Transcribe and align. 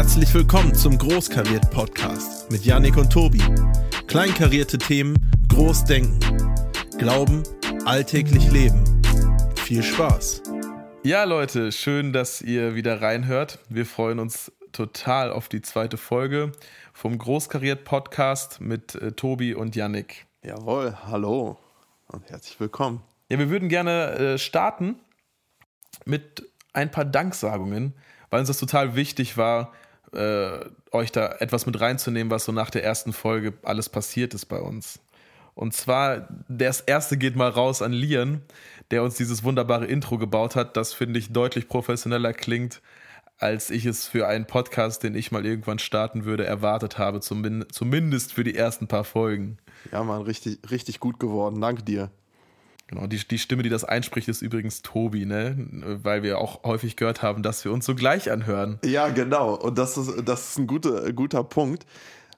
Herzlich 0.00 0.32
willkommen 0.32 0.74
zum 0.74 0.96
Großkariert 0.96 1.70
Podcast 1.70 2.50
mit 2.50 2.64
Yannick 2.64 2.96
und 2.96 3.12
Tobi. 3.12 3.42
Kleinkarierte 4.06 4.78
Themen, 4.78 5.14
Großdenken. 5.48 6.18
Glauben, 6.96 7.42
alltäglich 7.84 8.50
leben. 8.50 8.82
Viel 9.56 9.82
Spaß. 9.82 10.42
Ja, 11.02 11.24
Leute, 11.24 11.70
schön, 11.70 12.14
dass 12.14 12.40
ihr 12.40 12.74
wieder 12.74 13.02
reinhört. 13.02 13.58
Wir 13.68 13.84
freuen 13.84 14.20
uns 14.20 14.50
total 14.72 15.30
auf 15.30 15.50
die 15.50 15.60
zweite 15.60 15.98
Folge 15.98 16.52
vom 16.94 17.18
Großkariert 17.18 17.84
Podcast 17.84 18.58
mit 18.58 18.94
äh, 18.94 19.12
Tobi 19.12 19.52
und 19.52 19.76
Yannick. 19.76 20.24
Jawohl, 20.42 20.96
hallo 21.08 21.58
und 22.06 22.30
herzlich 22.30 22.58
willkommen. 22.58 23.02
Ja, 23.28 23.38
wir 23.38 23.50
würden 23.50 23.68
gerne 23.68 24.12
äh, 24.12 24.38
starten 24.38 24.98
mit 26.06 26.50
ein 26.72 26.90
paar 26.90 27.04
Danksagungen, 27.04 27.92
weil 28.30 28.40
uns 28.40 28.48
das 28.48 28.56
total 28.56 28.96
wichtig 28.96 29.36
war, 29.36 29.74
äh, 30.12 30.60
euch 30.90 31.12
da 31.12 31.36
etwas 31.38 31.66
mit 31.66 31.80
reinzunehmen, 31.80 32.30
was 32.30 32.44
so 32.44 32.52
nach 32.52 32.70
der 32.70 32.84
ersten 32.84 33.12
Folge 33.12 33.54
alles 33.62 33.88
passiert 33.88 34.34
ist 34.34 34.46
bei 34.46 34.60
uns. 34.60 35.00
Und 35.54 35.74
zwar, 35.74 36.28
das 36.48 36.80
erste 36.80 37.16
geht 37.16 37.36
mal 37.36 37.50
raus 37.50 37.82
an 37.82 37.92
Lian, 37.92 38.42
der 38.90 39.02
uns 39.02 39.16
dieses 39.16 39.44
wunderbare 39.44 39.86
Intro 39.86 40.18
gebaut 40.18 40.56
hat, 40.56 40.76
das 40.76 40.92
finde 40.92 41.18
ich 41.18 41.32
deutlich 41.32 41.68
professioneller 41.68 42.32
klingt, 42.32 42.80
als 43.38 43.70
ich 43.70 43.86
es 43.86 44.06
für 44.06 44.26
einen 44.28 44.46
Podcast, 44.46 45.02
den 45.02 45.14
ich 45.14 45.32
mal 45.32 45.46
irgendwann 45.46 45.78
starten 45.78 46.24
würde, 46.24 46.44
erwartet 46.44 46.98
habe, 46.98 47.20
zumindest 47.20 48.32
für 48.32 48.44
die 48.44 48.54
ersten 48.54 48.86
paar 48.86 49.04
Folgen. 49.04 49.58
Ja, 49.92 50.04
Mann, 50.04 50.22
richtig, 50.22 50.58
richtig 50.70 51.00
gut 51.00 51.18
geworden. 51.18 51.60
Danke 51.60 51.82
dir. 51.82 52.10
Genau, 52.90 53.06
die, 53.06 53.18
die 53.18 53.38
Stimme, 53.38 53.62
die 53.62 53.68
das 53.68 53.84
einspricht, 53.84 54.26
ist 54.26 54.42
übrigens 54.42 54.82
Tobi, 54.82 55.24
ne? 55.24 55.54
Weil 56.02 56.24
wir 56.24 56.38
auch 56.38 56.64
häufig 56.64 56.96
gehört 56.96 57.22
haben, 57.22 57.44
dass 57.44 57.64
wir 57.64 57.70
uns 57.70 57.86
so 57.86 57.94
gleich 57.94 58.32
anhören. 58.32 58.80
Ja, 58.84 59.10
genau. 59.10 59.54
Und 59.54 59.78
das 59.78 59.96
ist, 59.96 60.10
das 60.24 60.50
ist 60.50 60.58
ein 60.58 60.66
guter, 60.66 61.12
guter 61.12 61.44
Punkt. 61.44 61.86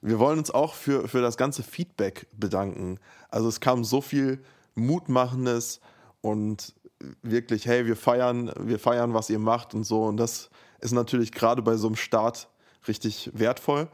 Wir 0.03 0.19
wollen 0.19 0.37
uns 0.37 0.51
auch 0.51 0.75
für, 0.75 1.07
für 1.07 1.23
das 1.23 1.37
ganze 1.37 1.63
Feedback 1.63 2.27
bedanken. 2.33 2.99
Also 3.31 3.49
es 3.49 3.61
kam 3.61 3.83
so 3.83 3.99
viel 3.99 4.43
Mutmachendes 4.75 5.81
und 6.21 6.75
wirklich, 7.23 7.65
hey, 7.65 7.87
wir 7.87 7.95
feiern, 7.95 8.51
wir 8.59 8.77
feiern, 8.77 9.15
was 9.15 9.31
ihr 9.31 9.39
macht 9.39 9.73
und 9.73 9.85
so. 9.85 10.03
Und 10.03 10.17
das 10.17 10.51
ist 10.81 10.91
natürlich 10.91 11.31
gerade 11.31 11.63
bei 11.63 11.77
so 11.77 11.87
einem 11.87 11.95
Start 11.95 12.47
richtig 12.87 13.31
wertvoll. 13.33 13.87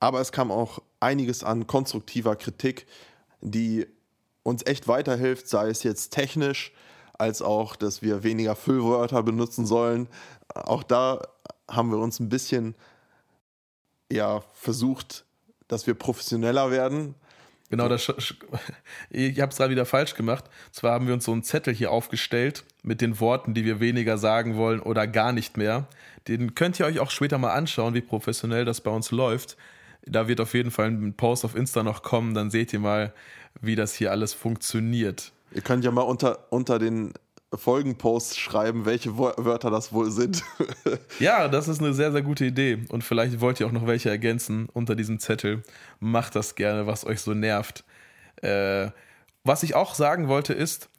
Aber 0.00 0.22
es 0.22 0.32
kam 0.32 0.50
auch 0.50 0.78
einiges 1.00 1.44
an 1.44 1.66
konstruktiver 1.66 2.34
Kritik, 2.34 2.86
die 3.42 3.86
uns 4.48 4.66
echt 4.66 4.88
weiterhilft, 4.88 5.48
sei 5.48 5.68
es 5.68 5.82
jetzt 5.82 6.10
technisch, 6.10 6.72
als 7.14 7.42
auch, 7.42 7.76
dass 7.76 8.02
wir 8.02 8.22
weniger 8.22 8.56
Füllwörter 8.56 9.22
benutzen 9.22 9.66
sollen. 9.66 10.08
Auch 10.54 10.82
da 10.82 11.22
haben 11.68 11.90
wir 11.90 11.98
uns 11.98 12.20
ein 12.20 12.28
bisschen 12.28 12.74
ja, 14.10 14.42
versucht, 14.54 15.24
dass 15.66 15.86
wir 15.86 15.94
professioneller 15.94 16.70
werden. 16.70 17.14
Genau, 17.70 17.88
das, 17.88 18.08
ich 19.10 19.40
habe 19.40 19.52
es 19.52 19.58
gerade 19.58 19.70
wieder 19.70 19.84
falsch 19.84 20.14
gemacht. 20.14 20.44
Zwar 20.72 20.92
haben 20.92 21.06
wir 21.06 21.14
uns 21.14 21.26
so 21.26 21.32
einen 21.32 21.42
Zettel 21.42 21.74
hier 21.74 21.90
aufgestellt 21.90 22.64
mit 22.82 23.00
den 23.02 23.20
Worten, 23.20 23.52
die 23.52 23.64
wir 23.64 23.80
weniger 23.80 24.16
sagen 24.16 24.56
wollen 24.56 24.80
oder 24.80 25.06
gar 25.06 25.32
nicht 25.32 25.58
mehr. 25.58 25.86
Den 26.28 26.54
könnt 26.54 26.80
ihr 26.80 26.86
euch 26.86 26.98
auch 27.00 27.10
später 27.10 27.36
mal 27.36 27.52
anschauen, 27.52 27.92
wie 27.94 28.00
professionell 28.00 28.64
das 28.64 28.80
bei 28.80 28.90
uns 28.90 29.10
läuft. 29.10 29.58
Da 30.04 30.28
wird 30.28 30.40
auf 30.40 30.54
jeden 30.54 30.70
Fall 30.70 30.86
ein 30.86 31.14
Post 31.14 31.44
auf 31.44 31.54
Insta 31.54 31.82
noch 31.82 32.02
kommen, 32.02 32.34
dann 32.34 32.50
seht 32.50 32.72
ihr 32.72 32.80
mal, 32.80 33.12
wie 33.60 33.76
das 33.76 33.94
hier 33.94 34.10
alles 34.10 34.34
funktioniert. 34.34 35.32
Ihr 35.52 35.62
könnt 35.62 35.84
ja 35.84 35.90
mal 35.90 36.02
unter, 36.02 36.46
unter 36.50 36.78
den 36.78 37.12
Folgenposts 37.54 38.36
schreiben, 38.36 38.84
welche 38.84 39.16
Wörter 39.16 39.70
das 39.70 39.92
wohl 39.92 40.10
sind. 40.10 40.42
ja, 41.18 41.48
das 41.48 41.68
ist 41.68 41.80
eine 41.80 41.94
sehr, 41.94 42.12
sehr 42.12 42.22
gute 42.22 42.44
Idee. 42.44 42.84
Und 42.90 43.04
vielleicht 43.04 43.40
wollt 43.40 43.58
ihr 43.58 43.66
auch 43.66 43.72
noch 43.72 43.86
welche 43.86 44.10
ergänzen 44.10 44.68
unter 44.72 44.94
diesem 44.94 45.18
Zettel. 45.18 45.62
Macht 45.98 46.36
das 46.36 46.56
gerne, 46.56 46.86
was 46.86 47.06
euch 47.06 47.20
so 47.20 47.32
nervt. 47.32 47.84
Äh, 48.42 48.90
was 49.44 49.62
ich 49.62 49.74
auch 49.74 49.94
sagen 49.94 50.28
wollte 50.28 50.52
ist, 50.52 50.90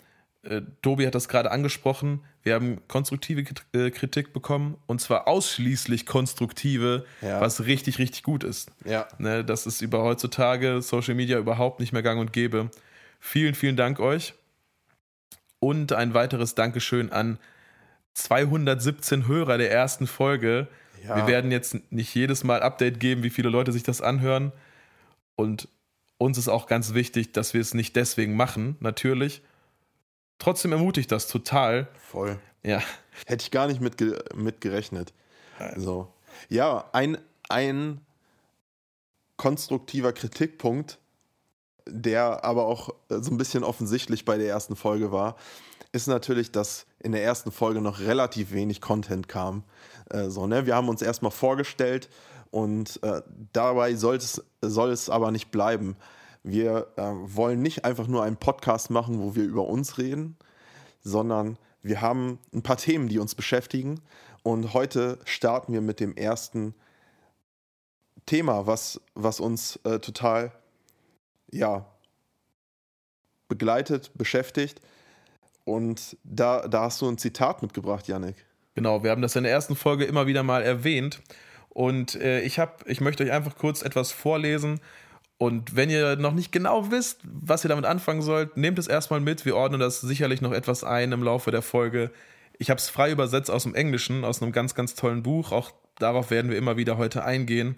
äh, 0.43 0.61
Tobi 0.81 1.05
hat 1.05 1.15
das 1.15 1.27
gerade 1.27 1.51
angesprochen, 1.51 2.23
wir 2.43 2.55
haben 2.55 2.81
konstruktive 2.87 3.43
äh, 3.73 3.91
Kritik 3.91 4.31
bekommen 4.31 4.77
und 4.87 5.01
zwar 5.01 5.27
ausschließlich 5.27 6.05
konstruktive, 6.05 7.05
ja. 7.21 7.41
was 7.41 7.65
richtig, 7.65 7.99
richtig 7.99 8.23
gut 8.23 8.43
ist. 8.43 8.71
Ja. 8.85 9.07
Ne, 9.17 9.43
das 9.43 9.67
ist 9.67 9.81
über 9.81 10.03
heutzutage 10.03 10.81
Social 10.81 11.15
Media 11.15 11.37
überhaupt 11.37 11.79
nicht 11.79 11.91
mehr 11.91 12.03
gang 12.03 12.19
und 12.19 12.31
gäbe. 12.31 12.71
Vielen, 13.19 13.53
vielen 13.53 13.75
Dank 13.75 13.99
euch. 13.99 14.33
Und 15.59 15.91
ein 15.91 16.13
weiteres 16.13 16.55
Dankeschön 16.55 17.11
an 17.11 17.37
217 18.13 19.27
Hörer 19.27 19.57
der 19.57 19.71
ersten 19.71 20.07
Folge. 20.07 20.67
Ja. 21.03 21.17
Wir 21.17 21.27
werden 21.27 21.51
jetzt 21.51 21.91
nicht 21.91 22.15
jedes 22.15 22.45
Mal 22.45 22.61
Update 22.61 23.01
geben, 23.01 23.23
wie 23.23 23.29
viele 23.29 23.49
Leute 23.49 23.73
sich 23.73 23.83
das 23.83 24.01
anhören. 24.01 24.53
Und 25.35 25.67
uns 26.17 26.37
ist 26.37 26.47
auch 26.47 26.67
ganz 26.67 26.93
wichtig, 26.93 27.33
dass 27.33 27.53
wir 27.53 27.61
es 27.61 27.73
nicht 27.73 27.95
deswegen 27.97 28.35
machen, 28.35 28.77
natürlich, 28.79 29.41
trotzdem 30.39 30.71
ermutigt 30.71 31.11
das 31.11 31.27
total. 31.27 31.87
Voll. 32.09 32.39
Ja. 32.63 32.81
Hätte 33.25 33.43
ich 33.43 33.51
gar 33.51 33.67
nicht 33.67 33.81
mit, 33.81 34.01
mit 34.35 34.61
gerechnet. 34.61 35.13
Also, 35.57 36.07
ja, 36.47 36.85
ein, 36.93 37.17
ein 37.49 38.01
konstruktiver 39.37 40.13
Kritikpunkt, 40.13 40.99
der 41.87 42.43
aber 42.43 42.65
auch 42.65 42.93
so 43.09 43.31
ein 43.31 43.37
bisschen 43.37 43.63
offensichtlich 43.63 44.25
bei 44.25 44.37
der 44.37 44.47
ersten 44.47 44.75
Folge 44.75 45.11
war, 45.11 45.35
ist 45.91 46.07
natürlich, 46.07 46.51
dass 46.51 46.85
in 46.99 47.11
der 47.11 47.23
ersten 47.23 47.51
Folge 47.51 47.81
noch 47.81 47.99
relativ 47.99 48.51
wenig 48.51 48.79
Content 48.79 49.27
kam. 49.27 49.63
Äh, 50.09 50.29
so, 50.29 50.45
ne? 50.47 50.65
Wir 50.65 50.75
haben 50.75 50.89
uns 50.89 51.01
erstmal 51.01 51.31
vorgestellt 51.31 52.09
und 52.51 53.01
äh, 53.03 53.21
dabei 53.53 53.95
soll 53.95 54.17
es 54.17 55.09
aber 55.09 55.31
nicht 55.31 55.51
bleiben. 55.51 55.95
Wir 56.43 56.87
äh, 56.95 57.01
wollen 57.01 57.61
nicht 57.61 57.85
einfach 57.85 58.07
nur 58.07 58.23
einen 58.23 58.37
Podcast 58.37 58.89
machen, 58.89 59.19
wo 59.19 59.35
wir 59.35 59.43
über 59.43 59.67
uns 59.67 59.97
reden, 59.97 60.37
sondern 61.01 61.57
wir 61.81 62.01
haben 62.01 62.39
ein 62.53 62.61
paar 62.61 62.77
Themen, 62.77 63.07
die 63.07 63.19
uns 63.19 63.35
beschäftigen. 63.35 64.01
Und 64.43 64.73
heute 64.73 65.19
starten 65.25 65.73
wir 65.73 65.81
mit 65.81 65.99
dem 65.99 66.15
ersten 66.15 66.73
Thema, 68.25 68.67
was, 68.67 69.01
was 69.15 69.39
uns 69.39 69.77
äh, 69.83 69.99
total 69.99 70.51
ja, 71.51 71.85
begleitet, 73.47 74.11
beschäftigt. 74.15 74.81
Und 75.65 76.17
da, 76.23 76.67
da 76.67 76.83
hast 76.83 77.01
du 77.01 77.09
ein 77.09 77.17
Zitat 77.17 77.61
mitgebracht, 77.61 78.07
Yannick. 78.07 78.45
Genau, 78.75 79.03
wir 79.03 79.11
haben 79.11 79.21
das 79.21 79.35
in 79.35 79.43
der 79.43 79.51
ersten 79.51 79.75
Folge 79.75 80.05
immer 80.05 80.25
wieder 80.25 80.43
mal 80.43 80.63
erwähnt. 80.63 81.21
Und 81.69 82.15
äh, 82.15 82.41
ich, 82.41 82.59
hab, 82.59 82.87
ich 82.87 83.01
möchte 83.01 83.23
euch 83.23 83.31
einfach 83.31 83.57
kurz 83.57 83.81
etwas 83.81 84.11
vorlesen, 84.11 84.79
und 85.39 85.73
wenn 85.73 85.89
ihr 85.89 86.17
noch 86.17 86.33
nicht 86.33 86.51
genau 86.51 86.91
wisst, 86.91 87.21
was 87.23 87.63
ihr 87.63 87.69
damit 87.69 87.85
anfangen 87.85 88.21
sollt, 88.21 88.57
nehmt 88.57 88.77
es 88.77 88.87
erstmal 88.87 89.21
mit. 89.21 89.45
Wir 89.45 89.55
ordnen 89.55 89.79
das 89.79 90.01
sicherlich 90.01 90.41
noch 90.41 90.51
etwas 90.51 90.83
ein 90.83 91.13
im 91.13 91.23
Laufe 91.23 91.49
der 91.49 91.61
Folge. 91.61 92.11
Ich 92.57 92.69
habe 92.69 92.77
es 92.77 92.89
frei 92.89 93.09
übersetzt 93.09 93.49
aus 93.49 93.63
dem 93.63 93.73
Englischen, 93.73 94.25
aus 94.25 94.41
einem 94.41 94.51
ganz, 94.51 94.75
ganz 94.75 94.95
tollen 94.95 95.23
Buch. 95.23 95.53
Auch 95.53 95.71
darauf 95.97 96.29
werden 96.29 96.51
wir 96.51 96.57
immer 96.57 96.75
wieder 96.75 96.97
heute 96.97 97.23
eingehen. 97.23 97.77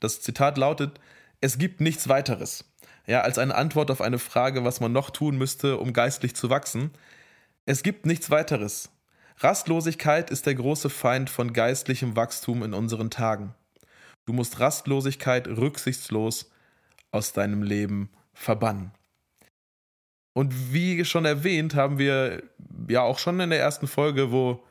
Das 0.00 0.22
Zitat 0.22 0.56
lautet: 0.56 0.98
Es 1.42 1.58
gibt 1.58 1.82
nichts 1.82 2.08
weiteres. 2.08 2.64
Ja, 3.06 3.20
als 3.20 3.36
eine 3.36 3.54
Antwort 3.54 3.90
auf 3.90 4.00
eine 4.00 4.18
Frage, 4.18 4.64
was 4.64 4.80
man 4.80 4.92
noch 4.92 5.10
tun 5.10 5.36
müsste, 5.36 5.76
um 5.76 5.92
geistlich 5.92 6.34
zu 6.34 6.48
wachsen. 6.48 6.90
Es 7.66 7.82
gibt 7.82 8.06
nichts 8.06 8.30
weiteres. 8.30 8.88
Rastlosigkeit 9.40 10.30
ist 10.30 10.46
der 10.46 10.54
große 10.54 10.88
Feind 10.88 11.28
von 11.28 11.52
geistlichem 11.52 12.16
Wachstum 12.16 12.62
in 12.62 12.72
unseren 12.72 13.10
Tagen. 13.10 13.54
Du 14.24 14.32
musst 14.32 14.58
Rastlosigkeit 14.58 15.48
rücksichtslos 15.48 16.50
aus 17.14 17.32
deinem 17.32 17.62
Leben 17.62 18.10
verbannen. 18.32 18.90
Und 20.32 20.72
wie 20.72 21.04
schon 21.04 21.24
erwähnt, 21.24 21.76
haben 21.76 21.98
wir 21.98 22.42
ja 22.88 23.02
auch 23.02 23.20
schon 23.20 23.38
in 23.38 23.50
der 23.50 23.60
ersten 23.60 23.86
Folge, 23.86 24.32
wo 24.32 24.64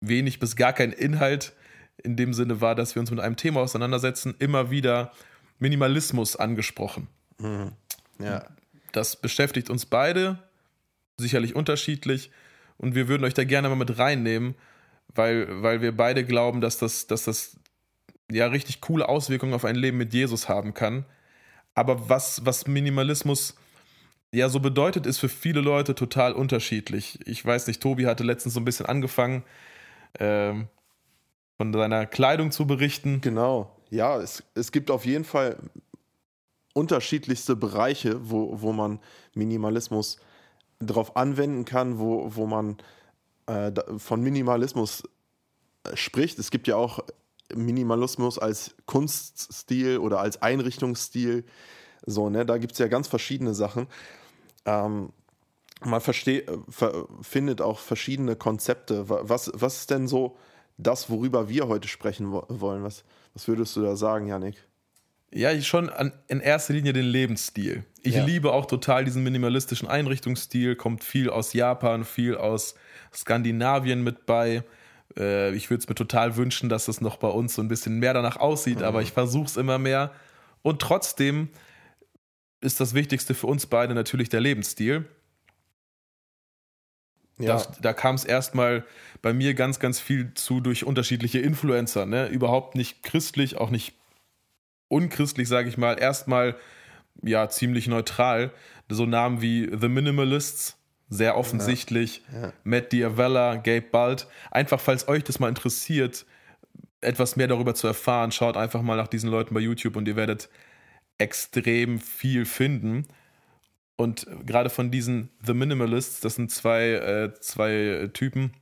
wenig 0.00 0.40
bis 0.40 0.56
gar 0.56 0.72
kein 0.72 0.92
Inhalt 0.92 1.52
in 2.02 2.16
dem 2.16 2.34
Sinne 2.34 2.60
war, 2.60 2.74
dass 2.74 2.96
wir 2.96 3.00
uns 3.00 3.10
mit 3.10 3.20
einem 3.20 3.36
Thema 3.36 3.60
auseinandersetzen, 3.60 4.34
immer 4.38 4.70
wieder 4.70 5.12
Minimalismus 5.60 6.34
angesprochen. 6.34 7.06
Mhm. 7.38 7.72
Ja. 8.18 8.46
Das 8.92 9.14
beschäftigt 9.14 9.70
uns 9.70 9.86
beide, 9.86 10.38
sicherlich 11.16 11.54
unterschiedlich, 11.54 12.30
und 12.76 12.94
wir 12.94 13.08
würden 13.08 13.24
euch 13.24 13.34
da 13.34 13.44
gerne 13.44 13.68
mal 13.68 13.74
mit 13.74 13.98
reinnehmen, 13.98 14.54
weil, 15.14 15.62
weil 15.62 15.82
wir 15.82 15.94
beide 15.94 16.24
glauben, 16.24 16.62
dass 16.62 16.78
das, 16.78 17.06
dass 17.06 17.24
das 17.24 17.56
ja 18.30 18.46
richtig 18.46 18.80
coole 18.80 19.06
Auswirkungen 19.06 19.52
auf 19.52 19.66
ein 19.66 19.76
Leben 19.76 19.98
mit 19.98 20.14
Jesus 20.14 20.48
haben 20.48 20.72
kann. 20.72 21.04
Aber 21.74 22.08
was, 22.08 22.44
was 22.44 22.66
Minimalismus 22.66 23.54
ja 24.32 24.48
so 24.48 24.60
bedeutet, 24.60 25.06
ist 25.06 25.18
für 25.18 25.28
viele 25.28 25.60
Leute 25.60 25.94
total 25.94 26.32
unterschiedlich. 26.32 27.18
Ich 27.26 27.44
weiß 27.44 27.66
nicht, 27.66 27.82
Tobi 27.82 28.06
hatte 28.06 28.24
letztens 28.24 28.54
so 28.54 28.60
ein 28.60 28.64
bisschen 28.64 28.86
angefangen, 28.86 29.44
ähm, 30.18 30.68
von 31.56 31.72
seiner 31.72 32.06
Kleidung 32.06 32.50
zu 32.52 32.66
berichten. 32.66 33.20
Genau, 33.20 33.76
ja, 33.90 34.18
es, 34.18 34.42
es 34.54 34.72
gibt 34.72 34.90
auf 34.90 35.04
jeden 35.04 35.24
Fall 35.24 35.58
unterschiedlichste 36.74 37.56
Bereiche, 37.56 38.30
wo, 38.30 38.60
wo 38.62 38.72
man 38.72 39.00
Minimalismus 39.34 40.18
darauf 40.78 41.16
anwenden 41.16 41.64
kann, 41.64 41.98
wo, 41.98 42.34
wo 42.34 42.46
man 42.46 42.78
äh, 43.46 43.72
von 43.98 44.22
Minimalismus 44.22 45.02
äh, 45.84 45.96
spricht. 45.96 46.38
Es 46.38 46.50
gibt 46.50 46.68
ja 46.68 46.76
auch 46.76 47.00
Minimalismus 47.54 48.38
als 48.38 48.74
Kunststil 48.86 49.98
oder 49.98 50.20
als 50.20 50.42
Einrichtungsstil. 50.42 51.44
So, 52.06 52.30
ne, 52.30 52.46
da 52.46 52.58
gibt 52.58 52.72
es 52.72 52.78
ja 52.78 52.88
ganz 52.88 53.08
verschiedene 53.08 53.54
Sachen. 53.54 53.86
Ähm, 54.64 55.12
man 55.82 56.00
versteht, 56.00 56.50
findet 57.22 57.60
auch 57.62 57.78
verschiedene 57.78 58.36
Konzepte. 58.36 59.08
Was, 59.08 59.50
was 59.54 59.78
ist 59.78 59.90
denn 59.90 60.08
so 60.08 60.36
das, 60.76 61.10
worüber 61.10 61.48
wir 61.48 61.68
heute 61.68 61.88
sprechen 61.88 62.32
wollen? 62.32 62.82
Was, 62.82 63.04
was 63.34 63.48
würdest 63.48 63.76
du 63.76 63.82
da 63.82 63.96
sagen, 63.96 64.26
Janik? 64.26 64.56
Ja, 65.32 65.52
ich 65.52 65.68
schon 65.68 65.88
an, 65.88 66.12
in 66.28 66.40
erster 66.40 66.74
Linie 66.74 66.92
den 66.92 67.06
Lebensstil. 67.06 67.84
Ich 68.02 68.16
ja. 68.16 68.24
liebe 68.24 68.52
auch 68.52 68.66
total 68.66 69.04
diesen 69.04 69.22
minimalistischen 69.22 69.88
Einrichtungsstil, 69.88 70.74
kommt 70.74 71.04
viel 71.04 71.30
aus 71.30 71.52
Japan, 71.52 72.04
viel 72.04 72.36
aus 72.36 72.74
Skandinavien 73.14 74.02
mit 74.02 74.26
bei. 74.26 74.64
Äh, 75.16 75.54
ich 75.54 75.70
würde 75.70 75.82
es 75.82 75.88
mir 75.88 75.94
total 75.94 76.36
wünschen, 76.36 76.68
dass 76.68 76.88
es 76.88 77.00
noch 77.00 77.16
bei 77.16 77.28
uns 77.28 77.54
so 77.54 77.62
ein 77.62 77.68
bisschen 77.68 77.98
mehr 77.98 78.14
danach 78.14 78.36
aussieht, 78.36 78.78
mhm. 78.78 78.84
aber 78.84 79.02
ich 79.02 79.12
versuche 79.12 79.46
es 79.46 79.56
immer 79.56 79.78
mehr. 79.78 80.12
Und 80.62 80.80
trotzdem 80.80 81.48
ist 82.60 82.80
das 82.80 82.94
Wichtigste 82.94 83.34
für 83.34 83.46
uns 83.46 83.66
beide 83.66 83.94
natürlich 83.94 84.28
der 84.28 84.40
Lebensstil. 84.40 85.06
Ja. 87.38 87.54
Das, 87.54 87.70
da 87.80 87.92
kam 87.92 88.14
es 88.14 88.24
erstmal 88.24 88.84
bei 89.22 89.32
mir 89.32 89.54
ganz, 89.54 89.78
ganz 89.80 89.98
viel 89.98 90.34
zu 90.34 90.60
durch 90.60 90.84
unterschiedliche 90.84 91.38
Influencer. 91.38 92.04
Ne? 92.04 92.28
Überhaupt 92.28 92.74
nicht 92.74 93.02
christlich, 93.02 93.56
auch 93.56 93.70
nicht 93.70 93.94
unchristlich, 94.88 95.48
sage 95.48 95.68
ich 95.68 95.78
mal. 95.78 95.98
Erstmal 95.98 96.56
ja 97.22 97.48
ziemlich 97.48 97.86
neutral. 97.86 98.52
So 98.90 99.06
Namen 99.06 99.40
wie 99.40 99.70
The 99.74 99.88
Minimalists, 99.88 100.76
sehr 101.10 101.36
offensichtlich. 101.36 102.22
Ja. 102.32 102.42
Ja. 102.42 102.52
Matt 102.64 102.92
Diavella, 102.92 103.56
Gabe 103.56 103.82
Bald. 103.82 104.26
Einfach, 104.50 104.80
falls 104.80 105.08
euch 105.08 105.24
das 105.24 105.40
mal 105.40 105.48
interessiert, 105.48 106.24
etwas 107.00 107.36
mehr 107.36 107.48
darüber 107.48 107.74
zu 107.74 107.86
erfahren, 107.86 108.32
schaut 108.32 108.56
einfach 108.56 108.80
mal 108.82 108.96
nach 108.96 109.08
diesen 109.08 109.28
Leuten 109.28 109.54
bei 109.54 109.60
YouTube 109.60 109.96
und 109.96 110.06
ihr 110.06 110.16
werdet 110.16 110.48
extrem 111.18 111.98
viel 111.98 112.46
finden. 112.46 113.06
Und 113.96 114.26
gerade 114.46 114.70
von 114.70 114.90
diesen 114.90 115.28
The 115.44 115.52
Minimalists, 115.52 116.20
das 116.20 116.36
sind 116.36 116.50
zwei, 116.50 116.92
äh, 116.92 117.34
zwei 117.40 118.08
Typen, 118.14 118.52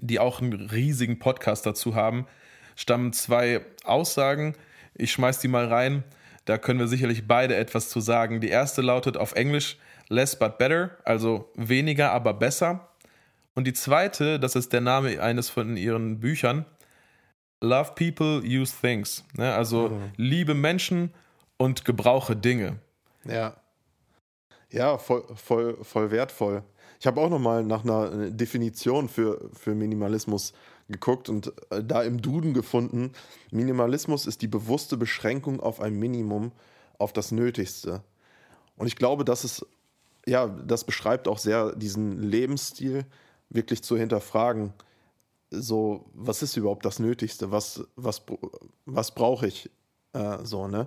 die 0.00 0.18
auch 0.18 0.40
einen 0.40 0.54
riesigen 0.54 1.18
Podcast 1.18 1.66
dazu 1.66 1.94
haben, 1.94 2.26
stammen 2.74 3.12
zwei 3.12 3.60
Aussagen. 3.84 4.54
Ich 4.94 5.12
schmeiß 5.12 5.38
die 5.38 5.48
mal 5.48 5.66
rein. 5.66 6.02
Da 6.44 6.58
können 6.58 6.80
wir 6.80 6.88
sicherlich 6.88 7.28
beide 7.28 7.54
etwas 7.54 7.88
zu 7.88 8.00
sagen. 8.00 8.40
Die 8.40 8.48
erste 8.48 8.82
lautet 8.82 9.16
auf 9.16 9.34
Englisch 9.34 9.76
less 10.12 10.38
but 10.38 10.58
better, 10.58 10.98
also 11.04 11.50
weniger, 11.54 12.12
aber 12.12 12.34
besser. 12.34 12.88
Und 13.54 13.66
die 13.66 13.72
zweite, 13.72 14.38
das 14.38 14.54
ist 14.56 14.72
der 14.72 14.80
Name 14.80 15.20
eines 15.20 15.50
von 15.50 15.76
ihren 15.76 16.20
Büchern, 16.20 16.64
Love 17.60 17.92
People, 17.94 18.42
Use 18.42 18.74
Things. 18.80 19.24
Ne? 19.36 19.54
Also 19.54 19.88
mhm. 19.88 20.12
liebe 20.16 20.54
Menschen 20.54 21.12
und 21.56 21.84
gebrauche 21.84 22.36
Dinge. 22.36 22.78
Ja. 23.24 23.56
Ja, 24.70 24.98
voll, 24.98 25.24
voll, 25.34 25.76
voll 25.82 26.10
wertvoll. 26.10 26.62
Ich 26.98 27.06
habe 27.06 27.20
auch 27.20 27.28
nochmal 27.28 27.62
nach 27.62 27.84
einer 27.84 28.30
Definition 28.30 29.08
für, 29.08 29.50
für 29.52 29.74
Minimalismus 29.74 30.54
geguckt 30.88 31.28
und 31.28 31.52
äh, 31.70 31.82
da 31.84 32.02
im 32.02 32.22
Duden 32.22 32.54
gefunden, 32.54 33.12
Minimalismus 33.50 34.26
ist 34.26 34.42
die 34.42 34.48
bewusste 34.48 34.96
Beschränkung 34.96 35.60
auf 35.60 35.80
ein 35.80 35.98
Minimum, 35.98 36.52
auf 36.98 37.12
das 37.12 37.32
Nötigste. 37.32 38.02
Und 38.76 38.86
ich 38.86 38.96
glaube, 38.96 39.24
das 39.24 39.44
ist, 39.44 39.66
ja, 40.26 40.46
das 40.46 40.84
beschreibt 40.84 41.28
auch 41.28 41.38
sehr 41.38 41.74
diesen 41.74 42.22
Lebensstil, 42.22 43.04
wirklich 43.50 43.82
zu 43.82 43.96
hinterfragen, 43.96 44.72
so, 45.50 46.06
was 46.14 46.42
ist 46.42 46.56
überhaupt 46.56 46.86
das 46.86 46.98
Nötigste? 46.98 47.50
Was, 47.50 47.84
was, 47.94 48.22
was 48.86 49.14
brauche 49.14 49.46
ich? 49.46 49.70
Äh, 50.14 50.38
so, 50.44 50.66
ne? 50.66 50.86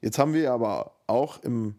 Jetzt 0.00 0.18
haben 0.18 0.34
wir 0.34 0.52
aber 0.52 0.92
auch 1.06 1.40
im 1.44 1.76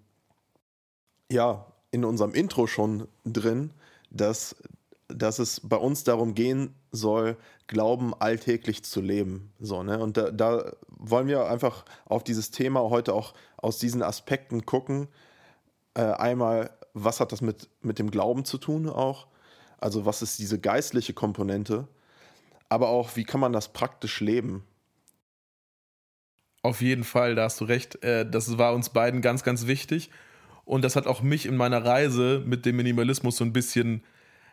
ja, 1.31 1.65
in 1.91 2.05
unserem 2.05 2.33
Intro 2.33 2.67
schon 2.67 3.07
drin, 3.25 3.71
dass, 4.09 4.55
dass 5.07 5.39
es 5.39 5.61
bei 5.61 5.77
uns 5.77 6.03
darum 6.03 6.33
gehen 6.33 6.75
soll, 6.91 7.37
Glauben 7.67 8.15
alltäglich 8.15 8.83
zu 8.83 8.99
leben. 8.99 9.53
So, 9.59 9.83
ne? 9.83 9.99
Und 9.99 10.17
da, 10.17 10.31
da 10.31 10.73
wollen 10.87 11.27
wir 11.27 11.47
einfach 11.47 11.85
auf 12.05 12.23
dieses 12.23 12.49
Thema 12.49 12.89
heute 12.89 13.13
auch 13.13 13.35
aus 13.57 13.77
diesen 13.77 14.01
Aspekten 14.01 14.65
gucken. 14.65 15.07
Äh, 15.93 16.01
einmal, 16.01 16.71
was 16.93 17.19
hat 17.19 17.31
das 17.31 17.41
mit, 17.41 17.69
mit 17.81 17.99
dem 17.99 18.11
Glauben 18.11 18.45
zu 18.45 18.57
tun 18.57 18.89
auch? 18.89 19.27
Also 19.77 20.05
was 20.05 20.21
ist 20.21 20.39
diese 20.39 20.59
geistliche 20.59 21.13
Komponente? 21.13 21.87
Aber 22.67 22.89
auch, 22.89 23.15
wie 23.15 23.23
kann 23.23 23.39
man 23.39 23.53
das 23.53 23.69
praktisch 23.69 24.19
leben? 24.19 24.63
Auf 26.61 26.81
jeden 26.81 27.03
Fall, 27.03 27.35
da 27.35 27.43
hast 27.43 27.61
du 27.61 27.65
recht. 27.65 28.03
Äh, 28.03 28.29
das 28.29 28.57
war 28.57 28.73
uns 28.73 28.89
beiden 28.89 29.21
ganz, 29.21 29.43
ganz 29.43 29.65
wichtig. 29.65 30.09
Und 30.65 30.83
das 30.83 30.95
hat 30.95 31.07
auch 31.07 31.21
mich 31.21 31.45
in 31.45 31.57
meiner 31.57 31.83
Reise 31.83 32.43
mit 32.45 32.65
dem 32.65 32.75
Minimalismus 32.75 33.37
so 33.37 33.43
ein 33.43 33.53
bisschen 33.53 34.03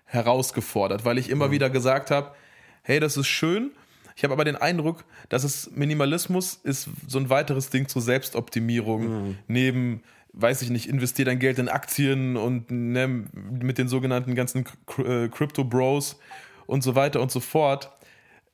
herausgefordert, 0.07 1.05
weil 1.05 1.19
ich 1.19 1.29
immer 1.29 1.49
mhm. 1.49 1.53
wieder 1.53 1.69
gesagt 1.69 2.11
habe, 2.11 2.35
hey, 2.83 3.01
das 3.01 3.17
ist 3.17 3.27
schön. 3.27 3.73
Ich 4.15 4.25
habe 4.25 4.33
aber 4.33 4.45
den 4.45 4.57
Eindruck, 4.57 5.05
dass 5.29 5.45
es 5.45 5.71
Minimalismus 5.73 6.55
ist 6.63 6.89
so 7.07 7.19
ein 7.19 7.29
weiteres 7.29 7.69
Ding 7.69 7.89
zur 7.89 8.01
Selbstoptimierung 8.01 9.03
mhm. 9.03 9.39
neben 9.47 10.03
weiß 10.37 10.63
ich 10.63 10.71
nicht, 10.71 10.89
investiere 10.89 11.27
dein 11.27 11.39
Geld 11.39 11.59
in 11.59 11.69
Aktien 11.69 12.37
und 12.37 12.71
ne, 12.71 13.09
mit 13.09 13.79
den 13.79 13.89
sogenannten 13.89 14.35
ganzen 14.35 14.67
äh, 14.99 15.29
Crypto 15.29 15.65
Bros 15.65 16.19
und 16.67 16.83
so 16.83 16.95
weiter 16.95 17.21
und 17.23 17.33
so 17.33 17.41
fort. 17.41 17.91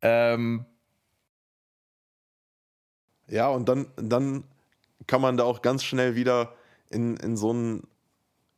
Ähm 0.01 0.65
ja, 3.27 3.49
und 3.49 3.69
dann, 3.69 3.87
dann 3.97 4.45
kann 5.07 5.21
man 5.21 5.37
da 5.37 5.45
auch 5.45 5.61
ganz 5.61 5.83
schnell 5.83 6.15
wieder 6.15 6.55
in, 6.89 7.17
in, 7.17 7.37
so 7.37 7.53
ein, 7.53 7.83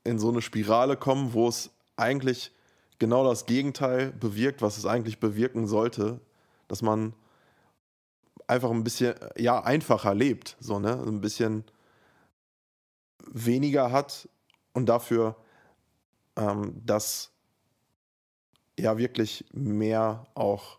in 0.05 0.19
so 0.19 0.29
eine 0.29 0.43
Spirale 0.43 0.97
kommen, 0.97 1.33
wo 1.33 1.49
es 1.49 1.71
eigentlich 1.97 2.53
genau 2.99 3.25
das 3.25 3.47
Gegenteil 3.47 4.13
bewirkt, 4.13 4.61
was 4.61 4.77
es 4.77 4.85
eigentlich 4.85 5.19
bewirken 5.19 5.67
sollte, 5.67 6.21
dass 6.69 6.83
man 6.83 7.15
einfach 8.47 8.71
ein 8.71 8.85
bisschen 8.85 9.15
ja 9.37 9.63
einfacher 9.65 10.15
lebt, 10.15 10.57
so 10.61 10.79
ne, 10.79 11.03
ein 11.07 11.23
bisschen 11.23 11.65
weniger 13.33 13.93
hat 13.93 14.29
und 14.73 14.89
dafür 14.89 15.37
ähm, 16.37 16.81
das 16.85 17.31
ja 18.79 18.99
wirklich 18.99 19.45
mehr 19.53 20.27
auch 20.35 20.79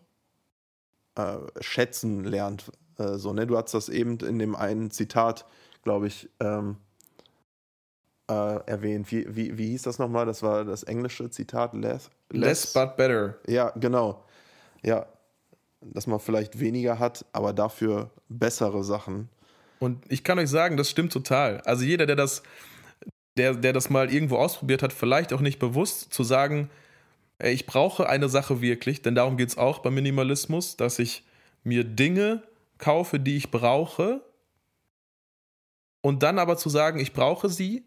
äh, 1.14 1.38
schätzen 1.60 2.24
lernt. 2.24 2.70
Äh, 2.98 3.14
so 3.14 3.32
ne, 3.32 3.46
du 3.46 3.56
hast 3.56 3.74
das 3.74 3.88
eben 3.88 4.18
in 4.18 4.38
dem 4.38 4.54
einen 4.54 4.90
Zitat, 4.90 5.46
glaube 5.82 6.06
ich, 6.08 6.28
ähm, 6.40 6.76
äh, 8.28 8.56
erwähnt. 8.66 9.10
Wie, 9.10 9.34
wie, 9.34 9.56
wie 9.56 9.68
hieß 9.70 9.82
das 9.82 9.98
nochmal? 9.98 10.26
Das 10.26 10.42
war 10.42 10.64
das 10.64 10.82
englische 10.82 11.30
Zitat. 11.30 11.74
Less, 11.74 12.10
less, 12.30 12.64
less 12.64 12.72
but 12.72 12.96
better. 12.96 13.38
Ja, 13.46 13.70
genau. 13.76 14.24
Ja, 14.82 15.06
dass 15.80 16.06
man 16.06 16.20
vielleicht 16.20 16.58
weniger 16.60 16.98
hat, 16.98 17.24
aber 17.32 17.52
dafür 17.52 18.10
bessere 18.28 18.84
Sachen. 18.84 19.28
Und 19.78 20.04
ich 20.10 20.24
kann 20.24 20.38
euch 20.38 20.48
sagen, 20.48 20.76
das 20.76 20.90
stimmt 20.90 21.12
total. 21.12 21.60
Also 21.62 21.84
jeder, 21.84 22.06
der 22.06 22.16
das, 22.16 22.42
der, 23.36 23.54
der 23.54 23.72
das 23.72 23.90
mal 23.90 24.12
irgendwo 24.12 24.36
ausprobiert 24.36 24.82
hat, 24.82 24.92
vielleicht 24.92 25.32
auch 25.32 25.40
nicht 25.40 25.58
bewusst 25.58 26.12
zu 26.12 26.24
sagen, 26.24 26.70
ey, 27.38 27.52
ich 27.52 27.66
brauche 27.66 28.08
eine 28.08 28.28
Sache 28.28 28.60
wirklich, 28.62 29.02
denn 29.02 29.14
darum 29.14 29.36
geht 29.36 29.50
es 29.50 29.58
auch 29.58 29.80
beim 29.80 29.94
Minimalismus, 29.94 30.76
dass 30.76 30.98
ich 30.98 31.24
mir 31.64 31.84
Dinge 31.84 32.42
kaufe, 32.78 33.20
die 33.20 33.36
ich 33.36 33.50
brauche, 33.50 34.22
und 36.00 36.22
dann 36.22 36.38
aber 36.38 36.56
zu 36.56 36.68
sagen, 36.68 37.00
ich 37.00 37.12
brauche 37.12 37.48
sie, 37.48 37.84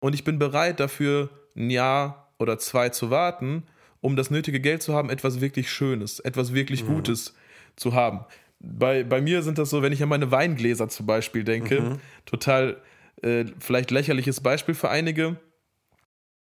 und 0.00 0.14
ich 0.16 0.24
bin 0.24 0.40
bereit 0.40 0.80
dafür 0.80 1.30
ein 1.56 1.70
Jahr 1.70 2.32
oder 2.40 2.58
zwei 2.58 2.88
zu 2.88 3.10
warten, 3.10 3.62
um 4.00 4.16
das 4.16 4.30
nötige 4.30 4.58
Geld 4.58 4.82
zu 4.82 4.94
haben, 4.94 5.08
etwas 5.08 5.40
wirklich 5.40 5.70
Schönes, 5.70 6.18
etwas 6.18 6.52
wirklich 6.52 6.82
mhm. 6.82 6.94
Gutes 6.94 7.34
zu 7.76 7.94
haben. 7.94 8.24
Bei, 8.64 9.02
bei 9.02 9.20
mir 9.20 9.42
sind 9.42 9.58
das 9.58 9.70
so, 9.70 9.82
wenn 9.82 9.92
ich 9.92 10.02
an 10.02 10.08
meine 10.08 10.30
Weingläser 10.30 10.88
zum 10.88 11.06
Beispiel 11.06 11.42
denke, 11.42 11.80
mhm. 11.80 11.98
total 12.26 12.80
äh, 13.22 13.44
vielleicht 13.58 13.90
lächerliches 13.90 14.40
Beispiel 14.40 14.74
für 14.74 14.88
einige. 14.88 15.36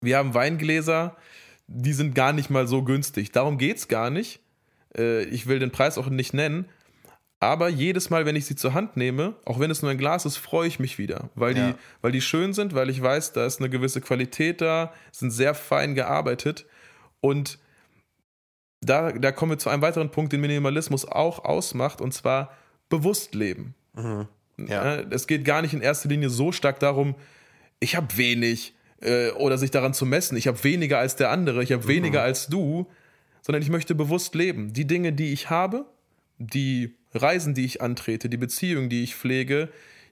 Wir 0.01 0.17
haben 0.17 0.33
Weingläser, 0.33 1.17
die 1.67 1.93
sind 1.93 2.13
gar 2.13 2.33
nicht 2.33 2.49
mal 2.49 2.67
so 2.67 2.83
günstig. 2.83 3.31
Darum 3.31 3.57
geht 3.57 3.77
es 3.77 3.87
gar 3.87 4.09
nicht. 4.09 4.39
Äh, 4.95 5.23
ich 5.25 5.47
will 5.47 5.59
den 5.59 5.71
Preis 5.71 5.97
auch 5.97 6.09
nicht 6.09 6.33
nennen, 6.33 6.65
aber 7.41 7.69
jedes 7.69 8.11
Mal, 8.11 8.27
wenn 8.27 8.35
ich 8.35 8.45
sie 8.45 8.55
zur 8.55 8.75
Hand 8.75 8.97
nehme, 8.97 9.33
auch 9.45 9.59
wenn 9.59 9.71
es 9.71 9.81
nur 9.81 9.89
ein 9.89 9.97
Glas 9.97 10.27
ist, 10.27 10.37
freue 10.37 10.67
ich 10.67 10.79
mich 10.79 10.99
wieder, 10.99 11.31
weil, 11.33 11.57
ja. 11.57 11.69
die, 11.69 11.75
weil 12.03 12.11
die 12.11 12.21
schön 12.21 12.53
sind, 12.53 12.75
weil 12.75 12.91
ich 12.91 13.01
weiß, 13.01 13.33
da 13.33 13.47
ist 13.47 13.59
eine 13.59 13.69
gewisse 13.69 13.99
Qualität 13.99 14.61
da, 14.61 14.93
sind 15.11 15.31
sehr 15.31 15.55
fein 15.55 15.95
gearbeitet. 15.95 16.67
Und 17.19 17.57
da, 18.81 19.11
da 19.11 19.31
kommen 19.31 19.51
wir 19.51 19.57
zu 19.59 19.69
einem 19.69 19.81
weiteren 19.81 20.09
Punkt, 20.09 20.33
den 20.33 20.41
Minimalismus 20.41 21.05
auch 21.05 21.45
ausmacht, 21.45 22.01
und 22.01 22.13
zwar 22.13 22.51
bewusst 22.89 23.35
leben. 23.35 23.75
Mhm. 23.93 24.27
Ja. 24.57 24.95
Es 25.09 25.27
geht 25.27 25.45
gar 25.45 25.61
nicht 25.61 25.73
in 25.73 25.81
erster 25.81 26.09
Linie 26.09 26.29
so 26.29 26.51
stark 26.51 26.79
darum, 26.79 27.15
ich 27.79 27.95
habe 27.95 28.15
wenig 28.17 28.75
äh, 29.01 29.31
oder 29.31 29.57
sich 29.57 29.71
daran 29.71 29.93
zu 29.93 30.05
messen, 30.05 30.37
ich 30.37 30.47
habe 30.47 30.63
weniger 30.63 30.99
als 30.99 31.15
der 31.15 31.31
andere, 31.31 31.63
ich 31.63 31.71
habe 31.71 31.83
mhm. 31.83 31.89
weniger 31.89 32.21
als 32.21 32.47
du, 32.47 32.87
sondern 33.41 33.61
ich 33.61 33.69
möchte 33.69 33.95
bewusst 33.95 34.35
leben. 34.35 34.73
Die 34.73 34.85
Dinge, 34.85 35.13
die 35.13 35.33
ich 35.33 35.49
habe, 35.49 35.85
die 36.37 36.95
Reisen, 37.13 37.53
die 37.53 37.65
ich 37.65 37.81
antrete, 37.81 38.29
die 38.29 38.37
Beziehungen, 38.37 38.89
die 38.89 39.03
ich 39.03 39.15
pflege, 39.15 39.69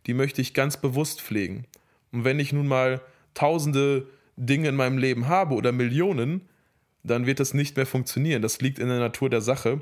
die 0.08 0.14
möchte 0.14 0.42
ich 0.42 0.54
ganz 0.54 0.78
bewusst 0.78 1.22
pflegen. 1.22 1.66
Und 2.12 2.24
wenn 2.24 2.40
ich 2.40 2.54
nun 2.54 2.68
mal 2.68 3.02
tausende 3.34 4.08
Dinge 4.36 4.70
in 4.70 4.76
meinem 4.76 4.98
Leben 4.98 5.28
habe 5.28 5.56
oder 5.56 5.72
Millionen, 5.72 6.42
dann 7.04 7.26
wird 7.26 7.40
das 7.40 7.54
nicht 7.54 7.76
mehr 7.76 7.86
funktionieren. 7.86 8.42
Das 8.42 8.62
liegt 8.62 8.80
in 8.80 8.88
der 8.88 9.00
Natur 9.00 9.30
der 9.30 9.42
Sache. 9.42 9.82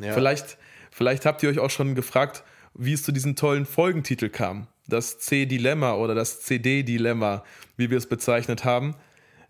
Ja. 0.00 0.14
Vielleicht, 0.14 0.58
vielleicht 0.90 1.26
habt 1.26 1.42
ihr 1.42 1.50
euch 1.50 1.58
auch 1.58 1.70
schon 1.70 1.94
gefragt, 1.94 2.44
wie 2.74 2.92
es 2.92 3.02
zu 3.02 3.12
diesem 3.12 3.36
tollen 3.36 3.66
Folgentitel 3.66 4.28
kam. 4.28 4.68
Das 4.86 5.18
C-Dilemma 5.18 5.94
oder 5.94 6.14
das 6.14 6.40
CD-Dilemma, 6.40 7.44
wie 7.76 7.90
wir 7.90 7.98
es 7.98 8.08
bezeichnet 8.08 8.64
haben, 8.64 8.94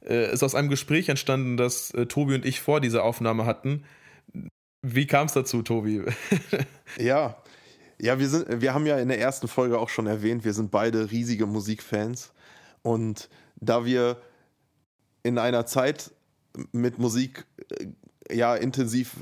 äh, 0.03 0.33
ist 0.33 0.43
aus 0.43 0.55
einem 0.55 0.69
Gespräch 0.69 1.09
entstanden, 1.09 1.57
das 1.57 1.91
äh, 1.93 2.07
Tobi 2.07 2.35
und 2.35 2.45
ich 2.45 2.61
vor 2.61 2.81
dieser 2.81 3.05
Aufnahme 3.05 3.45
hatten. 3.45 3.85
Wie 4.83 5.07
kam 5.07 5.27
es 5.27 5.35
dazu, 5.35 5.63
Tobi? 5.63 6.03
ja, 6.99 7.37
ja, 8.01 8.19
wir, 8.19 8.29
sind, 8.29 8.63
wir 8.63 8.73
haben 8.73 8.87
ja 8.87 8.99
in 8.99 9.09
der 9.09 9.21
ersten 9.21 9.47
Folge 9.47 9.79
auch 9.79 9.91
schon 9.91 10.07
erwähnt, 10.07 10.45
wir 10.45 10.55
sind 10.55 10.71
beide 10.71 11.11
riesige 11.11 11.45
Musikfans. 11.45 12.33
Und 12.83 13.29
da 13.57 13.85
wir 13.85 14.17
in 15.23 15.37
einer 15.37 15.67
Zeit 15.67 16.11
mit 16.73 16.99
Musik 16.99 17.47
äh, 17.79 18.35
ja 18.35 18.55
intensiv 18.55 19.17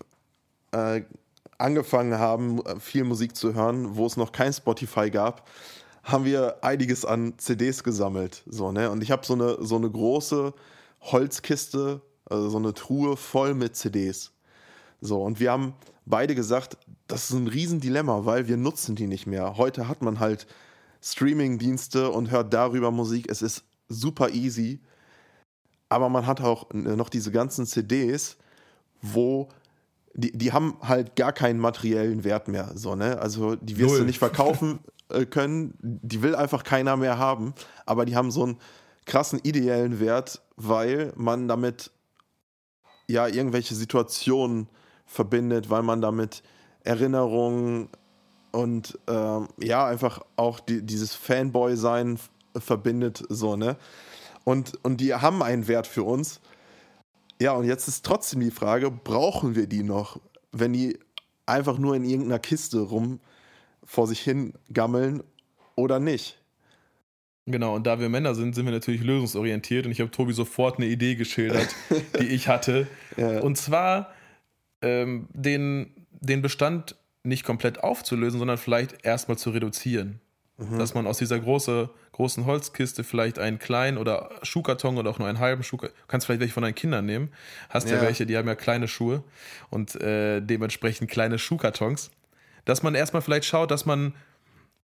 äh, 0.73 1.03
angefangen 1.59 2.19
haben, 2.19 2.61
viel 2.79 3.05
Musik 3.05 3.35
zu 3.37 3.55
hören, 3.55 3.97
wo 3.97 4.07
es 4.07 4.17
noch 4.17 4.33
kein 4.33 4.53
Spotify 4.53 5.11
gab, 5.11 5.49
haben 6.05 6.25
wir 6.25 6.63
einiges 6.63 7.05
an 7.05 7.35
CDs 7.39 7.83
gesammelt. 7.83 8.43
So, 8.47 8.73
ne? 8.73 8.91
Und 8.91 9.03
ich 9.03 9.11
habe 9.11 9.27
so 9.27 9.35
eine, 9.35 9.59
so 9.61 9.77
eine 9.77 9.91
große 9.91 10.55
Holzkiste, 11.01 12.01
also 12.27 12.49
so 12.49 12.59
eine 12.59 12.75
Truhe 12.75 13.17
voll 13.17 13.55
mit 13.55 13.77
CDs. 13.77 14.33
So, 15.01 15.23
und 15.23 15.41
wir 15.41 15.53
haben 15.53 15.75
beide 16.07 16.35
gesagt, 16.35 16.77
das 17.07 17.31
ist 17.31 17.37
ein 17.37 17.49
Riesendilemma, 17.49 18.25
weil 18.25 18.49
wir 18.49 18.57
nutzen 18.57 18.97
die 18.97 19.07
nicht 19.07 19.27
mehr. 19.27 19.57
Heute 19.57 19.89
hat 19.89 20.03
man 20.03 20.21
halt 20.21 20.47
Streaming-Dienste 21.03 22.11
und 22.11 22.31
hört 22.31 22.53
darüber 22.53 22.91
Musik. 22.91 23.31
Es 23.31 23.43
ist 23.43 23.65
super 23.89 24.31
easy. 24.31 24.81
Aber 25.89 26.09
man 26.09 26.27
hat 26.27 26.41
auch 26.41 26.67
noch 26.73 27.09
diese 27.09 27.31
ganzen 27.31 27.67
CDs, 27.67 28.37
wo 29.01 29.49
die, 30.15 30.33
die 30.33 30.53
haben 30.53 30.77
halt 30.83 31.17
gar 31.17 31.33
keinen 31.33 31.61
materiellen 31.61 32.25
Wert 32.25 32.49
mehr. 32.49 32.73
So, 32.75 32.95
ne? 32.95 33.19
Also 33.19 33.57
die 33.57 33.79
wirst 33.79 33.91
Null. 33.91 34.01
du 34.01 34.07
nicht 34.07 34.19
verkaufen 34.19 34.81
äh, 35.09 35.25
können. 35.25 35.75
Die 35.81 36.23
will 36.23 36.35
einfach 36.35 36.65
keiner 36.65 36.97
mehr 36.97 37.19
haben. 37.19 37.55
Aber 37.87 38.05
die 38.05 38.17
haben 38.17 38.31
so 38.31 38.43
einen 38.43 38.59
krassen 39.07 39.39
ideellen 39.43 40.01
Wert, 40.01 40.43
weil 40.57 41.13
man 41.17 41.47
damit 41.49 41.93
ja 43.07 43.27
irgendwelche 43.27 43.75
Situationen 43.75 44.69
verbindet, 45.07 45.71
weil 45.71 45.83
man 45.83 46.01
damit 46.01 46.43
Erinnerungen 46.85 47.89
und 48.51 48.99
ähm, 49.07 49.49
ja, 49.59 49.87
einfach 49.87 50.21
auch 50.37 50.61
die, 50.61 50.83
dieses 50.83 51.15
Fanboy-Sein 51.15 52.19
verbindet, 52.57 53.25
so, 53.29 53.57
ne? 53.57 53.77
Und, 54.49 54.83
und 54.83 55.03
die 55.03 55.13
haben 55.13 55.43
einen 55.43 55.69
Wert 55.69 55.87
für 55.87 56.05
uns. 56.05 56.41
Ja, 57.39 57.53
und 57.53 57.67
jetzt 57.67 57.87
ist 57.87 58.03
trotzdem 58.07 58.41
die 58.41 58.51
Frage, 58.51 58.91
brauchen 58.91 59.55
wir 59.55 59.67
die 59.67 59.83
noch, 59.83 60.23
wenn 60.53 60.73
die 60.73 60.99
einfach 61.45 61.77
nur 61.77 61.95
in 61.95 62.03
irgendeiner 62.03 62.39
Kiste 62.39 62.81
rum 62.81 63.21
vor 63.85 64.07
sich 64.07 64.21
hin 64.21 64.55
gammeln 64.73 65.23
oder 65.75 66.01
nicht? 66.01 66.41
Genau, 67.45 67.75
und 67.75 67.87
da 67.87 68.01
wir 68.01 68.09
Männer 68.09 68.35
sind, 68.35 68.55
sind 68.55 68.65
wir 68.65 68.73
natürlich 68.73 69.03
lösungsorientiert 69.03 69.85
und 69.85 69.93
ich 69.93 70.01
habe 70.01 70.11
Tobi 70.11 70.33
sofort 70.33 70.79
eine 70.79 70.87
Idee 70.87 71.15
geschildert, 71.15 71.69
die 72.19 72.29
ich 72.29 72.49
hatte. 72.49 72.87
Ja. 73.19 73.41
Und 73.41 73.59
zwar 73.59 74.15
ähm, 74.81 75.29
den, 75.35 75.93
den 76.13 76.41
Bestand 76.41 76.97
nicht 77.23 77.45
komplett 77.45 77.85
aufzulösen, 77.85 78.39
sondern 78.39 78.57
vielleicht 78.57 79.05
erstmal 79.05 79.37
zu 79.37 79.51
reduzieren. 79.51 80.21
Mhm. 80.57 80.79
Dass 80.79 80.95
man 80.95 81.07
aus 81.07 81.19
dieser 81.19 81.39
große, 81.39 81.91
großen 82.19 82.47
Holzkiste 82.47 83.05
vielleicht 83.05 83.39
einen 83.39 83.61
kleinen 83.61 83.97
oder 83.97 84.29
Schuhkarton 84.43 84.99
oder 84.99 85.09
auch 85.09 85.21
nur 85.21 85.29
einen 85.29 85.39
halben 85.39 85.63
Schuhkarton, 85.63 85.97
du 85.97 86.07
kannst 86.09 86.27
vielleicht 86.27 86.41
welche 86.41 86.53
von 86.53 86.65
deinen 86.65 86.75
Kindern 86.75 87.07
nehmen, 87.07 87.31
hast 87.71 87.89
ja, 87.89 87.97
ja 87.97 88.03
welche, 88.03 88.27
die 88.27 88.37
haben 88.37 88.49
ja 88.49 88.57
kleine 88.57 88.89
Schuhe 88.89 89.23
und 89.71 89.95
äh, 90.01 90.41
dementsprechend 90.41 91.09
kleine 91.09 91.39
Schuhkartons, 91.39 92.11
dass 92.65 92.83
man 92.83 92.97
erstmal 92.97 93.23
vielleicht 93.23 93.45
schaut, 93.45 93.71
dass 93.71 93.87
man 93.87 94.15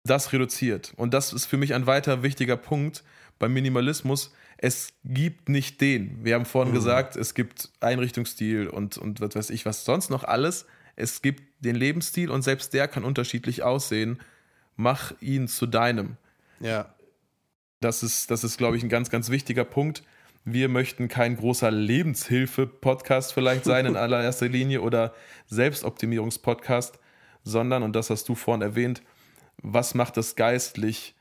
das 0.04 0.34
reduziert. 0.34 0.94
Und 0.98 1.14
das 1.14 1.32
ist 1.32 1.46
für 1.46 1.58
mich 1.58 1.76
ein 1.76 1.86
weiter 1.86 2.24
wichtiger 2.24 2.58
Punkt 2.58 3.04
beim 3.38 3.54
Minimalismus. 3.54 4.34
Es 4.58 4.92
gibt 5.04 5.48
nicht 5.48 5.80
den. 5.80 6.26
Wir 6.26 6.34
haben 6.34 6.46
vorhin 6.46 6.72
mhm. 6.72 6.78
gesagt, 6.78 7.16
es 7.16 7.36
gibt 7.36 7.70
Einrichtungsstil 7.82 8.68
und, 8.68 8.98
und 8.98 9.22
was 9.22 9.36
weiß 9.36 9.50
ich, 9.52 9.68
was 9.68 9.86
sonst 9.86 10.10
noch 10.10 10.24
alles. 10.24 10.66
Es 10.96 11.22
gibt 11.22 11.44
den 11.64 11.76
Lebensstil 11.76 12.32
und 12.32 12.42
selbst 12.42 12.74
der 12.74 12.88
kann 12.88 13.04
unterschiedlich 13.04 13.62
aussehen. 13.62 14.20
Mach 14.76 15.14
ihn 15.22 15.48
zu 15.48 15.68
deinem. 15.68 16.18
Ja. 16.60 16.96
Das 17.82 18.04
ist, 18.04 18.30
das 18.30 18.44
ist, 18.44 18.58
glaube 18.58 18.78
ich, 18.78 18.84
ein 18.84 18.90
ganz, 18.90 19.10
ganz 19.10 19.30
wichtiger 19.32 19.66
Punkt. 19.66 20.04
Wir 20.46 20.70
möchten 20.70 21.08
kein 21.08 21.36
großer 21.36 21.72
Lebenshilfe-Podcast 21.72 23.34
vielleicht 23.34 23.66
sein 23.66 23.88
in 23.88 23.96
allererster 23.98 24.48
Linie 24.48 24.82
oder 24.82 25.16
Selbstoptimierungs-Podcast, 25.48 27.00
sondern, 27.44 27.82
und 27.82 27.96
das 27.96 28.12
hast 28.12 28.30
du 28.30 28.36
vorhin 28.36 28.62
erwähnt, 28.62 29.02
was 29.58 29.96
macht 29.96 30.18
es 30.18 30.36
geistlich 30.36 31.16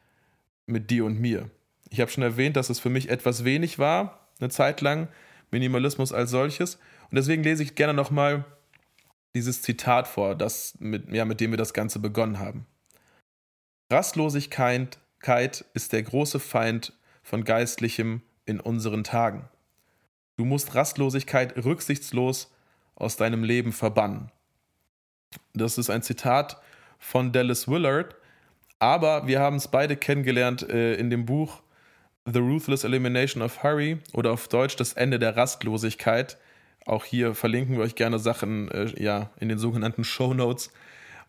mit 0.66 0.90
dir 0.90 1.06
und 1.06 1.18
mir? 1.18 1.50
Ich 1.88 2.00
habe 2.00 2.10
schon 2.10 2.22
erwähnt, 2.22 2.56
dass 2.56 2.68
es 2.68 2.78
für 2.78 2.90
mich 2.90 3.08
etwas 3.08 3.44
wenig 3.44 3.78
war, 3.78 4.28
eine 4.38 4.50
Zeit 4.50 4.82
lang, 4.82 5.08
Minimalismus 5.50 6.12
als 6.12 6.30
solches. 6.30 6.76
Und 7.10 7.16
deswegen 7.16 7.42
lese 7.42 7.62
ich 7.62 7.74
gerne 7.74 7.94
nochmal 7.94 8.44
dieses 9.34 9.62
Zitat 9.62 10.08
vor, 10.08 10.34
das 10.34 10.74
mit, 10.78 11.10
ja, 11.10 11.24
mit 11.24 11.40
dem 11.40 11.52
wir 11.52 11.58
das 11.58 11.72
Ganze 11.72 12.00
begonnen 12.00 12.38
haben. 12.38 12.66
Rastlosigkeit 13.90 14.98
ist 15.74 15.92
der 15.92 16.02
große 16.02 16.40
Feind 16.40 16.92
von 17.22 17.44
Geistlichem 17.44 18.22
in 18.46 18.60
unseren 18.60 19.04
Tagen. 19.04 19.48
Du 20.36 20.44
musst 20.44 20.74
Rastlosigkeit 20.74 21.62
rücksichtslos 21.64 22.52
aus 22.94 23.16
deinem 23.16 23.44
Leben 23.44 23.72
verbannen. 23.72 24.30
Das 25.54 25.78
ist 25.78 25.90
ein 25.90 26.02
Zitat 26.02 26.60
von 26.98 27.32
Dallas 27.32 27.68
Willard, 27.68 28.16
aber 28.78 29.26
wir 29.26 29.40
haben 29.40 29.56
es 29.56 29.68
beide 29.68 29.96
kennengelernt 29.96 30.68
äh, 30.68 30.94
in 30.94 31.10
dem 31.10 31.26
Buch 31.26 31.62
The 32.26 32.38
Ruthless 32.38 32.84
Elimination 32.84 33.42
of 33.42 33.62
Hurry 33.62 33.98
oder 34.12 34.32
auf 34.32 34.48
Deutsch 34.48 34.76
Das 34.76 34.94
Ende 34.94 35.18
der 35.18 35.36
Rastlosigkeit. 35.36 36.38
Auch 36.86 37.04
hier 37.04 37.34
verlinken 37.34 37.76
wir 37.76 37.84
euch 37.84 37.94
gerne 37.94 38.18
Sachen 38.18 38.70
äh, 38.70 38.92
ja, 39.02 39.30
in 39.38 39.48
den 39.48 39.58
sogenannten 39.58 40.04
Show 40.04 40.34
Notes. 40.34 40.72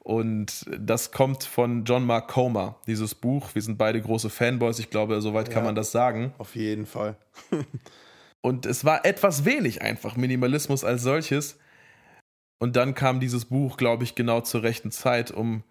Und 0.04 0.66
das 0.80 1.12
kommt 1.12 1.44
von 1.44 1.86
John 1.86 2.06
Mark 2.06 2.28
Comer, 2.28 2.80
dieses 2.88 3.14
Buch. 3.14 3.54
Wir 3.54 3.62
sind 3.62 3.78
beide 3.78 4.02
große 4.02 4.32
Fanboys, 4.32 4.80
ich 4.80 4.90
glaube, 4.90 5.22
soweit 5.22 5.48
ja, 5.48 5.54
kann 5.54 5.64
man 5.64 5.76
das 5.76 5.92
sagen. 5.92 6.34
Auf 6.40 6.56
jeden 6.56 6.88
Fall. 6.88 7.18
und 8.42 8.66
es 8.66 8.84
war 8.84 9.06
etwas 9.06 9.46
wenig 9.46 9.84
einfach, 9.84 10.18
Minimalismus 10.18 10.84
als 10.84 11.04
solches. 11.04 11.60
Und 12.58 12.76
dann 12.76 12.96
kam 12.96 13.20
dieses 13.20 13.46
Buch, 13.46 13.78
glaube 13.78 14.04
ich, 14.04 14.16
genau 14.16 14.42
zur 14.42 14.64
rechten 14.64 14.90
Zeit, 14.90 15.30
um, 15.30 15.64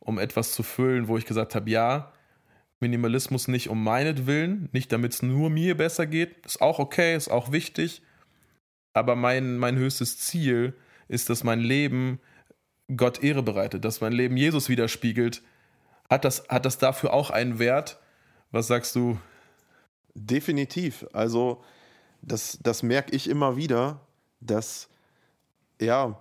um 0.00 0.18
etwas 0.18 0.52
zu 0.52 0.62
füllen, 0.62 1.06
wo 1.08 1.18
ich 1.18 1.26
gesagt 1.26 1.54
habe, 1.54 1.68
ja, 1.68 2.10
Minimalismus 2.80 3.48
nicht 3.48 3.68
um 3.68 3.84
meinetwillen, 3.84 4.70
nicht 4.72 4.92
damit 4.92 5.12
es 5.12 5.22
nur 5.22 5.50
mir 5.50 5.76
besser 5.76 6.06
geht, 6.06 6.46
ist 6.46 6.62
auch 6.62 6.78
okay, 6.78 7.14
ist 7.14 7.30
auch 7.30 7.52
wichtig. 7.52 8.00
Aber 8.94 9.14
mein, 9.14 9.58
mein 9.58 9.76
höchstes 9.76 10.18
Ziel 10.18 10.74
ist, 11.08 11.28
dass 11.28 11.44
mein 11.44 11.60
Leben 11.60 12.20
Gott 12.94 13.22
Ehre 13.22 13.42
bereitet, 13.42 13.84
dass 13.84 14.00
mein 14.00 14.12
Leben 14.12 14.36
Jesus 14.36 14.68
widerspiegelt, 14.68 15.42
hat 16.10 16.24
das, 16.24 16.44
hat 16.48 16.64
das 16.66 16.78
dafür 16.78 17.12
auch 17.12 17.30
einen 17.30 17.58
Wert? 17.58 17.98
Was 18.50 18.66
sagst 18.66 18.94
du? 18.94 19.18
Definitiv. 20.14 21.06
Also, 21.12 21.62
das, 22.22 22.58
das 22.62 22.82
merke 22.82 23.14
ich 23.14 23.28
immer 23.28 23.56
wieder, 23.56 24.00
dass, 24.40 24.88
ja, 25.80 26.20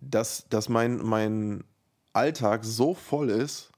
dass, 0.00 0.48
dass 0.48 0.68
mein, 0.68 0.96
mein 0.98 1.64
Alltag 2.12 2.64
so 2.64 2.94
voll 2.94 3.30
ist 3.30 3.70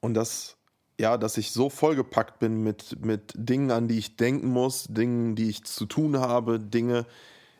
und 0.00 0.14
dass, 0.14 0.56
ja, 1.00 1.16
dass 1.16 1.36
ich 1.36 1.52
so 1.52 1.70
vollgepackt 1.70 2.38
bin 2.38 2.62
mit, 2.62 3.04
mit 3.04 3.32
Dingen, 3.34 3.70
an 3.70 3.88
die 3.88 3.98
ich 3.98 4.16
denken 4.16 4.48
muss, 4.48 4.84
Dingen, 4.84 5.36
die 5.36 5.48
ich 5.48 5.64
zu 5.64 5.86
tun 5.86 6.18
habe, 6.18 6.60
Dinge, 6.60 7.06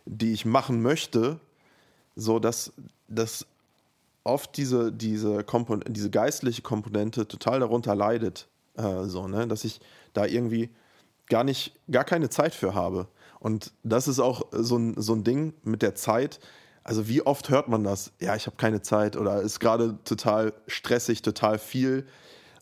die 0.05 0.33
ich 0.33 0.45
machen 0.45 0.81
möchte, 0.81 1.41
so 2.19 2.41
dass, 2.41 2.73
dass 3.07 3.47
oft 4.25 4.57
diese, 4.57 4.93
diese, 4.93 5.45
Kompon 5.45 5.83
diese 5.89 6.11
geistliche 6.11 6.63
Komponente 6.63 7.27
total 7.29 7.61
darunter 7.61 7.95
leidet. 7.95 8.49
Äh, 8.77 9.05
so, 9.05 9.29
ne? 9.29 9.47
Dass 9.47 9.65
ich 9.65 9.81
da 10.13 10.27
irgendwie 10.27 10.69
gar 11.29 11.45
nicht, 11.45 11.73
gar 11.91 12.05
keine 12.05 12.29
Zeit 12.29 12.55
für 12.55 12.75
habe. 12.75 13.07
Und 13.39 13.73
das 13.85 14.09
ist 14.09 14.19
auch 14.19 14.43
so 14.51 14.77
ein, 14.77 15.01
so 15.01 15.15
ein 15.15 15.23
Ding 15.23 15.55
mit 15.63 15.81
der 15.81 15.95
Zeit. 15.95 16.41
Also 16.83 17.07
wie 17.07 17.23
oft 17.23 17.51
hört 17.51 17.69
man 17.69 17.85
das? 17.85 18.13
Ja, 18.19 18.35
ich 18.35 18.47
habe 18.47 18.57
keine 18.57 18.83
Zeit 18.83 19.17
oder 19.17 19.41
ist 19.41 19.61
gerade 19.61 19.97
total 20.05 20.53
stressig, 20.67 21.23
total 21.23 21.59
viel. 21.59 22.05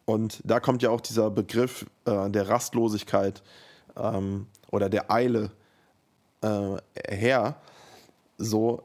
Und 0.05 0.41
da 0.45 0.61
kommt 0.61 0.83
ja 0.83 0.91
auch 0.91 1.01
dieser 1.01 1.31
Begriff 1.31 1.87
äh, 2.05 2.29
der 2.29 2.49
Rastlosigkeit 2.49 3.43
ähm, 3.97 4.49
oder 4.71 4.91
der 4.91 5.11
Eile 5.11 5.51
äh, 6.43 6.77
her. 7.09 7.57
So, 8.37 8.83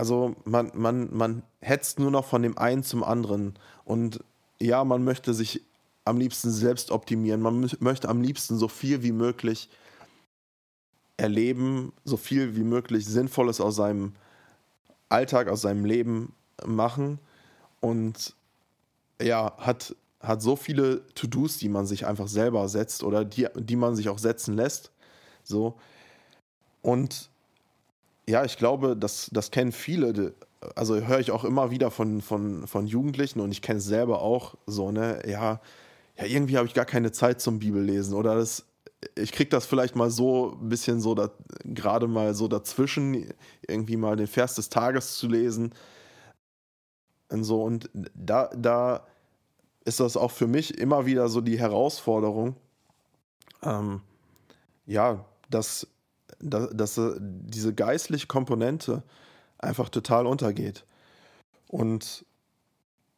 also 0.00 0.34
man, 0.46 0.70
man, 0.72 1.14
man 1.14 1.42
hetzt 1.60 1.98
nur 1.98 2.10
noch 2.10 2.24
von 2.24 2.40
dem 2.40 2.56
einen 2.56 2.82
zum 2.82 3.04
anderen. 3.04 3.52
Und 3.84 4.24
ja, 4.58 4.82
man 4.82 5.04
möchte 5.04 5.34
sich 5.34 5.62
am 6.06 6.16
liebsten 6.16 6.50
selbst 6.50 6.90
optimieren. 6.90 7.42
Man 7.42 7.70
möchte 7.80 8.08
am 8.08 8.22
liebsten 8.22 8.56
so 8.56 8.66
viel 8.66 9.02
wie 9.02 9.12
möglich 9.12 9.68
erleben, 11.18 11.92
so 12.06 12.16
viel 12.16 12.56
wie 12.56 12.64
möglich 12.64 13.04
Sinnvolles 13.04 13.60
aus 13.60 13.76
seinem 13.76 14.14
Alltag, 15.10 15.48
aus 15.48 15.60
seinem 15.60 15.84
Leben 15.84 16.32
machen. 16.64 17.18
Und 17.80 18.34
ja, 19.20 19.54
hat, 19.58 19.94
hat 20.20 20.40
so 20.40 20.56
viele 20.56 21.06
To-Dos, 21.14 21.58
die 21.58 21.68
man 21.68 21.84
sich 21.84 22.06
einfach 22.06 22.28
selber 22.28 22.70
setzt 22.70 23.02
oder 23.02 23.26
die, 23.26 23.48
die 23.54 23.76
man 23.76 23.94
sich 23.96 24.08
auch 24.08 24.18
setzen 24.18 24.56
lässt. 24.56 24.92
So. 25.42 25.74
Und 26.80 27.29
ja, 28.30 28.44
ich 28.44 28.56
glaube, 28.56 28.96
das, 28.96 29.28
das 29.32 29.50
kennen 29.50 29.72
viele. 29.72 30.34
Also 30.76 30.96
höre 30.96 31.18
ich 31.18 31.32
auch 31.32 31.44
immer 31.44 31.70
wieder 31.70 31.90
von, 31.90 32.20
von, 32.22 32.66
von 32.66 32.86
Jugendlichen 32.86 33.40
und 33.40 33.50
ich 33.50 33.60
kenne 33.60 33.78
es 33.78 33.84
selber 33.84 34.22
auch 34.22 34.54
so, 34.66 34.92
ne? 34.92 35.22
Ja, 35.26 35.60
ja 36.16 36.24
irgendwie 36.24 36.56
habe 36.56 36.66
ich 36.68 36.74
gar 36.74 36.84
keine 36.84 37.12
Zeit 37.12 37.40
zum 37.40 37.58
Bibellesen 37.58 38.14
oder 38.14 38.36
das, 38.36 38.66
ich 39.16 39.32
kriege 39.32 39.50
das 39.50 39.66
vielleicht 39.66 39.96
mal 39.96 40.10
so 40.10 40.56
ein 40.60 40.68
bisschen 40.68 41.00
so, 41.00 41.16
gerade 41.64 42.06
mal 42.06 42.34
so 42.34 42.46
dazwischen, 42.46 43.32
irgendwie 43.66 43.96
mal 43.96 44.16
den 44.16 44.26
Vers 44.26 44.54
des 44.54 44.68
Tages 44.68 45.16
zu 45.16 45.26
lesen. 45.26 45.74
Und 47.30 47.44
so, 47.44 47.62
und 47.62 47.90
da, 48.14 48.50
da 48.56 49.06
ist 49.84 49.98
das 49.98 50.16
auch 50.16 50.30
für 50.30 50.46
mich 50.46 50.78
immer 50.78 51.06
wieder 51.06 51.28
so 51.28 51.40
die 51.40 51.58
Herausforderung, 51.58 52.54
ähm, 53.62 54.02
ja, 54.86 55.24
dass 55.48 55.86
dass, 56.40 56.70
dass 56.72 56.98
äh, 56.98 57.16
diese 57.20 57.74
geistliche 57.74 58.26
Komponente 58.26 59.02
einfach 59.58 59.88
total 59.88 60.26
untergeht. 60.26 60.84
Und 61.68 62.24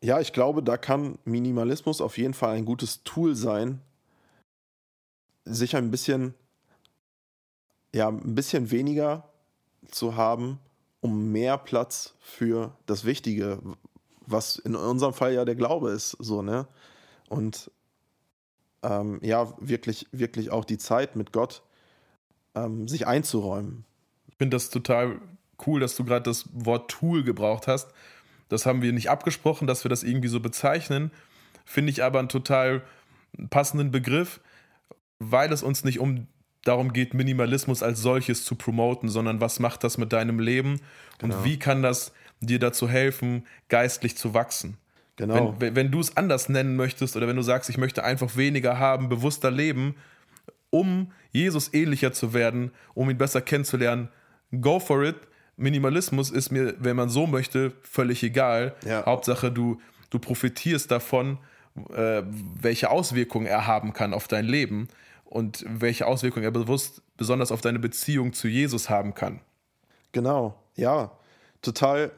ja, 0.02 0.20
ich 0.20 0.32
glaube, 0.32 0.62
da 0.62 0.76
kann 0.76 1.18
Minimalismus 1.24 2.00
auf 2.00 2.18
jeden 2.18 2.34
Fall 2.34 2.56
ein 2.56 2.64
gutes 2.64 3.04
Tool 3.04 3.34
sein, 3.36 3.80
sich 5.44 5.76
ein 5.76 5.90
bisschen, 5.90 6.34
ja, 7.94 8.08
ein 8.08 8.34
bisschen 8.34 8.70
weniger 8.70 9.28
zu 9.90 10.16
haben, 10.16 10.58
um 11.00 11.32
mehr 11.32 11.58
Platz 11.58 12.14
für 12.20 12.76
das 12.86 13.04
Wichtige, 13.04 13.60
was 14.26 14.56
in 14.56 14.76
unserem 14.76 15.14
Fall 15.14 15.34
ja 15.34 15.44
der 15.44 15.56
Glaube 15.56 15.90
ist, 15.90 16.16
so, 16.18 16.42
ne? 16.42 16.66
Und 17.28 17.70
ähm, 18.82 19.20
ja, 19.22 19.52
wirklich, 19.58 20.06
wirklich 20.12 20.50
auch 20.50 20.64
die 20.64 20.78
Zeit 20.78 21.16
mit 21.16 21.32
Gott 21.32 21.62
ähm, 22.54 22.88
sich 22.88 23.06
einzuräumen. 23.06 23.84
Ich 24.28 24.36
finde 24.36 24.56
das 24.56 24.70
total 24.70 25.20
cool, 25.66 25.80
dass 25.80 25.96
du 25.96 26.04
gerade 26.04 26.24
das 26.24 26.48
Wort 26.52 26.90
Tool 26.90 27.22
gebraucht 27.22 27.66
hast. 27.66 27.90
Das 28.48 28.66
haben 28.66 28.82
wir 28.82 28.92
nicht 28.92 29.10
abgesprochen, 29.10 29.66
dass 29.66 29.84
wir 29.84 29.88
das 29.88 30.02
irgendwie 30.02 30.28
so 30.28 30.40
bezeichnen. 30.40 31.10
Finde 31.64 31.90
ich 31.90 32.02
aber 32.02 32.18
einen 32.18 32.28
total 32.28 32.82
passenden 33.50 33.90
Begriff, 33.90 34.40
weil 35.18 35.52
es 35.52 35.62
uns 35.62 35.84
nicht 35.84 36.00
um 36.00 36.26
darum 36.64 36.92
geht, 36.92 37.14
Minimalismus 37.14 37.82
als 37.82 38.00
solches 38.00 38.44
zu 38.44 38.54
promoten, 38.54 39.08
sondern 39.08 39.40
was 39.40 39.58
macht 39.58 39.84
das 39.84 39.98
mit 39.98 40.12
deinem 40.12 40.38
Leben 40.38 40.80
genau. 41.18 41.36
und 41.36 41.44
wie 41.44 41.58
kann 41.58 41.82
das 41.82 42.12
dir 42.40 42.58
dazu 42.58 42.88
helfen, 42.88 43.46
geistlich 43.68 44.16
zu 44.16 44.34
wachsen. 44.34 44.76
Genau. 45.16 45.54
Wenn, 45.58 45.76
wenn 45.76 45.90
du 45.90 46.00
es 46.00 46.16
anders 46.16 46.48
nennen 46.48 46.76
möchtest 46.76 47.16
oder 47.16 47.28
wenn 47.28 47.36
du 47.36 47.42
sagst, 47.42 47.70
ich 47.70 47.78
möchte 47.78 48.04
einfach 48.04 48.36
weniger 48.36 48.78
haben, 48.78 49.08
bewusster 49.08 49.50
leben, 49.50 49.94
um 50.72 51.12
Jesus 51.32 51.72
ähnlicher 51.74 52.12
zu 52.12 52.32
werden, 52.32 52.72
um 52.94 53.10
ihn 53.10 53.18
besser 53.18 53.42
kennenzulernen, 53.42 54.08
go 54.60 54.80
for 54.80 55.04
it. 55.04 55.16
Minimalismus 55.56 56.30
ist 56.30 56.50
mir, 56.50 56.74
wenn 56.78 56.96
man 56.96 57.10
so 57.10 57.26
möchte, 57.26 57.72
völlig 57.82 58.22
egal. 58.22 58.74
Ja. 58.84 59.04
Hauptsache, 59.04 59.52
du, 59.52 59.80
du 60.08 60.18
profitierst 60.18 60.90
davon, 60.90 61.38
äh, 61.94 62.22
welche 62.24 62.90
Auswirkungen 62.90 63.46
er 63.46 63.66
haben 63.66 63.92
kann 63.92 64.14
auf 64.14 64.28
dein 64.28 64.46
Leben 64.46 64.88
und 65.24 65.64
welche 65.68 66.06
Auswirkungen 66.06 66.44
er 66.44 66.50
bewusst 66.50 67.02
besonders 67.18 67.52
auf 67.52 67.60
deine 67.60 67.78
Beziehung 67.78 68.32
zu 68.32 68.48
Jesus 68.48 68.88
haben 68.88 69.14
kann. 69.14 69.40
Genau, 70.12 70.58
ja, 70.74 71.12
total, 71.60 72.12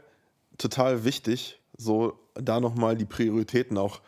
total 0.59 1.05
wichtig, 1.05 1.61
so 1.77 2.19
da 2.35 2.61
nochmal 2.61 2.97
die 2.97 3.05
Prioritäten 3.05 3.79
auch 3.79 4.01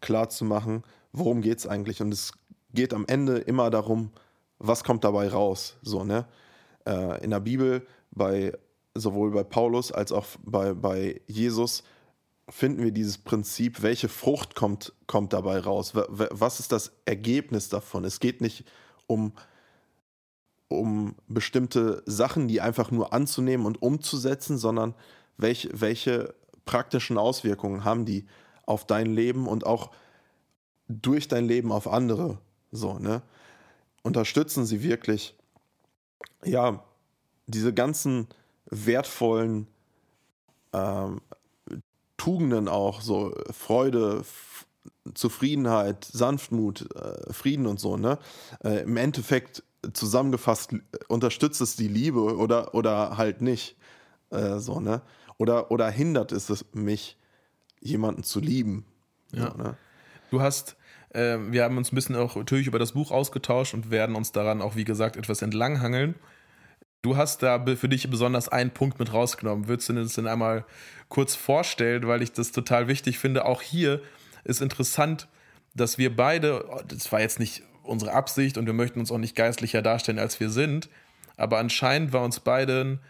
klar 0.00 0.28
zu 0.28 0.44
machen, 0.44 0.84
worum 1.12 1.40
geht 1.40 1.58
es 1.58 1.66
eigentlich. 1.66 2.02
Und 2.02 2.12
es 2.12 2.32
geht 2.74 2.92
am 2.92 3.06
Ende 3.06 3.38
immer 3.38 3.70
darum, 3.70 4.10
was 4.58 4.84
kommt 4.84 5.04
dabei 5.04 5.28
raus. 5.28 5.76
So, 5.82 6.04
ne? 6.04 6.26
Äh, 6.86 7.24
in 7.24 7.30
der 7.30 7.40
Bibel, 7.40 7.86
bei, 8.10 8.52
sowohl 8.94 9.30
bei 9.30 9.44
Paulus 9.44 9.92
als 9.92 10.12
auch 10.12 10.26
bei, 10.44 10.74
bei 10.74 11.20
Jesus, 11.26 11.82
finden 12.48 12.82
wir 12.82 12.92
dieses 12.92 13.18
Prinzip, 13.18 13.82
welche 13.82 14.08
Frucht 14.08 14.54
kommt, 14.54 14.92
kommt 15.06 15.32
dabei 15.32 15.58
raus? 15.58 15.92
Was 15.94 16.60
ist 16.60 16.72
das 16.72 16.92
Ergebnis 17.04 17.68
davon? 17.68 18.04
Es 18.04 18.20
geht 18.20 18.40
nicht 18.40 18.64
um, 19.06 19.32
um 20.68 21.14
bestimmte 21.26 22.02
Sachen, 22.06 22.48
die 22.48 22.60
einfach 22.60 22.90
nur 22.90 23.12
anzunehmen 23.12 23.66
und 23.66 23.80
umzusetzen, 23.80 24.58
sondern 24.58 24.94
welche, 25.36 25.68
welche 25.72 26.34
praktischen 26.64 27.18
Auswirkungen 27.18 27.84
haben 27.84 28.04
die 28.04 28.26
auf 28.66 28.86
dein 28.86 29.06
Leben 29.06 29.46
und 29.46 29.66
auch 29.66 29.90
durch 30.88 31.28
dein 31.28 31.46
Leben 31.46 31.72
auf 31.72 31.88
andere. 31.88 32.38
So, 32.74 32.98
ne? 32.98 33.22
Unterstützen 34.02 34.66
sie 34.66 34.82
wirklich, 34.82 35.36
ja, 36.44 36.82
diese 37.46 37.72
ganzen 37.72 38.26
wertvollen 38.66 39.68
ähm, 40.72 41.20
Tugenden 42.16 42.68
auch, 42.68 43.00
so 43.00 43.34
Freude, 43.52 44.18
F 44.20 44.66
Zufriedenheit, 45.14 46.04
Sanftmut, 46.04 46.90
äh, 46.94 47.32
Frieden 47.32 47.66
und 47.66 47.78
so, 47.78 47.96
ne? 47.96 48.18
Äh, 48.62 48.82
Im 48.82 48.96
Endeffekt 48.96 49.62
zusammengefasst, 49.92 50.74
unterstützt 51.08 51.60
es 51.60 51.76
die 51.76 51.88
Liebe 51.88 52.20
oder, 52.36 52.74
oder 52.74 53.16
halt 53.16 53.40
nicht. 53.40 53.76
Äh, 54.30 54.58
so, 54.58 54.80
ne? 54.80 55.02
Oder, 55.38 55.70
oder 55.70 55.90
hindert 55.90 56.32
es 56.32 56.64
mich, 56.72 57.16
jemanden 57.80 58.24
zu 58.24 58.40
lieben. 58.40 58.84
Ja. 59.32 59.52
So, 59.52 59.58
ne? 59.58 59.76
Du 60.30 60.40
hast 60.40 60.76
ähm, 61.14 61.52
wir 61.52 61.64
haben 61.64 61.76
uns 61.78 61.92
ein 61.92 61.94
bisschen 61.94 62.16
auch 62.16 62.36
natürlich 62.36 62.66
über 62.66 62.78
das 62.78 62.92
Buch 62.92 63.10
ausgetauscht 63.10 63.74
und 63.74 63.90
werden 63.90 64.16
uns 64.16 64.32
daran 64.32 64.60
auch, 64.60 64.76
wie 64.76 64.84
gesagt, 64.84 65.16
etwas 65.16 65.42
entlanghangeln. 65.42 66.16
Du 67.02 67.16
hast 67.16 67.42
da 67.42 67.62
für 67.76 67.88
dich 67.88 68.08
besonders 68.10 68.48
einen 68.48 68.70
Punkt 68.70 68.98
mit 68.98 69.12
rausgenommen. 69.12 69.68
Würdest 69.68 69.90
du 69.90 69.92
das 69.92 70.14
denn 70.14 70.26
einmal 70.26 70.64
kurz 71.08 71.34
vorstellen, 71.34 72.06
weil 72.06 72.22
ich 72.22 72.32
das 72.32 72.50
total 72.50 72.88
wichtig 72.88 73.18
finde? 73.18 73.44
Auch 73.44 73.62
hier 73.62 74.00
ist 74.42 74.62
interessant, 74.62 75.28
dass 75.74 75.98
wir 75.98 76.14
beide, 76.14 76.64
das 76.88 77.12
war 77.12 77.20
jetzt 77.20 77.38
nicht 77.38 77.62
unsere 77.82 78.12
Absicht 78.12 78.56
und 78.56 78.66
wir 78.66 78.72
möchten 78.72 79.00
uns 79.00 79.12
auch 79.12 79.18
nicht 79.18 79.36
geistlicher 79.36 79.82
darstellen, 79.82 80.18
als 80.18 80.40
wir 80.40 80.48
sind, 80.48 80.88
aber 81.36 81.58
anscheinend 81.58 82.12
war 82.12 82.22
uns 82.22 82.40
beiden 82.40 83.00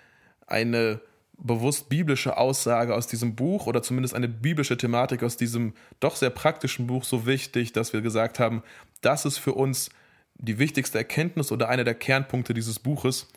eine 0.47 1.01
bewusst 1.39 1.89
biblische 1.89 2.37
Aussage 2.37 2.95
aus 2.95 3.07
diesem 3.07 3.35
Buch 3.35 3.67
oder 3.67 3.83
zumindest 3.83 4.15
eine 4.15 4.29
biblische 4.29 4.77
Thematik 4.77 5.23
aus 5.23 5.37
diesem 5.37 5.75
doch 6.01 6.17
sehr 6.17 6.31
praktischen 6.31 6.87
Buch 6.87 7.05
so 7.05 7.27
wichtig, 7.27 7.73
dass 7.73 7.93
wir 7.93 8.01
gesagt 8.01 8.39
haben, 8.39 8.63
das 9.01 9.25
ist 9.25 9.39
für 9.39 9.53
uns 9.53 9.91
die 10.37 10.59
wichtigste 10.59 10.99
Erkenntnis 10.99 11.53
oder 11.53 11.69
einer 11.69 11.85
der 11.85 11.95
Kernpunkte 11.95 12.55
dieses 12.55 12.79
Buches. 12.79 13.29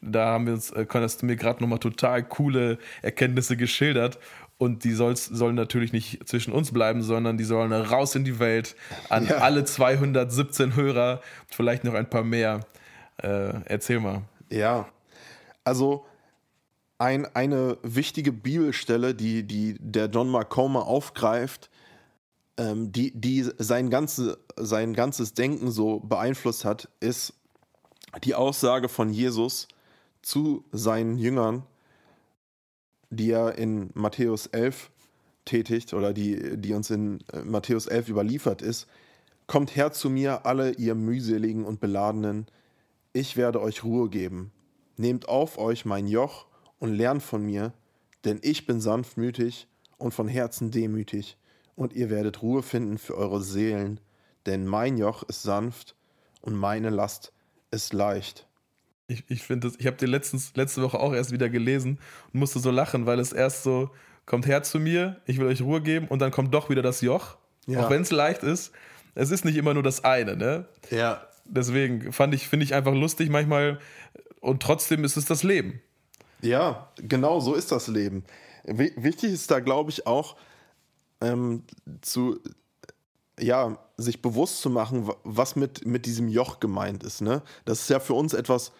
Da 0.00 0.26
haben 0.26 0.46
wir 0.46 0.54
uns, 0.54 0.70
äh, 0.72 0.86
hast 0.92 1.22
du 1.22 1.26
mir 1.26 1.36
gerade 1.36 1.62
nochmal 1.62 1.78
total 1.78 2.22
coole 2.22 2.78
Erkenntnisse 3.02 3.56
geschildert. 3.56 4.18
Und 4.58 4.84
die 4.84 4.92
soll's, 4.92 5.26
sollen 5.26 5.56
natürlich 5.56 5.92
nicht 5.92 6.28
zwischen 6.28 6.52
uns 6.52 6.72
bleiben, 6.72 7.02
sondern 7.02 7.36
die 7.36 7.44
sollen 7.44 7.72
raus 7.72 8.14
in 8.14 8.24
die 8.24 8.38
Welt 8.38 8.76
an 9.08 9.26
ja. 9.26 9.38
alle 9.38 9.64
217 9.64 10.76
Hörer, 10.76 11.20
vielleicht 11.48 11.82
noch 11.84 11.94
ein 11.94 12.08
paar 12.08 12.22
mehr. 12.22 12.60
Äh, 13.16 13.54
erzähl 13.64 13.98
mal. 13.98 14.22
Ja, 14.50 14.88
also 15.64 16.06
ein, 17.02 17.26
eine 17.34 17.78
wichtige 17.82 18.30
Bibelstelle, 18.30 19.12
die, 19.12 19.42
die 19.42 19.74
der 19.80 20.06
John 20.06 20.30
Macoma 20.30 20.82
aufgreift, 20.82 21.68
ähm, 22.56 22.92
die, 22.92 23.10
die 23.12 23.42
sein, 23.58 23.90
ganze, 23.90 24.38
sein 24.56 24.94
ganzes 24.94 25.34
Denken 25.34 25.72
so 25.72 25.98
beeinflusst 25.98 26.64
hat, 26.64 26.88
ist 27.00 27.34
die 28.22 28.36
Aussage 28.36 28.88
von 28.88 29.12
Jesus 29.12 29.66
zu 30.22 30.64
seinen 30.70 31.18
Jüngern, 31.18 31.64
die 33.10 33.32
er 33.32 33.56
in 33.56 33.90
Matthäus 33.94 34.46
11 34.46 34.92
tätigt 35.44 35.94
oder 35.94 36.12
die, 36.12 36.56
die 36.56 36.72
uns 36.72 36.88
in 36.90 37.18
äh, 37.32 37.40
Matthäus 37.40 37.88
11 37.88 38.10
überliefert 38.10 38.62
ist. 38.62 38.86
Kommt 39.48 39.74
her 39.74 39.90
zu 39.90 40.08
mir, 40.08 40.46
alle 40.46 40.74
ihr 40.74 40.94
mühseligen 40.94 41.64
und 41.64 41.80
beladenen, 41.80 42.46
ich 43.12 43.36
werde 43.36 43.60
euch 43.60 43.82
Ruhe 43.82 44.08
geben. 44.08 44.52
Nehmt 44.96 45.28
auf 45.28 45.58
euch 45.58 45.84
mein 45.84 46.06
Joch 46.06 46.46
und 46.82 46.94
lernt 46.94 47.22
von 47.22 47.46
mir, 47.46 47.72
denn 48.24 48.40
ich 48.42 48.66
bin 48.66 48.80
sanftmütig 48.80 49.68
und 49.98 50.12
von 50.12 50.26
Herzen 50.26 50.72
demütig, 50.72 51.36
und 51.76 51.92
ihr 51.92 52.10
werdet 52.10 52.42
Ruhe 52.42 52.64
finden 52.64 52.98
für 52.98 53.16
eure 53.16 53.40
Seelen, 53.40 54.00
denn 54.46 54.66
mein 54.66 54.98
Joch 54.98 55.22
ist 55.22 55.44
sanft 55.44 55.94
und 56.40 56.56
meine 56.56 56.90
Last 56.90 57.32
ist 57.70 57.92
leicht. 57.92 58.48
Ich, 59.06 59.22
ich 59.28 59.44
finde 59.44 59.68
das, 59.68 59.78
ich 59.78 59.86
habe 59.86 59.96
den 59.96 60.08
letztens, 60.08 60.56
letzte 60.56 60.82
Woche 60.82 60.98
auch 60.98 61.14
erst 61.14 61.30
wieder 61.30 61.48
gelesen 61.48 62.00
und 62.32 62.40
musste 62.40 62.58
so 62.58 62.72
lachen, 62.72 63.06
weil 63.06 63.20
es 63.20 63.32
erst 63.32 63.62
so, 63.62 63.90
kommt 64.26 64.46
her 64.46 64.64
zu 64.64 64.80
mir, 64.80 65.20
ich 65.24 65.38
will 65.38 65.46
euch 65.46 65.62
Ruhe 65.62 65.82
geben 65.82 66.08
und 66.08 66.18
dann 66.18 66.32
kommt 66.32 66.52
doch 66.52 66.68
wieder 66.68 66.82
das 66.82 67.00
Joch. 67.00 67.36
Ja. 67.66 67.86
Auch 67.86 67.90
wenn 67.90 68.02
es 68.02 68.10
leicht 68.10 68.42
ist. 68.42 68.72
Es 69.14 69.30
ist 69.30 69.44
nicht 69.44 69.56
immer 69.56 69.72
nur 69.72 69.84
das 69.84 70.02
eine, 70.02 70.36
ne? 70.36 70.66
Ja. 70.90 71.28
Deswegen 71.44 72.12
fand 72.12 72.34
ich, 72.34 72.48
finde 72.48 72.64
ich 72.64 72.74
einfach 72.74 72.92
lustig 72.92 73.30
manchmal 73.30 73.78
und 74.40 74.60
trotzdem 74.60 75.04
ist 75.04 75.16
es 75.16 75.26
das 75.26 75.44
Leben. 75.44 75.80
Ja, 76.42 76.90
genau 76.96 77.40
so 77.40 77.54
ist 77.54 77.72
das 77.72 77.86
Leben. 77.86 78.24
W 78.64 78.92
wichtig 78.96 79.32
ist 79.32 79.50
da, 79.50 79.60
glaube 79.60 79.90
ich, 79.90 80.06
auch 80.06 80.36
ähm, 81.20 81.64
zu, 82.00 82.40
ja, 83.38 83.78
sich 83.96 84.22
bewusst 84.22 84.60
zu 84.60 84.70
machen, 84.70 85.10
was 85.24 85.56
mit, 85.56 85.86
mit 85.86 86.06
diesem 86.06 86.28
Joch 86.28 86.60
gemeint 86.60 87.04
ist. 87.04 87.20
Ne? 87.20 87.42
Das 87.64 87.80
ist 87.80 87.90
ja 87.90 88.00
für 88.00 88.14
uns 88.14 88.34
etwas, 88.34 88.72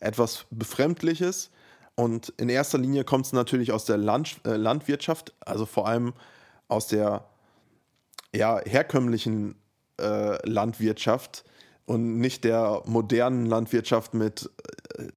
etwas 0.00 0.46
Befremdliches 0.50 1.50
und 1.94 2.30
in 2.36 2.48
erster 2.48 2.78
Linie 2.78 3.04
kommt 3.04 3.26
es 3.26 3.32
natürlich 3.32 3.70
aus 3.72 3.84
der 3.84 3.96
Land, 3.96 4.40
äh, 4.44 4.56
Landwirtschaft, 4.56 5.32
also 5.40 5.66
vor 5.66 5.86
allem 5.86 6.12
aus 6.68 6.88
der 6.88 7.24
ja, 8.34 8.60
herkömmlichen 8.64 9.54
äh, 10.00 10.48
Landwirtschaft 10.48 11.44
und 11.86 12.18
nicht 12.18 12.42
der 12.44 12.82
modernen 12.86 13.46
Landwirtschaft 13.46 14.14
mit 14.14 14.50
äh, 14.98 15.08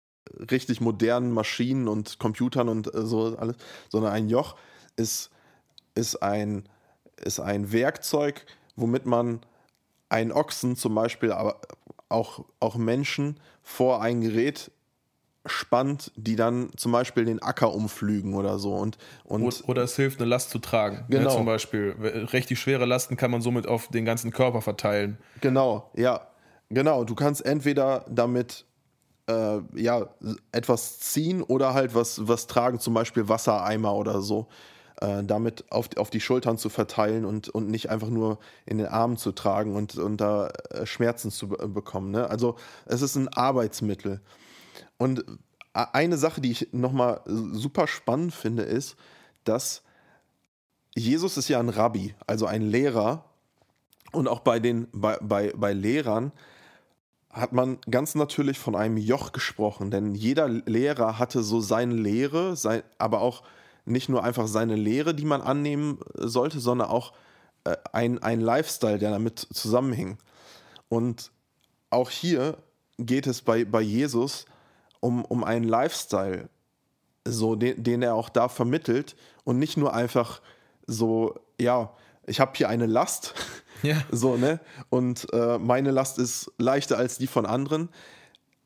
richtig 0.52 0.82
modernen 0.82 1.32
Maschinen 1.32 1.88
und 1.88 2.20
Computern 2.20 2.70
und 2.70 2.94
äh, 2.94 3.06
so 3.06 3.38
alles, 3.38 3.56
sondern 3.90 4.14
ein 4.14 4.30
Joch 4.30 4.56
ist, 4.96 5.30
ist, 5.96 6.22
ein, 6.22 6.68
ist 7.24 7.40
ein 7.40 7.72
Werkzeug, 7.72 8.46
womit 8.76 9.06
man 9.06 9.42
einen 10.10 10.32
Ochsen 10.32 10.76
zum 10.76 10.96
Beispiel, 10.96 11.32
aber 11.32 11.62
auch, 12.10 12.46
auch 12.60 12.76
Menschen 12.76 13.40
vor 13.62 14.02
ein 14.02 14.22
Gerät 14.22 14.72
spannt, 15.46 16.12
die 16.16 16.36
dann 16.36 16.72
zum 16.76 16.92
Beispiel 16.92 17.26
den 17.26 17.42
Acker 17.42 17.74
umflügen 17.74 18.34
oder 18.34 18.60
so. 18.60 18.74
Und, 18.74 18.98
und 19.24 19.68
oder 19.68 19.84
es 19.84 19.96
hilft, 19.96 20.20
eine 20.20 20.30
Last 20.30 20.50
zu 20.50 20.60
tragen. 20.60 21.06
Genau. 21.10 21.30
Ja, 21.30 21.36
zum 21.36 21.46
Beispiel. 21.46 21.96
Richtig 22.34 22.60
schwere 22.60 22.86
Lasten 22.86 23.18
kann 23.18 23.32
man 23.32 23.42
somit 23.42 23.68
auf 23.68 23.88
den 23.90 24.06
ganzen 24.06 24.32
Körper 24.32 24.62
verteilen. 24.62 25.18
Genau, 25.42 25.90
ja. 25.96 26.28
Genau. 26.70 27.06
Du 27.06 27.16
kannst 27.16 27.46
entweder 27.46 28.06
damit 28.10 28.66
äh, 29.28 29.60
ja, 29.76 30.08
etwas 30.52 31.00
ziehen 31.00 31.42
oder 31.42 31.74
halt 31.74 31.96
was, 31.96 32.28
was 32.28 32.48
tragen, 32.48 32.80
zum 32.80 32.94
Beispiel 32.94 33.30
Wassereimer 33.30 33.94
oder 33.94 34.22
so. 34.22 34.48
Äh, 35.00 35.24
damit 35.24 35.72
auf, 35.72 35.90
auf 35.98 36.10
die 36.10 36.20
Schultern 36.20 36.58
zu 36.58 36.70
verteilen 36.70 37.24
und, 37.24 37.50
und 37.50 37.70
nicht 37.70 37.92
einfach 37.92 38.10
nur 38.10 38.40
in 38.66 38.80
den 38.80 38.88
Armen 38.88 39.18
zu 39.18 39.32
tragen 39.32 39.76
und, 39.76 39.96
und 39.96 40.18
da 40.18 40.48
äh, 40.72 40.88
Schmerzen 40.88 41.30
zu 41.30 41.50
bekommen. 41.50 42.10
Ne? 42.10 42.28
Also 42.28 42.56
es 42.86 43.04
ist 43.04 43.16
ein 43.16 43.28
Arbeitsmittel. 43.28 44.22
Und 44.98 45.24
eine 45.74 46.18
Sache, 46.18 46.42
die 46.42 46.50
ich 46.50 46.70
nochmal 46.72 47.22
super 47.26 47.86
spannend 47.86 48.34
finde, 48.34 48.64
ist, 48.64 48.96
dass 49.44 49.84
Jesus 50.96 51.38
ist 51.38 51.48
ja 51.48 51.60
ein 51.60 51.70
Rabbi, 51.70 52.16
also 52.26 52.48
ein 52.48 52.64
Lehrer. 52.64 53.26
Und 54.14 54.28
auch 54.28 54.40
bei 54.40 54.60
den, 54.60 54.88
bei, 54.94 55.20
bei, 55.22 55.54
bei 55.56 55.74
Lehrern 55.74 56.32
hat 57.40 57.54
man 57.54 57.78
ganz 57.90 58.16
natürlich 58.16 58.60
von 58.60 58.76
einem 58.76 58.98
Joch 58.98 59.32
gesprochen, 59.32 59.92
denn 59.92 60.16
jeder 60.16 60.48
Lehrer 60.48 61.20
hatte 61.20 61.44
so 61.44 61.60
seine 61.62 61.94
Lehre, 61.94 62.56
sein, 62.56 62.84
aber 62.98 63.22
auch 63.22 63.44
nicht 63.86 64.10
nur 64.10 64.24
einfach 64.24 64.48
seine 64.48 64.76
Lehre, 64.76 65.16
die 65.16 65.26
man 65.26 65.42
annehmen 65.42 66.00
sollte, 66.16 66.60
sondern 66.60 66.90
auch 66.90 67.14
äh, 67.64 67.78
ein, 67.94 68.22
ein 68.22 68.42
Lifestyle, 68.42 68.98
der 68.98 69.12
damit 69.12 69.40
zusammenhing. 69.54 70.18
Und 70.90 71.32
auch 71.90 72.10
hier 72.10 72.58
geht 72.98 73.28
es 73.28 73.42
bei, 73.42 73.66
bei 73.66 73.82
Jesus 73.82 74.46
um, 75.00 75.24
um 75.24 75.44
einen 75.44 75.66
Lifestyle, 75.66 76.50
so 77.24 77.56
den, 77.56 77.84
den 77.84 78.02
er 78.02 78.16
auch 78.16 78.30
da 78.30 78.50
vermittelt 78.50 79.16
und 79.44 79.60
nicht 79.60 79.78
nur 79.78 79.94
einfach 79.94 80.42
so, 80.86 81.36
ja, 81.60 81.94
ich 82.26 82.40
habe 82.40 82.54
hier 82.56 82.70
eine 82.70 82.86
Last, 82.86 83.34
ja. 83.84 84.04
so, 84.12 84.38
ne? 84.38 84.60
Und 84.90 85.28
äh, 85.34 85.58
meine 85.58 85.92
Last 85.92 86.20
ist 86.20 86.52
leichter 86.58 86.98
als 86.98 87.18
die 87.18 87.28
von 87.28 87.46
anderen, 87.46 87.90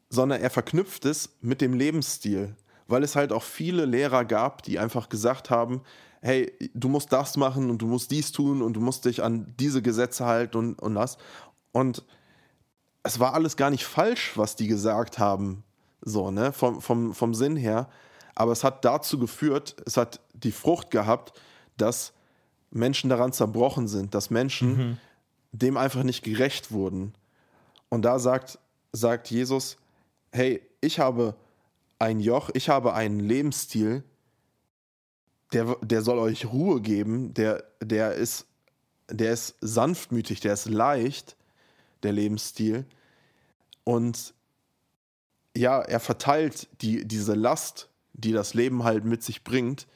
sondern 0.09 0.41
er 0.41 0.49
verknüpft 0.49 1.05
es 1.05 1.37
mit 1.41 1.61
dem 1.61 1.73
Lebensstil, 1.73 2.55
weil 2.87 3.03
es 3.03 3.15
halt 3.15 3.31
auch 3.31 3.43
viele 3.43 3.85
Lehrer 3.85 4.25
gab, 4.25 4.63
die 4.63 4.79
einfach 4.79 5.09
gesagt 5.09 5.49
haben, 5.49 5.81
hey, 6.21 6.51
du 6.73 6.89
musst 6.89 7.11
das 7.11 7.37
machen 7.37 7.69
und 7.69 7.81
du 7.81 7.87
musst 7.87 8.11
dies 8.11 8.31
tun 8.31 8.61
und 8.61 8.73
du 8.73 8.81
musst 8.81 9.05
dich 9.05 9.23
an 9.23 9.53
diese 9.59 9.81
Gesetze 9.81 10.25
halten 10.25 10.57
und, 10.57 10.79
und 10.81 10.95
das. 10.95 11.17
Und 11.71 12.03
es 13.03 13.19
war 13.19 13.33
alles 13.33 13.57
gar 13.57 13.69
nicht 13.69 13.85
falsch, 13.85 14.33
was 14.35 14.55
die 14.55 14.67
gesagt 14.67 15.17
haben, 15.17 15.63
so, 16.01 16.31
ne, 16.31 16.51
vom, 16.51 16.81
vom, 16.81 17.13
vom 17.13 17.33
Sinn 17.33 17.55
her. 17.55 17.89
Aber 18.35 18.51
es 18.51 18.63
hat 18.63 18.85
dazu 18.85 19.19
geführt, 19.19 19.75
es 19.85 19.97
hat 19.97 20.19
die 20.33 20.51
Frucht 20.51 20.91
gehabt, 20.91 21.39
dass 21.77 22.13
Menschen 22.71 23.09
daran 23.09 23.33
zerbrochen 23.33 23.87
sind, 23.87 24.15
dass 24.15 24.29
Menschen 24.29 24.77
mhm. 24.77 24.97
dem 25.51 25.77
einfach 25.77 26.03
nicht 26.03 26.23
gerecht 26.23 26.71
wurden. 26.71 27.13
Und 27.89 28.03
da 28.03 28.19
sagt, 28.19 28.57
sagt 28.93 29.29
Jesus, 29.29 29.77
hey, 30.31 30.61
ich 30.79 30.99
habe 30.99 31.35
ein 31.99 32.19
Joch, 32.19 32.49
ich 32.53 32.69
habe 32.69 32.93
einen 32.93 33.19
Lebensstil, 33.19 34.03
der, 35.53 35.75
der 35.81 36.01
soll 36.01 36.17
euch 36.17 36.45
Ruhe 36.45 36.81
geben, 36.81 37.33
der, 37.33 37.63
der, 37.81 38.13
ist, 38.13 38.47
der 39.09 39.33
ist 39.33 39.55
sanftmütig, 39.59 40.39
der 40.39 40.53
ist 40.53 40.69
leicht, 40.69 41.35
der 42.03 42.13
Lebensstil. 42.13 42.85
Und 43.83 44.33
ja, 45.55 45.81
er 45.81 45.99
verteilt 45.99 46.69
die, 46.81 47.05
diese 47.05 47.33
Last, 47.33 47.89
die 48.13 48.31
das 48.31 48.53
Leben 48.53 48.83
halt 48.83 49.03
mit 49.03 49.23
sich 49.23 49.43
bringt, 49.43 49.87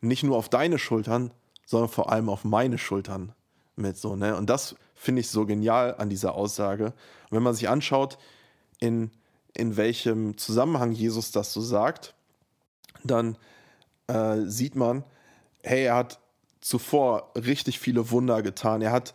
nicht 0.00 0.22
nur 0.22 0.36
auf 0.36 0.48
deine 0.48 0.78
Schultern, 0.78 1.30
sondern 1.66 1.90
vor 1.90 2.10
allem 2.10 2.30
auf 2.30 2.44
meine 2.44 2.78
Schultern 2.78 3.32
mit 3.74 3.98
so, 3.98 4.16
ne? 4.16 4.36
Und 4.36 4.48
das 4.48 4.74
finde 4.94 5.20
ich 5.20 5.28
so 5.28 5.44
genial 5.44 5.94
an 5.98 6.08
dieser 6.08 6.34
Aussage. 6.34 6.86
Und 6.86 7.32
wenn 7.32 7.42
man 7.42 7.54
sich 7.54 7.68
anschaut, 7.68 8.16
in, 8.78 9.10
in 9.54 9.76
welchem 9.76 10.38
Zusammenhang 10.38 10.92
Jesus 10.92 11.32
das 11.32 11.52
so 11.52 11.60
sagt, 11.60 12.14
dann 13.04 13.36
äh, 14.06 14.38
sieht 14.46 14.74
man, 14.76 15.04
hey, 15.62 15.84
er 15.84 15.96
hat 15.96 16.20
zuvor 16.60 17.32
richtig 17.36 17.78
viele 17.78 18.10
Wunder 18.10 18.42
getan. 18.42 18.80
Er 18.80 18.92
hat 18.92 19.12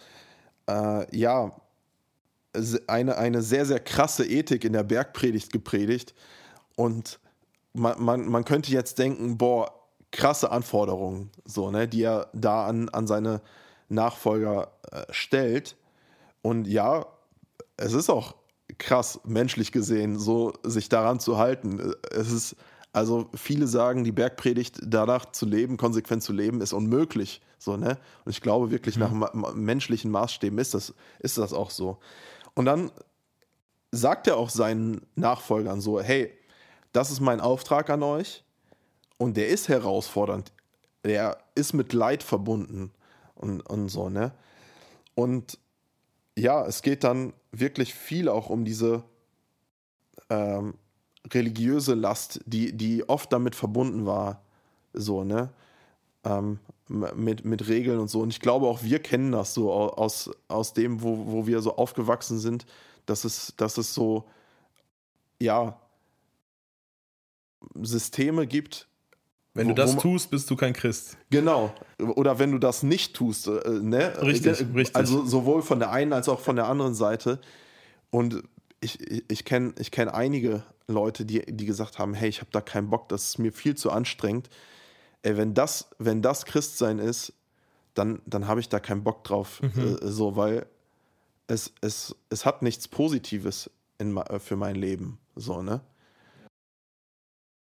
äh, 0.68 1.18
ja 1.18 1.56
eine, 2.88 3.18
eine 3.18 3.42
sehr, 3.42 3.66
sehr 3.66 3.80
krasse 3.80 4.26
Ethik 4.26 4.64
in 4.64 4.74
der 4.74 4.84
Bergpredigt 4.84 5.52
gepredigt. 5.52 6.14
Und 6.76 7.20
man, 7.74 8.02
man, 8.04 8.30
man 8.30 8.46
könnte 8.46 8.72
jetzt 8.72 9.00
denken, 9.00 9.38
boah, 9.38 9.81
krasse 10.12 10.52
Anforderungen, 10.52 11.32
so, 11.46 11.72
ne, 11.72 11.88
die 11.88 12.04
er 12.04 12.30
da 12.34 12.66
an, 12.68 12.90
an 12.90 13.08
seine 13.08 13.42
Nachfolger 13.90 14.72
äh, 14.92 15.04
stellt. 15.10 15.76
Und 16.42 16.68
ja, 16.68 17.06
es 17.78 17.94
ist 17.94 18.10
auch 18.10 18.36
krass, 18.78 19.20
menschlich 19.24 19.72
gesehen, 19.72 20.20
so 20.20 20.54
sich 20.64 20.90
daran 20.90 21.20
zu 21.20 21.38
halten. 21.38 21.94
Es 22.12 22.32
ist, 22.32 22.56
also 22.94 23.30
viele 23.34 23.68
sagen, 23.68 24.04
die 24.04 24.12
Bergpredigt 24.12 24.80
danach 24.84 25.32
zu 25.32 25.46
leben, 25.46 25.78
konsequent 25.78 26.24
zu 26.24 26.34
leben, 26.34 26.62
ist 26.62 26.74
unmöglich. 26.74 27.42
So, 27.58 27.78
ne? 27.78 27.98
Und 28.26 28.32
ich 28.32 28.42
glaube 28.42 28.72
wirklich, 28.72 28.98
mhm. 28.98 29.20
nach 29.20 29.54
menschlichen 29.54 30.12
Maßstäben 30.12 30.58
ist 30.58 30.74
das, 30.74 30.94
ist 31.20 31.38
das 31.38 31.54
auch 31.54 31.70
so. 31.70 32.00
Und 32.54 32.66
dann 32.66 32.92
sagt 33.92 34.28
er 34.28 34.38
auch 34.38 34.50
seinen 34.50 35.06
Nachfolgern 35.16 35.80
so, 35.80 36.02
hey, 36.02 36.34
das 36.92 37.12
ist 37.12 37.20
mein 37.20 37.40
Auftrag 37.40 37.90
an 37.90 38.04
euch 38.04 38.44
und 39.22 39.38
der 39.38 39.50
ist 39.50 39.70
herausfordernd. 39.70 40.52
Der 41.06 41.38
ist 41.54 41.74
mit 41.74 41.94
Leid 41.94 42.24
verbunden 42.24 42.92
und, 43.36 43.62
und 43.62 43.90
so, 43.90 44.10
ne? 44.10 44.34
Und 45.14 45.60
ja, 46.36 46.66
es 46.66 46.82
geht 46.82 47.04
dann 47.04 47.34
wirklich 47.52 47.94
viel 47.94 48.30
auch 48.30 48.50
um 48.50 48.66
diese 48.66 49.04
ähm, 50.32 50.74
religiöse 51.32 51.94
Last, 51.94 52.42
die, 52.48 52.76
die 52.76 53.08
oft 53.08 53.32
damit 53.32 53.54
verbunden 53.54 54.08
war, 54.08 54.42
so, 54.92 55.24
ne? 55.24 55.54
Ähm, 56.24 56.60
mit, 56.88 57.46
mit 57.46 57.68
Regeln 57.68 58.00
und 58.00 58.10
so. 58.10 58.22
Und 58.22 58.32
ich 58.32 58.40
glaube, 58.40 58.66
auch 58.66 58.82
wir 58.82 59.04
kennen 59.04 59.34
das 59.34 59.54
so 59.54 59.72
aus, 59.72 60.32
aus 60.48 60.74
dem, 60.74 61.04
wo, 61.04 61.28
wo 61.28 61.46
wir 61.46 61.62
so 61.62 61.76
aufgewachsen 61.76 62.40
sind, 62.40 62.66
dass 63.06 63.24
es, 63.24 63.54
dass 63.56 63.78
es 63.78 63.94
so, 63.94 64.28
ja, 65.40 65.80
Systeme 67.76 68.48
gibt. 68.48 68.88
Wenn 69.54 69.68
du 69.68 69.74
das 69.74 69.98
tust, 69.98 70.32
bist 70.32 70.50
du 70.50 70.56
kein 70.56 70.74
Christ. 70.74 71.18
Genau. 71.30 71.74
Oder 72.00 72.40
wenn 72.40 72.52
du 72.52 72.58
das 72.58 72.84
nicht 72.84 73.14
tust, 73.16 73.48
äh, 73.48 73.70
ne? 73.82 74.14
Richtig, 74.22 74.62
äh, 74.62 74.66
richtig. 74.74 74.96
Also 74.96 75.26
sowohl 75.26 75.62
von 75.62 75.80
der 75.80 75.92
einen 75.92 76.14
als 76.14 76.30
auch 76.30 76.40
von 76.40 76.56
der 76.56 76.68
anderen 76.68 76.94
Seite. 76.94 77.40
Und 78.12 78.44
ich, 78.80 79.00
ich, 79.02 79.26
ich 79.28 79.46
kenne 79.46 79.74
ich 79.78 79.92
kenn 79.92 80.08
einige 80.08 80.64
Leute, 80.88 81.26
die, 81.26 81.42
die 81.46 81.66
gesagt 81.66 82.00
haben, 82.00 82.14
hey, 82.14 82.30
ich 82.30 82.40
habe 82.40 82.52
da 82.52 82.62
keinen 82.62 82.90
Bock, 82.90 83.10
das 83.10 83.26
ist 83.26 83.40
mir 83.40 83.52
viel 83.52 83.76
zu 83.76 83.92
anstrengend 83.92 84.50
ey, 85.24 85.38
wenn 85.38 85.54
das, 85.54 85.90
wenn 85.98 86.22
das 86.22 86.46
Christsein 86.46 87.00
ist, 87.00 87.34
dann, 87.94 88.22
dann 88.26 88.48
habe 88.48 88.60
ich 88.60 88.70
da 88.70 88.80
keinen 88.80 89.04
Bock 89.04 89.24
drauf. 89.24 89.62
Mhm. 89.62 89.98
Äh, 90.02 90.08
so, 90.08 90.36
weil 90.36 90.66
es, 91.48 91.74
es, 91.82 92.16
es 92.30 92.46
hat 92.46 92.62
nichts 92.62 92.88
Positives 92.88 93.70
in, 93.98 94.16
äh, 94.16 94.40
für 94.40 94.56
mein 94.56 94.76
Leben. 94.76 95.20
So, 95.36 95.62
ne? 95.62 95.82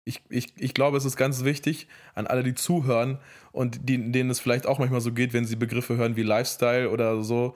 Ich, 0.03 0.21
ich, 0.29 0.53
ich 0.57 0.73
glaube, 0.73 0.97
es 0.97 1.05
ist 1.05 1.15
ganz 1.15 1.43
wichtig 1.43 1.87
an 2.15 2.27
alle, 2.27 2.43
die 2.43 2.55
zuhören 2.55 3.19
und 3.51 3.87
die, 3.89 4.11
denen 4.11 4.29
es 4.29 4.39
vielleicht 4.39 4.65
auch 4.65 4.79
manchmal 4.79 5.01
so 5.01 5.11
geht, 5.11 5.33
wenn 5.33 5.45
sie 5.45 5.55
Begriffe 5.55 5.97
hören 5.97 6.15
wie 6.15 6.23
Lifestyle 6.23 6.89
oder 6.89 7.21
so. 7.23 7.55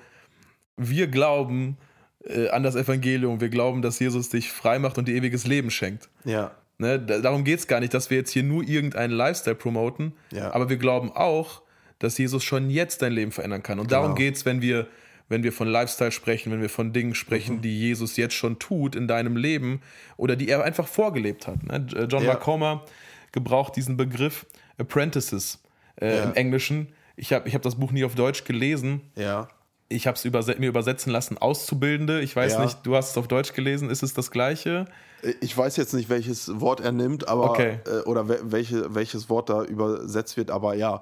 Wir 0.77 1.07
glauben 1.07 1.77
äh, 2.23 2.49
an 2.49 2.63
das 2.63 2.75
Evangelium. 2.75 3.41
Wir 3.41 3.49
glauben, 3.49 3.81
dass 3.81 3.99
Jesus 3.99 4.29
dich 4.29 4.51
frei 4.51 4.77
macht 4.79 4.97
und 4.97 5.07
dir 5.07 5.15
ewiges 5.15 5.47
Leben 5.47 5.71
schenkt. 5.71 6.09
Ja. 6.23 6.51
Ne? 6.77 6.99
Darum 6.99 7.43
geht 7.45 7.59
es 7.59 7.67
gar 7.67 7.79
nicht, 7.79 7.93
dass 7.93 8.09
wir 8.09 8.17
jetzt 8.17 8.31
hier 8.31 8.43
nur 8.43 8.63
irgendeinen 8.67 9.13
Lifestyle 9.13 9.55
promoten. 9.55 10.13
Ja. 10.31 10.53
Aber 10.53 10.69
wir 10.69 10.77
glauben 10.77 11.11
auch, 11.11 11.61
dass 11.99 12.17
Jesus 12.17 12.43
schon 12.43 12.69
jetzt 12.69 13.01
dein 13.01 13.13
Leben 13.13 13.31
verändern 13.31 13.63
kann. 13.63 13.79
Und 13.79 13.91
darum 13.91 14.07
Genau. 14.07 14.15
geht 14.17 14.35
es, 14.35 14.45
wenn 14.45 14.61
wir, 14.61 14.87
wenn 15.29 15.43
wir 15.43 15.51
von 15.51 15.67
Lifestyle 15.67 16.11
sprechen, 16.11 16.51
wenn 16.51 16.61
wir 16.61 16.69
von 16.69 16.93
Dingen 16.93 17.09
Mhm. 17.09 17.15
sprechen, 17.15 17.61
die 17.61 17.79
Jesus 17.79 18.15
jetzt 18.17 18.33
schon 18.35 18.59
tut 18.59 18.95
in 18.95 19.07
deinem 19.07 19.37
Leben 19.37 19.81
oder 20.17 20.35
die 20.35 20.49
er 20.49 20.63
einfach 20.63 20.87
vorgelebt 20.87 21.47
hat. 21.47 21.63
Ne? 21.63 21.85
John 22.09 22.23
Ja. 22.23 22.33
Marcomer 22.33 22.83
gebraucht 23.31 23.75
diesen 23.75 23.97
Begriff 23.97 24.45
Apprentices 24.77 25.59
äh, 26.01 26.17
Ja. 26.17 26.23
im 26.23 26.33
Englischen. 26.35 26.89
Ich 27.15 27.31
habe 27.33 27.47
ich 27.47 27.55
hab 27.55 27.61
das 27.61 27.75
Buch 27.75 27.91
nie 27.91 28.03
auf 28.03 28.15
Deutsch 28.15 28.43
gelesen. 28.43 29.01
Ja. 29.15 29.47
Ich 29.87 30.07
habe 30.07 30.15
es 30.17 30.25
überse 30.25 30.55
mir 30.57 30.67
übersetzen 30.69 31.11
lassen, 31.11 31.37
Auszubildende. 31.37 32.19
Ich 32.21 32.35
weiß 32.35 32.53
Ja. 32.53 32.63
nicht, 32.63 32.79
du 32.83 32.95
hast 32.95 33.11
es 33.11 33.17
auf 33.17 33.27
Deutsch 33.27 33.53
gelesen. 33.53 33.89
Ist 33.89 34.03
es 34.03 34.13
das 34.13 34.31
Gleiche? 34.31 34.85
Ich 35.41 35.55
weiß 35.57 35.77
jetzt 35.77 35.93
nicht, 35.93 36.09
welches 36.09 36.59
Wort 36.59 36.81
er 36.81 36.91
nimmt, 36.91 37.27
aber 37.27 37.51
Okay. 37.51 37.79
äh, 37.87 38.01
oder 38.01 38.27
we 38.27 38.39
welche, 38.43 38.93
welches 38.93 39.29
Wort 39.29 39.49
da 39.49 39.63
übersetzt 39.63 40.37
wird, 40.37 40.51
aber 40.51 40.73
ja, 40.75 41.01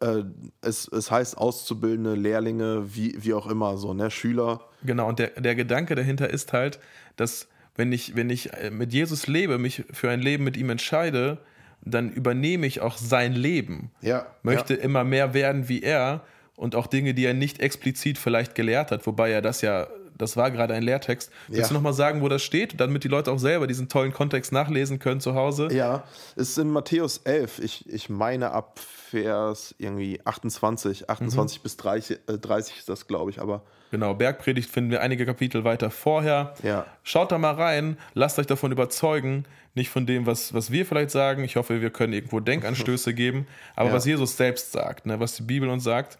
äh, 0.00 0.22
es, 0.60 0.88
es 0.88 1.10
heißt 1.10 1.38
Auszubildende, 1.38 2.14
Lehrlinge, 2.14 2.94
wie, 2.94 3.16
wie 3.18 3.34
auch 3.34 3.46
immer, 3.46 3.76
so, 3.76 3.94
ne, 3.94 4.10
Schüler. 4.10 4.60
Genau, 4.82 5.08
und 5.08 5.18
der, 5.18 5.28
der 5.40 5.54
Gedanke 5.54 5.94
dahinter 5.94 6.30
ist 6.30 6.52
halt, 6.52 6.78
dass 7.16 7.48
wenn 7.74 7.92
ich, 7.92 8.16
wenn 8.16 8.30
ich 8.30 8.52
äh, 8.52 8.70
mit 8.70 8.92
Jesus 8.92 9.26
lebe, 9.26 9.58
mich 9.58 9.84
für 9.92 10.10
ein 10.10 10.20
Leben 10.20 10.44
mit 10.44 10.56
ihm 10.56 10.70
entscheide, 10.70 11.38
dann 11.82 12.10
übernehme 12.10 12.66
ich 12.66 12.80
auch 12.80 12.96
sein 12.96 13.32
Leben. 13.32 13.90
Ja. 14.00 14.26
Möchte 14.42 14.74
immer 14.74 15.04
mehr 15.04 15.34
werden 15.34 15.68
wie 15.68 15.82
er 15.82 16.22
und 16.56 16.74
auch 16.74 16.86
Dinge, 16.86 17.14
die 17.14 17.24
er 17.24 17.34
nicht 17.34 17.60
explizit 17.60 18.18
vielleicht 18.18 18.54
gelehrt 18.54 18.90
hat, 18.90 19.06
wobei 19.06 19.30
er 19.30 19.42
das 19.42 19.60
ja, 19.60 19.86
das 20.18 20.36
war 20.36 20.50
gerade 20.50 20.74
ein 20.74 20.82
Lehrtext. 20.82 21.30
Willst 21.48 21.62
Ja. 21.62 21.68
du 21.68 21.74
nochmal 21.74 21.92
sagen, 21.92 22.22
wo 22.22 22.28
das 22.28 22.42
steht, 22.42 22.80
damit 22.80 23.04
die 23.04 23.08
Leute 23.08 23.30
auch 23.32 23.38
selber 23.38 23.66
diesen 23.66 23.88
tollen 23.88 24.12
Kontext 24.12 24.52
nachlesen 24.52 24.98
können 24.98 25.20
zu 25.20 25.34
Hause? 25.34 25.68
Ja, 25.72 26.04
es 26.36 26.50
ist 26.50 26.58
in 26.58 26.70
Matthäus 26.70 27.18
11. 27.18 27.58
Ich, 27.60 27.88
ich 27.88 28.08
meine 28.08 28.50
ab 28.52 28.78
Vers 29.10 29.74
irgendwie 29.78 30.20
28, 30.24 31.08
28 31.08 31.62
bis 31.62 31.76
30, 31.76 32.18
äh, 32.28 32.38
30 32.38 32.78
ist 32.78 32.88
das, 32.88 33.06
glaube 33.06 33.30
ich, 33.30 33.40
aber 33.40 33.62
Genau, 33.92 34.14
Bergpredigt 34.14 34.68
finden 34.68 34.90
wir 34.90 35.00
einige 35.00 35.24
Kapitel 35.24 35.62
weiter 35.62 35.90
vorher. 35.92 36.54
Ja. 36.64 36.86
Schaut 37.04 37.30
da 37.30 37.38
mal 37.38 37.54
rein, 37.54 37.96
lasst 38.14 38.36
euch 38.40 38.46
davon 38.48 38.72
überzeugen, 38.72 39.44
nicht 39.74 39.90
von 39.90 40.06
dem, 40.06 40.26
was, 40.26 40.52
was 40.54 40.72
wir 40.72 40.84
vielleicht 40.84 41.12
sagen. 41.12 41.44
Ich 41.44 41.54
hoffe, 41.54 41.80
wir 41.80 41.90
können 41.90 42.12
irgendwo 42.12 42.40
Denkanstöße 42.40 43.14
geben, 43.14 43.46
aber 43.76 43.90
Ja. 43.90 43.94
was 43.94 44.04
Jesus 44.04 44.36
selbst 44.36 44.72
sagt, 44.72 45.06
ne, 45.06 45.20
was 45.20 45.36
die 45.36 45.44
Bibel 45.44 45.68
uns 45.68 45.84
sagt. 45.84 46.18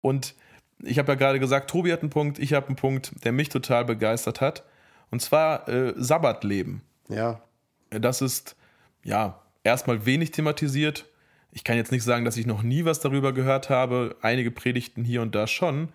Und 0.00 0.34
ich 0.82 0.98
habe 0.98 1.12
ja 1.12 1.16
gerade 1.16 1.40
gesagt, 1.40 1.70
Tobi 1.70 1.92
hat 1.92 2.00
einen 2.00 2.10
Punkt, 2.10 2.38
ich 2.38 2.52
habe 2.52 2.66
einen 2.66 2.76
Punkt, 2.76 3.12
der 3.24 3.32
mich 3.32 3.48
total 3.48 3.84
begeistert 3.84 4.40
hat. 4.40 4.64
Und 5.10 5.22
zwar 5.22 5.68
äh, 5.68 5.94
Sabbatleben. 5.96 6.82
ja, 7.92 7.98
Das 8.00 8.20
ist 8.20 8.56
ja 9.04 9.40
erstmal 9.62 10.04
wenig 10.04 10.32
thematisiert. 10.32 11.06
Ich 11.52 11.64
kann 11.64 11.76
jetzt 11.76 11.92
nicht 11.92 12.02
sagen, 12.02 12.24
dass 12.24 12.36
ich 12.36 12.46
noch 12.46 12.62
nie 12.62 12.84
was 12.84 13.00
darüber 13.00 13.32
gehört 13.32 13.70
habe. 13.70 14.16
Einige 14.20 14.50
Predigten 14.50 15.04
hier 15.04 15.22
und 15.22 15.34
da 15.34 15.46
schon. 15.46 15.88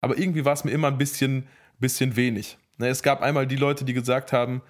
Aber 0.00 0.16
irgendwie 0.16 0.44
war 0.44 0.52
es 0.52 0.64
mir 0.64 0.70
immer 0.70 0.88
ein 0.88 0.98
bisschen, 0.98 1.48
bisschen 1.78 2.16
wenig. 2.16 2.56
Ne, 2.78 2.88
Es 2.88 3.02
gab 3.02 3.22
einmal 3.22 3.46
die 3.46 3.56
Leute, 3.56 3.84
die 3.84 3.92
gesagt 3.94 4.32
haben, 4.32 4.62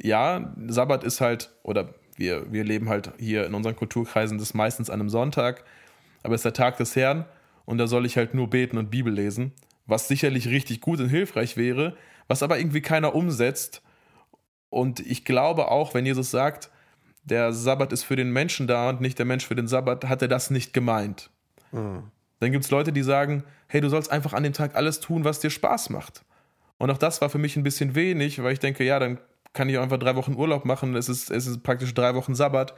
ja, 0.00 0.54
Sabbat 0.66 1.04
ist 1.04 1.20
halt, 1.20 1.50
oder 1.62 1.94
wir, 2.16 2.52
wir 2.52 2.64
leben 2.64 2.88
halt 2.88 3.12
hier 3.18 3.46
in 3.46 3.54
unseren 3.54 3.76
Kulturkreisen, 3.76 4.38
das 4.38 4.48
ist 4.48 4.54
meistens 4.54 4.90
an 4.90 5.00
einem 5.00 5.08
Sonntag, 5.08 5.64
aber 6.22 6.34
es 6.34 6.40
ist 6.40 6.44
der 6.44 6.52
Tag 6.52 6.76
des 6.78 6.94
Herrn 6.96 7.24
und 7.64 7.78
da 7.78 7.86
soll 7.86 8.06
ich 8.06 8.16
halt 8.16 8.34
nur 8.34 8.50
beten 8.50 8.78
und 8.78 8.90
Bibel 8.90 9.12
lesen, 9.12 9.52
was 9.86 10.08
sicherlich 10.08 10.48
richtig 10.48 10.80
gut 10.80 11.00
und 11.00 11.08
hilfreich 11.08 11.56
wäre, 11.56 11.96
was 12.28 12.42
aber 12.42 12.58
irgendwie 12.58 12.82
keiner 12.82 13.14
umsetzt. 13.14 13.82
Und 14.70 15.00
ich 15.00 15.24
glaube 15.24 15.70
auch, 15.70 15.94
wenn 15.94 16.06
Jesus 16.06 16.30
sagt, 16.30 16.70
der 17.22 17.52
Sabbat 17.52 17.92
ist 17.92 18.02
für 18.02 18.16
den 18.16 18.32
Menschen 18.32 18.66
da 18.66 18.90
und 18.90 19.00
nicht 19.00 19.18
der 19.18 19.26
Mensch 19.26 19.46
für 19.46 19.54
den 19.54 19.68
Sabbat, 19.68 20.06
hat 20.06 20.22
er 20.22 20.28
das 20.28 20.50
nicht 20.50 20.72
gemeint. 20.72 21.30
Dann 22.40 22.52
gibt 22.52 22.64
es 22.64 22.70
Leute, 22.70 22.92
die 22.92 23.02
sagen, 23.02 23.44
hey, 23.68 23.80
du 23.80 23.88
sollst 23.88 24.10
einfach 24.10 24.32
an 24.32 24.42
dem 24.42 24.52
Tag 24.52 24.76
alles 24.76 25.00
tun, 25.00 25.24
was 25.24 25.40
dir 25.40 25.50
Spaß 25.50 25.90
macht. 25.90 26.24
Und 26.78 26.90
auch 26.90 26.98
das 26.98 27.20
war 27.20 27.30
für 27.30 27.38
mich 27.38 27.56
ein 27.56 27.62
bisschen 27.62 27.94
wenig, 27.94 28.42
weil 28.42 28.52
ich 28.52 28.58
denke, 28.58 28.84
ja, 28.84 28.98
dann 28.98 29.18
kann 29.52 29.68
ich 29.68 29.78
auch 29.78 29.82
einfach 29.82 29.98
drei 29.98 30.16
Wochen 30.16 30.34
Urlaub 30.34 30.64
machen. 30.64 30.94
Es 30.96 31.08
ist, 31.08 31.30
es 31.30 31.46
ist 31.46 31.62
praktisch 31.62 31.94
drei 31.94 32.14
Wochen 32.14 32.34
Sabbat. 32.34 32.74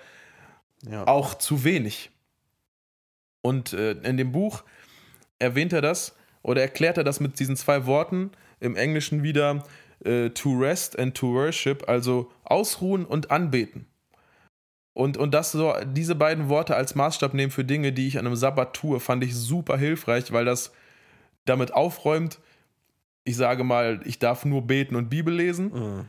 ja. 0.88 1.07
Auch 1.07 1.35
zu 1.35 1.64
wenig. 1.64 2.11
Und 3.46 3.72
äh, 3.72 3.92
in 3.92 4.16
dem 4.16 4.32
Buch 4.32 4.64
erwähnt 5.38 5.72
er 5.72 5.82
das 5.82 6.16
oder 6.42 6.62
erklärt 6.62 6.98
er 6.98 7.04
das 7.04 7.20
mit 7.20 7.38
diesen 7.38 7.56
zwei 7.56 7.87
Worten 7.87 8.30
im 8.61 8.74
Englischen 8.76 9.22
wieder 9.22 9.62
äh, 10.04 10.30
to 10.30 10.59
rest 10.59 10.98
and 10.98 11.14
to 11.14 11.32
worship, 11.32 11.88
also 11.88 12.30
ausruhen 12.44 13.04
und 13.04 13.30
anbeten. 13.30 13.87
Und, 14.94 15.16
und 15.16 15.32
das 15.35 15.52
so, 15.52 15.74
diese 15.85 16.14
beiden 16.14 16.48
Worte 16.48 16.74
als 16.74 16.94
Maßstab 16.94 17.35
nehmen 17.35 17.52
für 17.52 17.64
Dinge, 17.64 17.92
die 17.92 18.09
ich 18.09 18.18
an 18.18 18.26
einem 18.26 18.35
Sabbat 18.37 18.74
tue, 18.74 18.98
fand 18.98 19.22
ich 19.22 19.35
super 19.35 19.76
hilfreich, 19.76 20.32
weil 20.32 20.44
das 20.46 20.72
damit 21.44 21.74
aufräumt, 21.74 22.38
ich 23.24 23.37
sage 23.37 23.62
mal, 23.62 24.00
ich 24.04 24.18
darf 24.18 24.44
nur 24.44 24.62
beten 24.66 24.96
und 24.96 25.09
Bibel 25.11 25.35
lesen, 25.35 25.70
Mhm. 25.72 26.04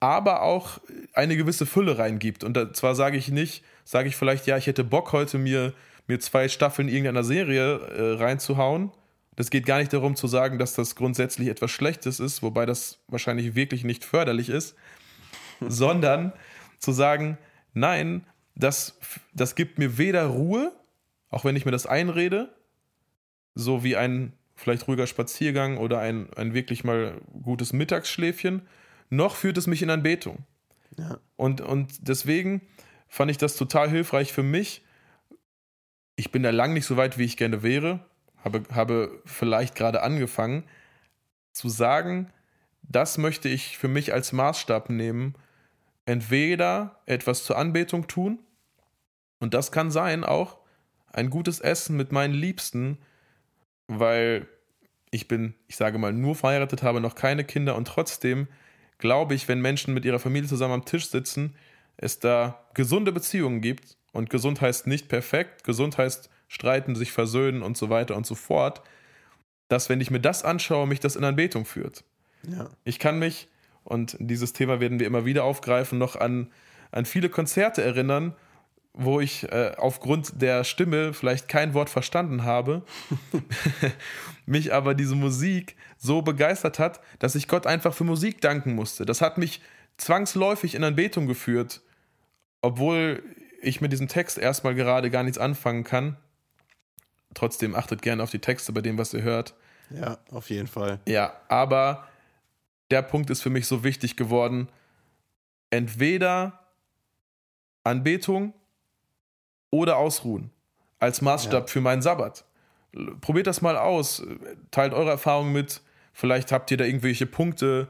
aber 0.00 0.42
auch 0.42 0.80
eine 1.12 1.36
gewisse 1.36 1.64
Fülle 1.64 1.96
reingibt. 1.98 2.42
Und 2.44 2.76
zwar 2.76 2.94
sage 2.94 3.16
ich 3.16 3.28
nicht, 3.28 3.64
sage 3.84 4.08
ich 4.08 4.16
vielleicht, 4.16 4.46
ja, 4.46 4.56
ich 4.56 4.66
hätte 4.66 4.84
Bock 4.84 5.12
heute 5.12 5.38
mir, 5.38 5.72
mir 6.06 6.20
zwei 6.20 6.48
Staffeln 6.48 6.88
irgendeiner 6.88 7.24
Serie 7.24 7.78
äh, 7.78 8.14
reinzuhauen. 8.14 8.92
Das 9.36 9.50
geht 9.50 9.66
gar 9.66 9.78
nicht 9.78 9.92
darum 9.92 10.16
zu 10.16 10.26
sagen, 10.26 10.58
dass 10.58 10.74
das 10.74 10.94
grundsätzlich 10.94 11.48
etwas 11.48 11.70
Schlechtes 11.70 12.20
ist, 12.20 12.42
wobei 12.42 12.66
das 12.66 13.00
wahrscheinlich 13.08 13.54
wirklich 13.54 13.84
nicht 13.84 14.04
förderlich 14.04 14.48
ist, 14.48 14.76
sondern 15.60 16.32
zu 16.78 16.92
sagen, 16.92 17.38
nein, 17.72 18.26
das, 18.54 18.98
das 19.32 19.54
gibt 19.54 19.78
mir 19.78 19.96
weder 19.98 20.26
Ruhe, 20.26 20.72
auch 21.30 21.44
wenn 21.44 21.56
ich 21.56 21.64
mir 21.64 21.70
das 21.70 21.86
einrede, 21.86 22.54
so 23.54 23.84
wie 23.84 23.96
ein 23.96 24.32
vielleicht 24.54 24.86
ruhiger 24.86 25.06
Spaziergang 25.06 25.78
oder 25.78 25.98
ein, 26.00 26.32
ein 26.34 26.54
wirklich 26.54 26.84
mal 26.84 27.20
gutes 27.42 27.72
Mittagsschläfchen, 27.72 28.62
noch 29.10 29.36
führt 29.36 29.58
es 29.58 29.66
mich 29.66 29.82
in 29.82 29.90
Anbetung. 29.90 30.44
Ja. 30.98 31.18
Und, 31.36 31.60
und 31.60 32.08
deswegen 32.08 32.62
fand 33.08 33.30
ich 33.30 33.38
das 33.38 33.56
total 33.56 33.90
hilfreich 33.90 34.32
für 34.32 34.42
mich. 34.42 34.82
Ich 36.22 36.30
bin 36.30 36.44
da 36.44 36.50
lang 36.50 36.72
nicht 36.72 36.86
so 36.86 36.96
weit, 36.96 37.18
wie 37.18 37.24
ich 37.24 37.36
gerne 37.36 37.64
wäre, 37.64 37.98
habe, 38.44 38.62
habe 38.72 39.20
vielleicht 39.24 39.74
gerade 39.74 40.04
angefangen, 40.04 40.62
zu 41.50 41.68
sagen, 41.68 42.30
das 42.82 43.18
möchte 43.18 43.48
ich 43.48 43.76
für 43.76 43.88
mich 43.88 44.12
als 44.12 44.30
Maßstab 44.30 44.88
nehmen. 44.88 45.34
Entweder 46.06 47.00
etwas 47.06 47.42
zur 47.42 47.58
Anbetung 47.58 48.06
tun, 48.06 48.38
und 49.40 49.52
das 49.52 49.72
kann 49.72 49.90
sein 49.90 50.22
auch 50.22 50.58
ein 51.12 51.28
gutes 51.28 51.58
Essen 51.58 51.96
mit 51.96 52.12
meinen 52.12 52.34
Liebsten, 52.34 52.98
weil 53.88 54.46
ich 55.10 55.26
bin, 55.26 55.54
ich 55.66 55.74
sage 55.74 55.98
mal, 55.98 56.12
nur 56.12 56.36
verheiratet, 56.36 56.84
habe 56.84 57.00
noch 57.00 57.16
keine 57.16 57.42
Kinder 57.42 57.74
und 57.74 57.88
trotzdem 57.88 58.46
glaube 58.98 59.34
ich, 59.34 59.48
wenn 59.48 59.60
Menschen 59.60 59.92
mit 59.92 60.04
ihrer 60.04 60.20
Familie 60.20 60.48
zusammen 60.48 60.74
am 60.74 60.84
Tisch 60.84 61.08
sitzen, 61.08 61.56
es 61.96 62.20
da 62.20 62.64
gesunde 62.74 63.10
Beziehungen 63.10 63.60
gibt. 63.60 63.96
Und 64.12 64.30
gesund 64.30 64.60
heißt 64.60 64.86
nicht 64.86 65.08
perfekt, 65.08 65.64
gesund 65.64 65.98
heißt 65.98 66.30
streiten, 66.48 66.94
sich 66.94 67.12
versöhnen 67.12 67.62
und 67.62 67.76
so 67.76 67.88
weiter 67.88 68.16
und 68.16 68.26
so 68.26 68.34
fort. 68.34 68.82
Dass, 69.68 69.88
wenn 69.88 70.00
ich 70.00 70.10
mir 70.10 70.20
das 70.20 70.44
anschaue, 70.44 70.86
mich 70.86 71.00
das 71.00 71.16
in 71.16 71.24
Anbetung 71.24 71.64
führt. 71.64 72.04
Ja. 72.46 72.68
Ich 72.84 72.98
kann 72.98 73.18
mich, 73.18 73.48
und 73.84 74.16
dieses 74.20 74.52
Thema 74.52 74.80
werden 74.80 75.00
wir 75.00 75.06
immer 75.06 75.24
wieder 75.24 75.44
aufgreifen, 75.44 75.98
noch 75.98 76.16
an, 76.16 76.50
an 76.90 77.06
viele 77.06 77.30
Konzerte 77.30 77.82
erinnern, 77.82 78.34
wo 78.94 79.20
ich 79.20 79.50
äh, 79.50 79.72
aufgrund 79.78 80.42
der 80.42 80.64
Stimme 80.64 81.14
vielleicht 81.14 81.48
kein 81.48 81.72
Wort 81.72 81.88
verstanden 81.88 82.44
habe, 82.44 82.82
mich 84.46 84.74
aber 84.74 84.94
diese 84.94 85.14
Musik 85.14 85.76
so 85.96 86.20
begeistert 86.20 86.78
hat, 86.78 87.00
dass 87.18 87.34
ich 87.34 87.48
Gott 87.48 87.66
einfach 87.66 87.94
für 87.94 88.04
Musik 88.04 88.42
danken 88.42 88.74
musste. 88.74 89.06
Das 89.06 89.22
hat 89.22 89.38
mich 89.38 89.62
zwangsläufig 89.96 90.74
in 90.74 90.84
Anbetung 90.84 91.26
geführt, 91.26 91.80
obwohl 92.60 93.22
ich 93.62 93.80
mit 93.80 93.92
diesem 93.92 94.08
Text 94.08 94.38
erstmal 94.38 94.74
gerade 94.74 95.10
gar 95.10 95.22
nichts 95.22 95.38
anfangen 95.38 95.84
kann. 95.84 96.16
Trotzdem 97.34 97.74
achtet 97.74 98.02
gerne 98.02 98.22
auf 98.22 98.30
die 98.30 98.40
Texte 98.40 98.72
bei 98.72 98.80
dem, 98.82 98.98
was 98.98 99.14
ihr 99.14 99.22
hört. 99.22 99.54
ja, 99.90 100.18
auf 100.30 100.50
jeden 100.50 100.66
Fall. 100.68 101.00
Ja, 101.06 101.32
aber 101.48 102.06
der 102.90 103.02
Punkt 103.02 103.30
ist 103.30 103.42
für 103.42 103.50
mich 103.50 103.66
so 103.66 103.84
wichtig 103.84 104.16
geworden. 104.16 104.68
Entweder 105.70 106.58
Anbetung 107.84 108.52
oder 109.70 109.96
Ausruhen 109.96 110.50
als 110.98 111.22
Maßstab 111.22 111.62
Ja. 111.62 111.66
für 111.66 111.80
meinen 111.80 112.02
Sabbat. 112.02 112.44
Probiert 113.22 113.46
das 113.46 113.62
mal 113.62 113.76
aus. 113.78 114.22
Teilt 114.70 114.92
eure 114.92 115.10
Erfahrungen 115.10 115.52
mit. 115.52 115.80
Vielleicht 116.12 116.52
habt 116.52 116.70
ihr 116.70 116.76
da 116.76 116.84
irgendwelche 116.84 117.24
Punkte, 117.26 117.88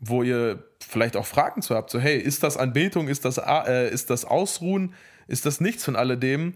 wo 0.00 0.22
ihr 0.22 0.62
vielleicht 0.80 1.16
auch 1.16 1.26
Fragen 1.26 1.62
zu 1.62 1.74
habt. 1.74 1.90
So, 1.90 1.98
hey, 1.98 2.18
ist 2.18 2.42
das 2.42 2.56
Anbetung, 2.56 3.08
ist 3.08 3.24
das, 3.24 3.38
äh, 3.38 3.90
ist 3.90 4.10
das 4.10 4.24
Ausruhen, 4.24 4.94
ist 5.26 5.46
das 5.46 5.60
nichts 5.60 5.84
von 5.84 5.96
alledem? 5.96 6.54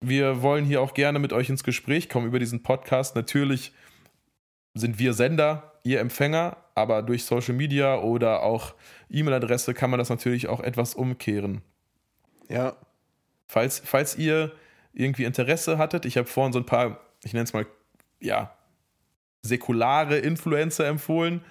Wir 0.00 0.42
wollen 0.42 0.64
hier 0.64 0.80
auch 0.80 0.94
gerne 0.94 1.18
mit 1.18 1.32
euch 1.32 1.48
ins 1.48 1.64
Gespräch 1.64 2.08
kommen 2.08 2.26
über 2.26 2.38
diesen 2.38 2.62
Podcast. 2.62 3.14
Natürlich 3.14 3.72
sind 4.74 4.98
wir 4.98 5.12
Sender, 5.12 5.72
ihr 5.84 6.00
Empfänger, 6.00 6.56
aber 6.74 7.02
durch 7.02 7.24
Social 7.24 7.54
Media 7.54 7.98
oder 7.98 8.42
auch 8.42 8.74
E-Mail-Adresse 9.10 9.74
kann 9.74 9.90
man 9.90 9.98
das 9.98 10.08
natürlich 10.08 10.48
auch 10.48 10.60
etwas 10.60 10.94
umkehren. 10.94 11.62
Ja. 12.48 12.76
Falls, 13.46 13.82
falls 13.84 14.16
ihr 14.16 14.52
irgendwie 14.94 15.24
Interesse 15.24 15.78
hattet, 15.78 16.04
ich 16.04 16.16
habe 16.16 16.26
vorhin 16.26 16.52
so 16.52 16.58
ein 16.58 16.66
paar, 16.66 17.00
ich 17.22 17.32
nenne 17.32 17.44
es 17.44 17.52
mal, 17.52 17.66
ja, 18.20 18.54
säkulare 19.42 20.18
Influencer 20.18 20.86
empfohlen. 20.86 21.42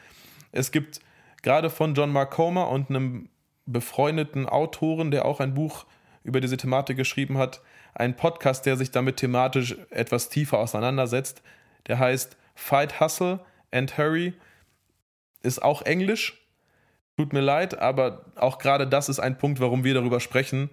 Es 0.51 0.71
gibt 0.71 0.99
gerade 1.41 1.69
von 1.69 1.93
John 1.93 2.11
Mark 2.11 2.31
Comer 2.31 2.69
und 2.69 2.89
einem 2.89 3.29
befreundeten 3.65 4.47
Autoren, 4.47 5.11
der 5.11 5.25
auch 5.25 5.39
ein 5.39 5.53
Buch 5.53 5.85
über 6.23 6.41
diese 6.41 6.57
Thematik 6.57 6.97
geschrieben 6.97 7.37
hat, 7.37 7.61
einen 7.93 8.15
Podcast, 8.15 8.65
der 8.65 8.77
sich 8.77 8.91
damit 8.91 9.17
thematisch 9.17 9.75
etwas 9.89 10.29
tiefer 10.29 10.59
auseinandersetzt. 10.59 11.41
Der 11.87 11.99
heißt 11.99 12.37
Fight 12.55 12.99
Hustle 12.99 13.39
and 13.71 13.97
Hurry. 13.97 14.33
Ist 15.41 15.61
auch 15.63 15.81
Englisch. 15.81 16.37
Tut 17.17 17.33
mir 17.33 17.41
leid, 17.41 17.79
aber 17.79 18.25
auch 18.35 18.57
gerade 18.57 18.87
das 18.87 19.09
ist 19.09 19.19
ein 19.19 19.37
Punkt, 19.37 19.59
warum 19.59 19.83
wir 19.83 19.93
darüber 19.93 20.19
sprechen. 20.19 20.69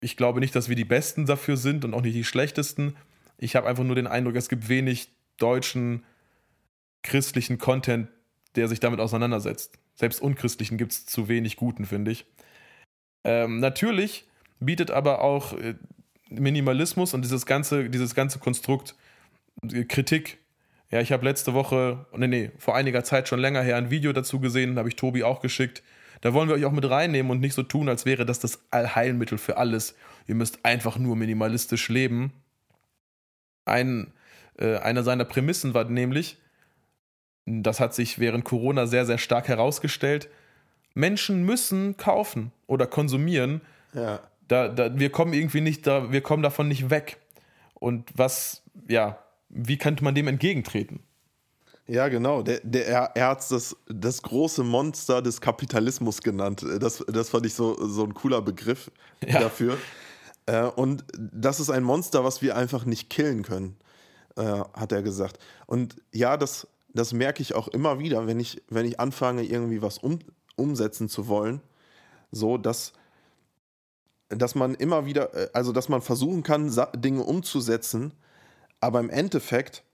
Ich 0.00 0.16
glaube 0.16 0.40
nicht, 0.40 0.54
dass 0.54 0.68
wir 0.68 0.76
die 0.76 0.84
Besten 0.84 1.26
dafür 1.26 1.56
sind 1.56 1.84
und 1.84 1.94
auch 1.94 2.02
nicht 2.02 2.14
die 2.14 2.24
schlechtesten. 2.24 2.96
Ich 3.38 3.56
habe 3.56 3.68
einfach 3.68 3.84
nur 3.84 3.94
den 3.94 4.06
Eindruck, 4.06 4.36
es 4.36 4.48
gibt 4.48 4.68
wenig 4.68 5.10
deutschen 5.38 6.04
christlichen 7.02 7.58
Content, 7.58 8.08
der 8.56 8.68
sich 8.68 8.80
damit 8.80 9.00
auseinandersetzt. 9.00 9.78
Selbst 9.94 10.20
unchristlichen 10.20 10.78
gibt 10.78 10.92
es 10.92 11.06
zu 11.06 11.28
wenig 11.28 11.56
guten, 11.56 11.84
finde 11.84 12.10
ich. 12.10 12.26
Ähm, 13.24 13.60
natürlich 13.60 14.26
bietet 14.60 14.90
aber 14.90 15.20
auch 15.22 15.52
äh, 15.54 15.74
Minimalismus 16.30 17.14
und 17.14 17.22
dieses 17.22 17.46
ganze, 17.46 17.88
dieses 17.90 18.14
ganze 18.14 18.38
Konstrukt 18.38 18.94
äh, 19.62 19.84
Kritik. 19.84 20.38
Ja, 20.90 21.00
ich 21.00 21.12
habe 21.12 21.24
letzte 21.24 21.52
Woche, 21.54 22.06
nee, 22.16 22.28
nee, 22.28 22.50
vor 22.58 22.76
einiger 22.76 23.02
Zeit 23.02 23.28
schon 23.28 23.40
länger 23.40 23.62
her 23.62 23.76
ein 23.76 23.90
Video 23.90 24.12
dazu 24.12 24.38
gesehen, 24.40 24.78
habe 24.78 24.88
ich 24.88 24.96
Tobi 24.96 25.24
auch 25.24 25.40
geschickt. 25.40 25.82
Da 26.20 26.32
wollen 26.32 26.48
wir 26.48 26.54
euch 26.54 26.64
auch 26.64 26.72
mit 26.72 26.88
reinnehmen 26.88 27.30
und 27.30 27.40
nicht 27.40 27.54
so 27.54 27.62
tun, 27.62 27.88
als 27.88 28.06
wäre 28.06 28.24
das 28.24 28.38
das 28.38 28.60
Allheilmittel 28.70 29.38
für 29.38 29.56
alles. 29.56 29.96
Ihr 30.26 30.34
müsst 30.34 30.64
einfach 30.64 30.98
nur 30.98 31.16
minimalistisch 31.16 31.88
leben. 31.88 32.32
Ein, 33.64 34.12
äh, 34.58 34.76
eine 34.76 35.02
seiner 35.02 35.24
Prämissen 35.24 35.74
war 35.74 35.84
nämlich, 35.84 36.38
das 37.46 37.80
hat 37.80 37.94
sich 37.94 38.18
während 38.18 38.44
Corona 38.44 38.86
sehr, 38.86 39.06
sehr 39.06 39.18
stark 39.18 39.48
herausgestellt, 39.48 40.28
Menschen 40.94 41.44
müssen 41.44 41.96
kaufen 41.96 42.52
oder 42.66 42.86
konsumieren. 42.86 43.60
Ja. 43.92 44.20
Da, 44.48 44.68
da, 44.68 44.98
wir 44.98 45.10
kommen 45.10 45.32
irgendwie 45.32 45.60
nicht, 45.60 45.86
da, 45.86 46.10
wir 46.12 46.20
kommen 46.20 46.42
davon 46.42 46.68
nicht 46.68 46.90
weg. 46.90 47.18
Und 47.74 48.10
was, 48.16 48.62
ja, 48.88 49.18
wie 49.48 49.76
könnte 49.78 50.02
man 50.02 50.14
dem 50.14 50.28
entgegentreten? 50.28 51.00
Ja, 51.86 52.08
genau. 52.08 52.42
Der, 52.42 52.60
der, 52.64 52.86
er, 53.14 53.28
hat 53.28 53.48
das, 53.50 53.76
das 53.88 54.22
große 54.22 54.64
Monster 54.64 55.22
des 55.22 55.40
Kapitalismus 55.40 56.20
genannt. 56.20 56.64
Das, 56.80 57.04
das 57.06 57.28
fand 57.28 57.46
ich 57.46 57.54
so, 57.54 57.76
so 57.86 58.02
ein 58.02 58.14
cooler 58.14 58.42
Begriff 58.42 58.90
ja. 59.24 59.40
dafür. 59.40 59.76
Äh, 60.46 60.62
und 60.62 61.04
das 61.16 61.60
ist 61.60 61.70
ein 61.70 61.84
Monster, 61.84 62.24
was 62.24 62.42
wir 62.42 62.56
einfach 62.56 62.84
nicht 62.86 63.10
killen 63.10 63.42
können, 63.42 63.76
äh, 64.36 64.42
hat 64.42 64.90
er 64.90 65.02
gesagt. 65.02 65.38
Und 65.66 65.96
ja, 66.12 66.36
das, 66.36 66.66
das 66.96 67.12
merke 67.12 67.42
ich 67.42 67.54
auch 67.54 67.68
immer 67.68 67.98
wieder, 67.98 68.26
wenn 68.26 68.40
ich, 68.40 68.62
wenn 68.68 68.86
ich 68.86 69.00
anfange, 69.00 69.42
irgendwie 69.42 69.82
was 69.82 69.98
um, 69.98 70.18
umsetzen 70.56 71.08
zu 71.08 71.28
wollen. 71.28 71.60
So, 72.32 72.58
dass 72.58 72.92
dass 74.28 74.54
man 74.54 74.74
immer 74.74 75.06
wieder, 75.06 75.34
äh, 75.34 75.48
also 75.52 75.72
dass 75.72 75.88
man 75.88 76.02
versuchen 76.02 76.42
kann, 76.42 76.74
Dinge 76.96 77.22
umzusetzen, 77.22 78.12
aber 78.80 79.00
im 79.00 79.10
Endeffekt 79.10 79.84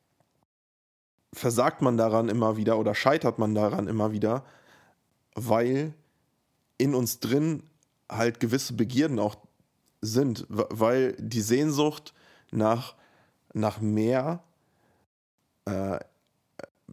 versagt 1.32 1.82
man 1.82 1.96
daran 1.96 2.28
immer 2.28 2.56
wieder 2.56 2.78
oder 2.78 2.94
scheitert 2.94 3.38
man 3.38 3.54
daran 3.54 3.88
immer 3.88 4.12
wieder, 4.12 4.44
weil 5.34 5.94
in 6.78 6.94
uns 6.94 7.20
drin 7.20 7.62
halt 8.10 8.40
gewisse 8.40 8.74
Begierden 8.74 9.18
auch 9.18 9.36
sind, 10.00 10.46
weil 10.48 11.14
die 11.18 11.40
Sehnsucht 11.40 12.12
nach, 12.50 12.96
nach 13.54 13.80
mehr 13.80 14.42
äh, 15.64 16.00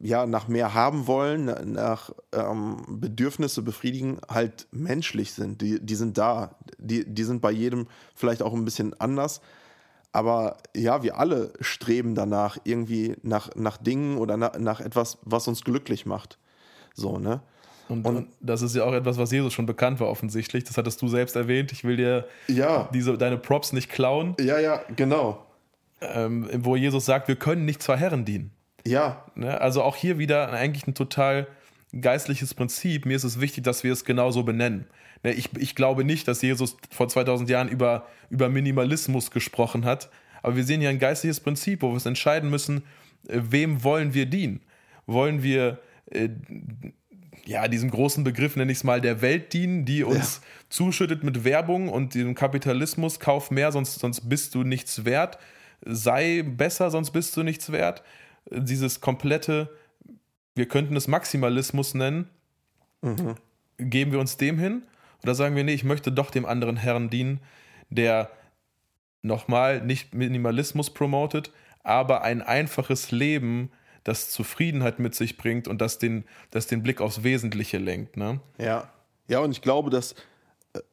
ja, 0.01 0.25
nach 0.25 0.47
mehr 0.47 0.73
haben 0.73 1.07
wollen, 1.07 1.73
nach 1.73 2.12
ähm, 2.31 2.77
Bedürfnisse 2.88 3.62
befriedigen, 3.62 4.19
halt 4.29 4.67
menschlich 4.71 5.33
sind. 5.33 5.62
Die, 5.62 5.79
die 5.79 5.95
sind 5.95 6.17
da. 6.17 6.55
Die, 6.77 7.05
die 7.05 7.23
sind 7.23 7.41
bei 7.41 7.51
jedem 7.51 7.88
vielleicht 8.15 8.41
auch 8.41 8.53
ein 8.53 8.65
bisschen 8.65 8.99
anders. 8.99 9.41
Aber 10.12 10.57
ja, 10.75 11.03
wir 11.03 11.17
alle 11.17 11.53
streben 11.59 12.15
danach 12.15 12.57
irgendwie 12.63 13.15
nach, 13.21 13.55
nach 13.55 13.77
Dingen 13.77 14.17
oder 14.17 14.38
nach, 14.38 14.57
nach 14.57 14.79
etwas, 14.79 15.19
was 15.23 15.47
uns 15.47 15.63
glücklich 15.63 16.05
macht. 16.05 16.39
So, 16.95 17.19
ne? 17.19 17.41
Und, 17.89 18.05
und, 18.05 18.27
das 18.39 18.62
ist 18.62 18.75
ja 18.75 18.83
auch 18.83 18.93
etwas, 18.93 19.17
was 19.17 19.31
Jesus 19.31 19.51
schon 19.51 19.65
bekannt 19.65 19.99
war, 19.99 20.09
offensichtlich. 20.09 20.63
Das 20.63 20.77
hattest 20.77 21.01
du 21.01 21.07
selbst 21.07 21.35
erwähnt. 21.35 21.71
Ich 21.71 21.83
will 21.83 21.97
dir 21.97 22.27
ja. 22.47 22.88
diese, 22.93 23.17
deine 23.17 23.38
Props 23.38 23.73
nicht 23.73 23.89
klauen. 23.89 24.35
Ja, 24.39 24.59
ja, 24.59 24.81
genau. 24.95 25.45
Ähm, 26.01 26.47
wo 26.63 26.75
Jesus 26.75 27.05
sagt, 27.05 27.27
wir 27.27 27.35
können 27.35 27.65
nicht 27.65 27.81
zwei 27.81 27.97
Herren 27.97 28.25
dienen. 28.25 28.51
Ja. 28.89 29.23
Ne? 29.36 29.60
Also 29.62 29.84
auch 29.84 29.95
hier 29.95 30.17
wieder 30.17 30.52
eigentlich 30.52 30.88
ein 30.88 30.95
total 30.95 31.47
geistliches 31.99 32.54
Prinzip. 32.54 33.06
Mir 33.06 33.15
ist 33.15 33.23
es 33.23 33.39
wichtig, 33.39 33.63
dass 33.63 33.84
wir 33.84 33.93
es 33.93 34.06
genauso 34.06 34.43
benennen. 34.43 34.88
Ne? 35.23 35.34
Ich, 35.34 35.49
ich 35.58 35.75
glaube 35.75 36.04
nicht, 36.04 36.28
dass 36.28 36.41
Jesus 36.41 36.78
vor 36.91 37.08
2000 37.08 37.49
Jahren 37.49 37.69
über, 37.69 38.08
über 38.30 38.49
Minimalismus 38.49 39.32
gesprochen 39.32 39.86
hat, 39.86 40.10
aber 40.41 40.56
wir 40.56 40.63
sehen 40.63 40.82
hier 40.82 40.89
ein 40.89 40.99
geistliches 40.99 41.39
Prinzip, 41.39 41.82
wo 41.82 41.88
wir 41.88 41.93
uns 41.93 42.06
entscheiden 42.06 42.49
müssen, 42.49 42.84
äh, 43.28 43.39
wem 43.41 43.84
wollen 43.84 44.13
wir 44.13 44.25
dienen? 44.25 44.62
Wollen 45.06 45.43
wir 45.43 45.80
äh, 46.12 46.30
ja, 47.45 47.67
diesem 47.67 47.89
großen 47.89 48.23
Begriff 48.23 48.56
nenne 48.56 48.71
ich 48.71 48.80
es 48.80 48.84
mal 48.84 49.02
der 49.02 49.21
Welt 49.21 49.54
dienen, 49.54 49.84
die 49.86 50.04
uns 50.04 50.38
ja. 50.38 50.43
zuschüttet 50.69 51.23
mit 51.23 51.43
Werbung 51.43 51.89
und 51.89 52.13
diesem 52.13 52.36
Kapitalismus, 52.36 53.19
kauf 53.19 53.49
mehr, 53.49 53.71
sonst, 53.71 53.99
sonst 53.99 54.30
bist 54.30 54.54
du 54.54 54.63
nichts 54.63 55.04
wert, 55.04 55.39
sei 55.84 56.43
besser, 56.43 56.91
sonst 56.91 57.12
bist 57.12 57.36
du 57.36 57.43
nichts 57.43 57.71
wert 57.71 58.04
dieses 58.51 59.01
komplette, 59.01 59.69
wir 60.55 60.67
könnten 60.67 60.95
es 60.95 61.07
Maximalismus 61.07 61.93
nennen, 61.93 62.29
mhm. 63.01 63.35
geben 63.77 64.12
wir 64.12 64.19
uns 64.19 64.38
dem 64.38 64.59
hin? 64.59 64.83
Oder 65.23 65.35
sagen 65.35 65.55
wir, 65.55 65.63
nee, 65.63 65.73
ich 65.73 65.83
möchte 65.83 66.12
doch 66.12 66.31
dem 66.31 66.45
anderen 66.45 66.77
Herrn 66.77 67.09
dienen, 67.09 67.39
der 67.89 68.29
nochmal 69.21 69.81
nicht 69.81 70.13
Minimalismus 70.13 70.91
promotet, 70.91 71.51
aber 71.83 72.21
ein 72.23 72.41
einfaches 72.41 73.12
Leben, 73.12 73.71
das 74.03 74.29
Zufriedenheit 74.29 74.99
mit 74.99 75.13
sich 75.13 75.38
bringt 75.38 75.67
und 75.67 75.81
das 75.81 75.99
den, 75.99 76.23
das 76.51 76.67
den 76.67 76.83
Blick 76.83 77.01
aufs 77.01 77.23
Wesentliche 77.23 77.77
lenkt. 77.77 78.17
Ne? 78.17 78.39
Ja. 78.57 78.89
Ja, 79.27 79.39
und 79.39 79.51
ich 79.51 79.62
glaube, 79.62 79.91
dass, 79.91 80.15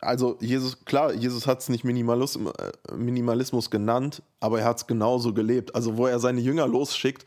also 0.00 0.38
Jesus, 0.40 0.84
klar, 0.84 1.12
Jesus 1.12 1.46
hat 1.46 1.60
es 1.60 1.68
nicht 1.68 1.84
Minimalismus, 1.84 2.54
äh, 2.54 2.94
Minimalismus 2.94 3.70
genannt, 3.70 4.22
aber 4.40 4.60
er 4.60 4.66
hat 4.66 4.78
es 4.78 4.86
genauso 4.86 5.34
gelebt. 5.34 5.74
Also 5.74 5.96
wo 5.96 6.06
er 6.06 6.18
seine 6.18 6.40
Jünger 6.40 6.66
losschickt, 6.66 7.26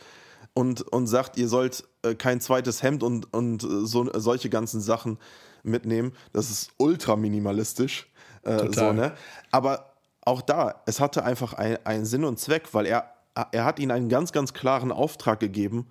und, 0.54 0.82
und 0.82 1.08
sagt, 1.08 1.38
ihr 1.38 1.48
sollt 1.48 1.86
äh, 2.04 2.16
kein 2.16 2.42
zweites 2.42 2.84
Hemd 2.84 3.04
und, 3.04 3.34
und 3.34 3.64
äh, 3.64 3.86
so, 3.86 4.10
solche 4.20 4.50
ganzen 4.50 4.82
Sachen 4.82 5.18
mitnehmen. 5.64 6.14
Das 6.34 6.50
ist 6.50 6.72
ultra 6.78 7.16
minimalistisch. 7.16 8.12
Äh, 8.44 8.68
so, 8.72 8.92
ne? 8.92 9.14
Aber 9.52 9.94
auch 10.22 10.42
da, 10.42 10.82
es 10.86 11.00
hatte 11.00 11.24
einfach 11.24 11.54
einen 11.54 12.06
Sinn 12.06 12.24
und 12.24 12.40
Zweck, 12.40 12.74
weil 12.74 12.86
er, 12.86 13.14
er 13.52 13.66
hat 13.66 13.80
ihnen 13.80 13.92
einen 13.92 14.10
ganz, 14.10 14.32
ganz 14.32 14.54
klaren 14.54 14.92
Auftrag 14.92 15.40
gegeben 15.40 15.88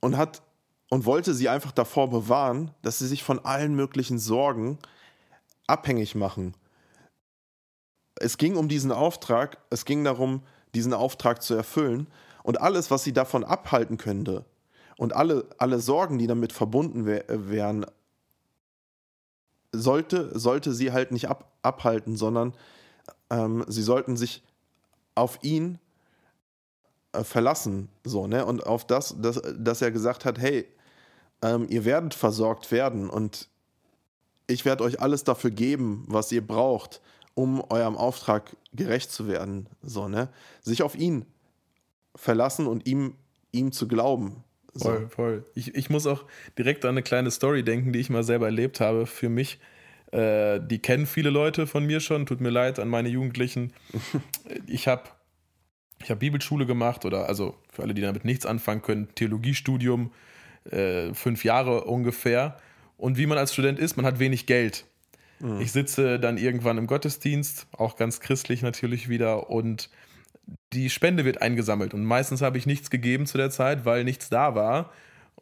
und 0.00 0.16
hat 0.16 0.42
und 0.88 1.04
wollte 1.04 1.34
sie 1.34 1.48
einfach 1.48 1.72
davor 1.72 2.08
bewahren, 2.08 2.70
dass 2.82 2.98
sie 2.98 3.08
sich 3.08 3.24
von 3.24 3.44
allen 3.44 3.74
möglichen 3.74 4.20
Sorgen 4.20 4.78
abhängig 5.66 6.14
machen. 6.14 6.54
Es 8.16 8.38
ging 8.38 8.56
um 8.56 8.68
diesen 8.68 8.92
Auftrag, 8.92 9.58
es 9.70 9.84
ging 9.84 10.04
darum, 10.04 10.42
diesen 10.74 10.94
Auftrag 10.94 11.42
zu 11.42 11.54
erfüllen. 11.54 12.06
Und 12.42 12.60
alles, 12.60 12.90
was 12.90 13.02
sie 13.02 13.12
davon 13.12 13.44
abhalten 13.44 13.96
könnte 13.98 14.44
und 14.96 15.14
alle, 15.14 15.46
alle 15.58 15.80
Sorgen, 15.80 16.18
die 16.18 16.26
damit 16.26 16.52
verbunden 16.52 17.04
wär, 17.04 17.28
äh, 17.28 17.50
wären, 17.50 17.86
sollte, 19.72 20.38
sollte 20.38 20.72
sie 20.72 20.92
halt 20.92 21.10
nicht 21.10 21.28
ab, 21.28 21.52
abhalten, 21.62 22.16
sondern 22.16 22.54
ähm, 23.30 23.64
sie 23.66 23.82
sollten 23.82 24.16
sich 24.16 24.42
auf 25.14 25.38
ihn 25.42 25.78
äh, 27.12 27.24
verlassen. 27.24 27.88
So, 28.04 28.26
ne? 28.26 28.46
Und 28.46 28.64
auf 28.66 28.86
das, 28.86 29.16
dass, 29.20 29.42
dass 29.58 29.82
er 29.82 29.90
gesagt 29.90 30.24
hat, 30.24 30.38
hey, 30.38 30.66
ähm, 31.42 31.66
ihr 31.68 31.84
werdet 31.84 32.14
versorgt 32.14 32.70
werden 32.70 33.10
und 33.10 33.48
ich 34.46 34.64
werde 34.64 34.84
euch 34.84 35.00
alles 35.00 35.24
dafür 35.24 35.50
geben, 35.50 36.04
was 36.08 36.30
ihr 36.32 36.46
braucht, 36.46 37.00
um 37.34 37.62
eurem 37.70 37.96
Auftrag 37.96 38.56
gerecht 38.72 39.10
zu 39.10 39.28
werden. 39.28 39.68
So, 39.82 40.08
ne? 40.08 40.28
Sich 40.62 40.82
auf 40.82 40.96
ihn 40.96 41.26
verlassen 42.14 42.66
und 42.66 42.86
ihm, 42.86 43.14
ihm 43.52 43.72
zu 43.72 43.88
glauben. 43.88 44.44
So. 44.72 44.90
Voll, 44.90 45.08
voll. 45.08 45.44
Ich, 45.54 45.74
ich 45.74 45.90
muss 45.90 46.06
auch 46.06 46.24
direkt 46.58 46.84
an 46.84 46.90
eine 46.92 47.02
kleine 47.02 47.30
Story 47.30 47.62
denken, 47.62 47.92
die 47.92 47.98
ich 47.98 48.10
mal 48.10 48.24
selber 48.24 48.46
erlebt 48.46 48.80
habe 48.80 49.06
für 49.06 49.28
mich. 49.28 49.58
Äh, 50.12 50.60
die 50.60 50.78
kennen 50.78 51.06
viele 51.06 51.30
Leute 51.30 51.66
von 51.66 51.84
mir 51.84 52.00
schon, 52.00 52.26
tut 52.26 52.40
mir 52.40 52.50
leid 52.50 52.78
an 52.78 52.88
meine 52.88 53.08
Jugendlichen. 53.08 53.72
ich 54.66 54.86
habe 54.86 55.04
ich 56.02 56.10
hab 56.10 56.20
Bibelschule 56.20 56.66
gemacht 56.66 57.04
oder 57.04 57.28
also 57.28 57.56
für 57.70 57.82
alle, 57.82 57.94
die 57.94 58.02
damit 58.02 58.24
nichts 58.24 58.46
anfangen 58.46 58.82
können, 58.82 59.08
Theologiestudium, 59.14 60.12
äh, 60.70 61.12
fünf 61.14 61.44
Jahre 61.44 61.84
ungefähr. 61.84 62.58
Und 62.96 63.18
wie 63.18 63.26
man 63.26 63.38
als 63.38 63.52
Student 63.52 63.78
ist, 63.78 63.96
man 63.96 64.06
hat 64.06 64.18
wenig 64.18 64.46
Geld. 64.46 64.84
Mhm. 65.40 65.60
Ich 65.60 65.72
sitze 65.72 66.18
dann 66.18 66.38
irgendwann 66.38 66.78
im 66.78 66.86
Gottesdienst, 66.86 67.66
auch 67.72 67.96
ganz 67.96 68.20
christlich 68.20 68.62
natürlich 68.62 69.08
wieder, 69.08 69.50
und 69.50 69.90
die 70.72 70.90
Spende 70.90 71.24
wird 71.24 71.42
eingesammelt. 71.42 71.94
Und 71.94 72.04
meistens 72.04 72.42
habe 72.42 72.58
ich 72.58 72.66
nichts 72.66 72.90
gegeben 72.90 73.26
zu 73.26 73.36
der 73.36 73.50
Zeit, 73.50 73.84
weil 73.84 74.04
nichts 74.04 74.28
da 74.28 74.54
war. 74.54 74.92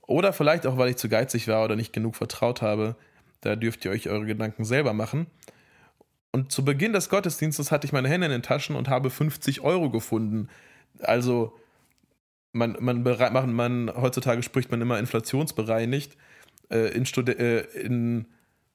Oder 0.07 0.33
vielleicht 0.33 0.67
auch, 0.67 0.77
weil 0.77 0.91
ich 0.91 0.97
zu 0.97 1.09
geizig 1.09 1.49
war 1.49 1.65
oder 1.65 1.77
nicht 1.77 1.93
genug 1.93 2.17
vertraut 2.17 2.63
habe. 2.63 2.97
Da 3.41 3.57
dürft 3.57 3.85
ihr 3.85 3.91
euch 3.91 4.09
eure 4.09 4.27
Gedanken 4.27 4.65
selber 4.65 4.93
machen. 4.93 5.27
Und 6.33 6.51
zu 6.51 6.65
Beginn 6.65 6.93
des 6.93 7.09
Gottesdienstes 7.09 7.71
hatte 7.71 7.87
ich 7.87 7.93
meine 7.93 8.09
Hände 8.09 8.27
in 8.27 8.33
den 8.33 8.43
Taschen 8.43 8.77
und 8.77 8.89
habe 8.89 9.11
50 9.11 9.61
Euro 9.61 9.91
gefunden. 9.91 10.49
Also, 11.01 11.57
man, 12.53 12.77
man, 12.81 13.03
man, 13.03 13.53
man 13.53 13.93
heutzutage 13.95 14.43
spricht 14.43 14.71
man 14.71 14.81
immer 14.81 14.99
inflationsbereinigt. 14.99 16.17
Äh, 16.71 16.89
in, 16.89 17.05
äh, 17.29 17.61
in 17.81 18.27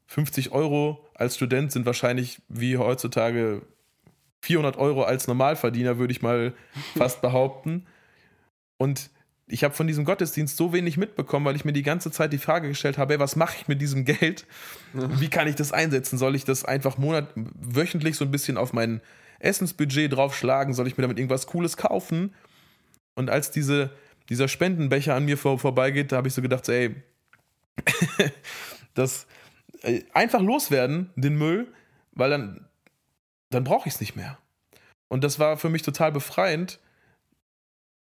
50 0.08 0.52
Euro 0.52 1.08
als 1.14 1.36
Student 1.36 1.72
sind 1.72 1.86
wahrscheinlich 1.86 2.42
wie 2.48 2.78
heutzutage 2.78 3.62
400 4.42 4.78
Euro 4.78 5.04
als 5.04 5.28
Normalverdiener, 5.28 5.98
würde 5.98 6.12
ich 6.12 6.22
mal 6.22 6.54
fast 6.98 7.22
behaupten. 7.22 7.86
Und 8.78 9.10
ich 9.48 9.64
habe 9.64 9.74
von 9.74 9.88
diesem 9.88 10.06
Gottesdienst 10.06 10.56
so 10.56 10.74
wenig 10.74 10.98
mitbekommen, 10.98 11.46
weil 11.46 11.56
ich 11.56 11.66
mir 11.66 11.74
die 11.74 11.84
ganze 11.84 12.12
Zeit 12.12 12.32
die 12.32 12.38
Frage 12.38 12.68
gestellt 12.68 12.98
habe, 12.98 13.14
hey, 13.14 13.20
was 13.20 13.36
mache 13.36 13.58
ich 13.60 13.68
mit 13.68 13.82
diesem 13.82 14.06
Geld? 14.06 14.46
Wie 14.94 15.28
kann 15.28 15.48
ich 15.48 15.56
das 15.56 15.72
einsetzen? 15.72 16.18
Soll 16.18 16.36
ich 16.36 16.46
das 16.46 16.66
einfach 16.66 16.98
monat 16.98 17.32
wöchentlich 17.36 18.16
so 18.16 18.26
ein 18.26 18.32
bisschen 18.32 18.58
auf 18.58 18.74
mein 18.74 19.02
Essensbudget 19.40 20.14
draufschlagen? 20.14 20.74
Soll 20.74 20.88
ich 20.88 20.98
mir 20.98 21.02
damit 21.02 21.18
irgendwas 21.18 21.48
Cooles 21.48 21.78
kaufen? 21.78 22.34
Und 23.16 23.30
als 23.30 23.50
diese, 23.50 23.90
dieser 24.30 24.48
Spendenbecher 24.48 25.16
an 25.16 25.26
mir 25.26 25.38
vor, 25.38 25.58
vorbeigeht, 25.58 26.12
da 26.12 26.18
habe 26.18 26.28
ich 26.28 26.34
so 26.34 26.44
gedacht, 26.44 26.66
so, 26.66 26.72
ey, 26.72 26.96
das 28.94 29.28
äh, 29.82 30.04
einfach 30.14 30.42
loswerden, 30.42 31.12
den 31.16 31.38
Müll, 31.38 31.68
weil 32.12 32.30
dann 32.30 32.70
dann 33.50 33.64
brauche 33.64 33.88
ich 33.88 33.96
es 33.96 34.00
nicht 34.00 34.16
mehr. 34.16 34.38
Und 35.08 35.24
das 35.24 35.40
war 35.40 35.58
für 35.58 35.70
mich 35.70 35.82
total 35.82 36.12
befreiend. 36.12 36.80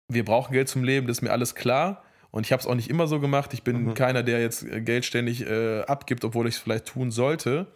Wir 0.08 0.26
brauchen 0.26 0.54
Geld 0.54 0.68
zum 0.68 0.84
Leben, 0.84 1.08
das 1.08 1.18
ist 1.18 1.22
mir 1.22 1.32
alles 1.32 1.56
klar. 1.56 2.04
Und 2.32 2.46
ich 2.46 2.52
habe 2.52 2.60
es 2.60 2.68
auch 2.68 2.76
nicht 2.76 2.90
immer 2.90 3.08
so 3.08 3.20
gemacht. 3.20 3.54
Ich 3.54 3.64
bin 3.64 3.84
mhm. 3.84 3.94
keiner, 3.94 4.24
der 4.24 4.42
jetzt 4.42 4.64
äh, 4.64 4.82
Geld 4.82 5.06
ständig 5.06 5.46
äh, 5.46 5.82
abgibt, 5.82 6.26
obwohl 6.26 6.48
ich 6.48 6.56
es 6.56 6.62
vielleicht 6.62 6.86
tun 6.86 7.12
sollte. 7.12 7.68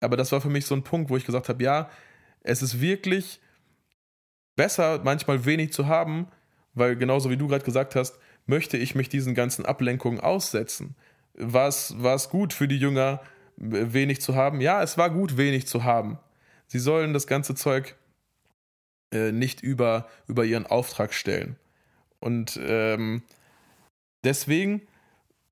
Aber 0.00 0.16
das 0.16 0.32
war 0.32 0.40
für 0.40 0.50
mich 0.50 0.66
so 0.66 0.74
ein 0.74 0.82
Punkt, 0.82 1.10
wo 1.10 1.16
ich 1.16 1.26
gesagt 1.26 1.48
habe, 1.48 1.62
ja, 1.62 1.90
es 2.42 2.62
ist 2.62 2.80
wirklich 2.80 3.40
besser, 4.56 5.00
manchmal 5.04 5.44
wenig 5.44 5.72
zu 5.72 5.86
haben, 5.86 6.28
weil 6.74 6.96
genauso 6.96 7.30
wie 7.30 7.36
du 7.36 7.48
gerade 7.48 7.64
gesagt 7.64 7.94
hast, 7.94 8.18
möchte 8.46 8.76
ich 8.76 8.94
mich 8.94 9.08
diesen 9.08 9.34
ganzen 9.34 9.64
Ablenkungen 9.66 10.20
aussetzen. 10.20 10.96
War 11.40 11.68
es 11.68 12.28
gut 12.28 12.52
für 12.52 12.68
die 12.68 12.78
Jünger, 12.78 13.20
wenig 13.56 14.20
zu 14.20 14.34
haben? 14.34 14.60
Ja, 14.60 14.82
es 14.82 14.98
war 14.98 15.10
gut, 15.10 15.36
wenig 15.36 15.66
zu 15.66 15.84
haben. 15.84 16.18
Sie 16.66 16.78
sollen 16.78 17.12
das 17.12 17.26
ganze 17.26 17.54
Zeug 17.54 17.96
äh, 19.12 19.32
nicht 19.32 19.60
über, 19.60 20.06
über 20.28 20.44
ihren 20.44 20.66
Auftrag 20.66 21.12
stellen. 21.14 21.56
Und 22.20 22.60
ähm, 22.62 23.22
deswegen, 24.24 24.82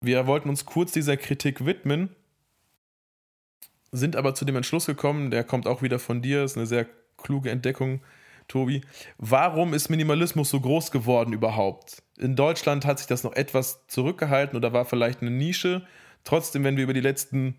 wir 0.00 0.26
wollten 0.26 0.48
uns 0.48 0.64
kurz 0.64 0.92
dieser 0.92 1.16
Kritik 1.16 1.64
widmen, 1.64 2.14
sind 3.90 4.16
aber 4.16 4.34
zu 4.34 4.44
dem 4.44 4.56
Entschluss 4.56 4.86
gekommen, 4.86 5.30
der 5.30 5.44
kommt 5.44 5.66
auch 5.66 5.82
wieder 5.82 5.98
von 5.98 6.22
dir, 6.22 6.44
ist 6.44 6.56
eine 6.56 6.66
sehr 6.66 6.86
kluge 7.16 7.50
Entdeckung, 7.50 8.00
Tobi. 8.46 8.82
Warum 9.16 9.74
ist 9.74 9.88
Minimalismus 9.88 10.50
so 10.50 10.60
groß 10.60 10.90
geworden 10.90 11.32
überhaupt? 11.32 12.02
In 12.18 12.36
Deutschland 12.36 12.84
hat 12.84 12.98
sich 12.98 13.06
das 13.06 13.24
noch 13.24 13.34
etwas 13.34 13.86
zurückgehalten 13.86 14.56
oder 14.56 14.72
war 14.72 14.84
vielleicht 14.84 15.22
eine 15.22 15.30
Nische. 15.30 15.86
Trotzdem, 16.24 16.64
wenn 16.64 16.76
wir 16.76 16.84
über 16.84 16.94
die 16.94 17.00
letzten 17.00 17.54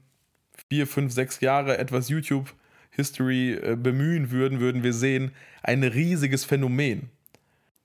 vier, 0.69 0.85
fünf, 0.85 1.13
sechs 1.13 1.39
Jahre 1.39 1.77
etwas 1.77 2.09
YouTube 2.09 2.53
History 2.91 3.53
äh, 3.53 3.75
bemühen 3.75 4.31
würden, 4.31 4.59
würden 4.59 4.83
wir 4.83 4.93
sehen, 4.93 5.31
ein 5.63 5.83
riesiges 5.83 6.43
Phänomen. 6.43 7.09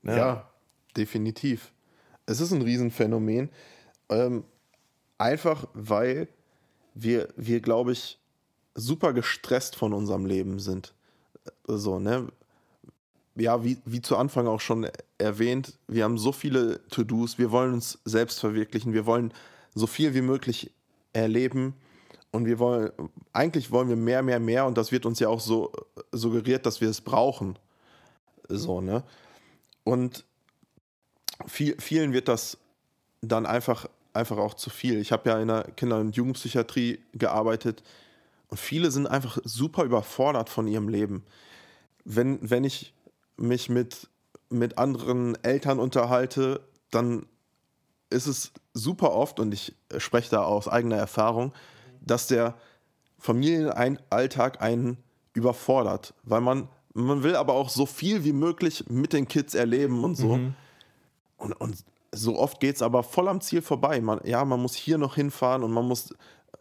Ja, 0.02 0.16
ja 0.16 0.50
definitiv. 0.96 1.72
Es 2.26 2.40
ist 2.40 2.52
ein 2.52 2.62
Riesenphänomen. 2.62 3.50
Ähm, 4.08 4.44
einfach 5.18 5.68
weil 5.74 6.28
wir, 6.94 7.28
wir 7.36 7.60
glaube 7.60 7.92
ich, 7.92 8.18
super 8.74 9.12
gestresst 9.12 9.76
von 9.76 9.92
unserem 9.92 10.26
Leben 10.26 10.58
sind. 10.58 10.94
So, 11.66 11.98
ne? 11.98 12.28
Ja, 13.36 13.64
wie, 13.64 13.78
wie 13.84 14.00
zu 14.00 14.16
Anfang 14.16 14.46
auch 14.46 14.60
schon 14.60 14.86
erwähnt, 15.18 15.76
wir 15.88 16.04
haben 16.04 16.18
so 16.18 16.30
viele 16.30 16.86
To-Dos, 16.88 17.36
wir 17.36 17.50
wollen 17.50 17.74
uns 17.74 17.98
selbst 18.04 18.38
verwirklichen, 18.38 18.92
wir 18.92 19.06
wollen 19.06 19.32
so 19.74 19.88
viel 19.88 20.14
wie 20.14 20.20
möglich 20.20 20.70
erleben 21.12 21.74
und 22.30 22.46
wir 22.46 22.60
wollen, 22.60 22.92
eigentlich 23.32 23.72
wollen 23.72 23.88
wir 23.88 23.96
mehr, 23.96 24.22
mehr, 24.22 24.38
mehr 24.38 24.66
und 24.66 24.78
das 24.78 24.92
wird 24.92 25.04
uns 25.04 25.18
ja 25.18 25.28
auch 25.28 25.40
so 25.40 25.72
suggeriert, 26.12 26.64
dass 26.64 26.80
wir 26.80 26.88
es 26.88 27.00
brauchen. 27.00 27.58
So, 28.48 28.80
ne? 28.80 29.02
Und 29.82 30.24
viel, 31.46 31.76
vielen 31.80 32.12
wird 32.12 32.28
das 32.28 32.56
dann 33.20 33.46
einfach, 33.46 33.88
einfach 34.12 34.38
auch 34.38 34.54
zu 34.54 34.70
viel. 34.70 34.98
Ich 34.98 35.12
habe 35.12 35.28
ja 35.28 35.40
in 35.40 35.48
der 35.48 35.64
Kinder- 35.76 35.98
und 35.98 36.14
Jugendpsychiatrie 36.16 37.00
gearbeitet 37.14 37.82
und 38.48 38.58
viele 38.58 38.90
sind 38.92 39.06
einfach 39.06 39.38
super 39.44 39.84
überfordert 39.84 40.48
von 40.48 40.68
ihrem 40.68 40.88
Leben. 40.88 41.24
Wenn, 42.04 42.38
wenn 42.48 42.64
ich 42.64 42.93
mich 43.36 43.68
mit, 43.68 44.08
mit 44.48 44.78
anderen 44.78 45.42
Eltern 45.42 45.78
unterhalte, 45.78 46.60
dann 46.90 47.26
ist 48.10 48.26
es 48.26 48.52
super 48.72 49.12
oft, 49.12 49.40
und 49.40 49.52
ich 49.52 49.74
spreche 49.98 50.30
da 50.30 50.42
aus 50.44 50.68
eigener 50.68 50.96
Erfahrung, 50.96 51.52
dass 52.00 52.26
der 52.26 52.54
Familienalltag 53.18 54.60
einen 54.60 54.98
überfordert, 55.32 56.14
weil 56.22 56.40
man, 56.40 56.68
man 56.92 57.22
will 57.22 57.36
aber 57.36 57.54
auch 57.54 57.68
so 57.68 57.86
viel 57.86 58.24
wie 58.24 58.32
möglich 58.32 58.84
mit 58.88 59.12
den 59.12 59.26
Kids 59.26 59.54
erleben 59.54 60.04
und 60.04 60.14
so. 60.14 60.36
Mhm. 60.36 60.54
Und, 61.36 61.52
und 61.54 61.84
so 62.12 62.38
oft 62.38 62.60
geht 62.60 62.76
es 62.76 62.82
aber 62.82 63.02
voll 63.02 63.28
am 63.28 63.40
Ziel 63.40 63.62
vorbei. 63.62 64.00
Man, 64.00 64.20
ja, 64.24 64.44
man 64.44 64.60
muss 64.60 64.74
hier 64.74 64.98
noch 64.98 65.16
hinfahren 65.16 65.64
und 65.64 65.72
man 65.72 65.86
muss 65.86 66.12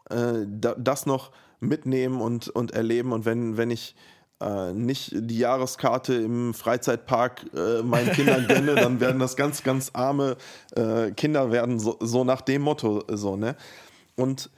äh, 0.09 0.45
da, 0.47 0.73
das 0.75 1.05
noch 1.05 1.31
mitnehmen 1.59 2.21
und, 2.21 2.49
und 2.49 2.71
erleben. 2.71 3.11
Und 3.11 3.25
wenn, 3.25 3.57
wenn 3.57 3.69
ich 3.69 3.95
äh, 4.41 4.73
nicht 4.73 5.11
die 5.13 5.37
Jahreskarte 5.37 6.15
im 6.15 6.53
Freizeitpark 6.53 7.45
äh, 7.53 7.81
meinen 7.81 8.11
Kindern 8.11 8.47
gönne, 8.47 8.75
dann 8.75 8.99
werden 8.99 9.19
das 9.19 9.35
ganz, 9.35 9.63
ganz 9.63 9.91
arme 9.93 10.37
äh, 10.75 11.11
Kinder 11.11 11.51
werden, 11.51 11.79
so, 11.79 11.97
so 11.99 12.23
nach 12.23 12.41
dem 12.41 12.63
Motto. 12.63 13.03
So, 13.07 13.35
ne? 13.35 13.55
Und 14.15 14.49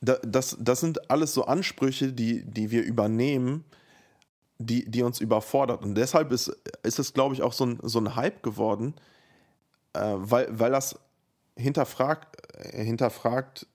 das, 0.00 0.56
das 0.60 0.80
sind 0.80 1.10
alles 1.10 1.34
so 1.34 1.44
Ansprüche, 1.44 2.12
die, 2.12 2.44
die 2.44 2.70
wir 2.70 2.82
übernehmen, 2.84 3.64
die, 4.58 4.88
die 4.90 5.02
uns 5.02 5.20
überfordert. 5.20 5.82
Und 5.82 5.94
deshalb 5.94 6.32
ist, 6.32 6.48
ist 6.82 6.98
es, 6.98 7.12
glaube 7.12 7.34
ich, 7.34 7.42
auch 7.42 7.52
so 7.52 7.66
ein, 7.66 7.78
so 7.82 7.98
ein 7.98 8.14
Hype 8.16 8.42
geworden, 8.42 8.94
äh, 9.94 10.00
weil, 10.16 10.48
weil 10.50 10.72
das 10.72 10.98
hinterfragt, 11.56 12.36
äh, 12.56 12.84
hinterfragt 12.84 13.66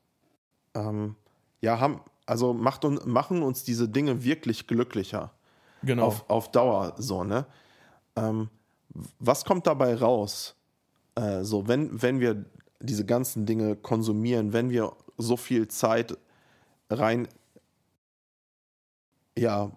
ähm, 0.76 1.16
ja, 1.62 1.80
haben, 1.80 2.02
also 2.30 2.54
macht 2.54 2.86
un, 2.86 3.00
machen 3.06 3.42
uns 3.42 3.64
diese 3.64 3.90
Dinge 3.90 4.24
wirklich 4.24 4.68
glücklicher. 4.68 5.32
Genau. 5.82 6.06
Auf, 6.06 6.30
auf 6.30 6.52
Dauer 6.52 6.94
so, 6.98 7.24
ne? 7.24 7.46
Ähm, 8.16 8.50
was 9.20 9.46
kommt 9.46 9.66
dabei 9.66 9.96
raus? 9.96 10.56
Äh, 11.16 11.44
so, 11.44 11.68
wenn, 11.68 12.02
wenn 12.02 12.20
wir 12.20 12.46
diese 12.80 13.06
ganzen 13.06 13.46
Dinge 13.46 13.76
konsumieren, 13.76 14.54
wenn 14.54 14.70
wir 14.70 14.94
so 15.18 15.38
viel 15.38 15.68
Zeit 15.68 16.18
rein, 16.90 17.28
ja, 19.38 19.72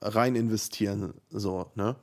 rein 0.00 0.36
investieren, 0.36 1.14
so, 1.30 1.70
ne? 1.74 1.96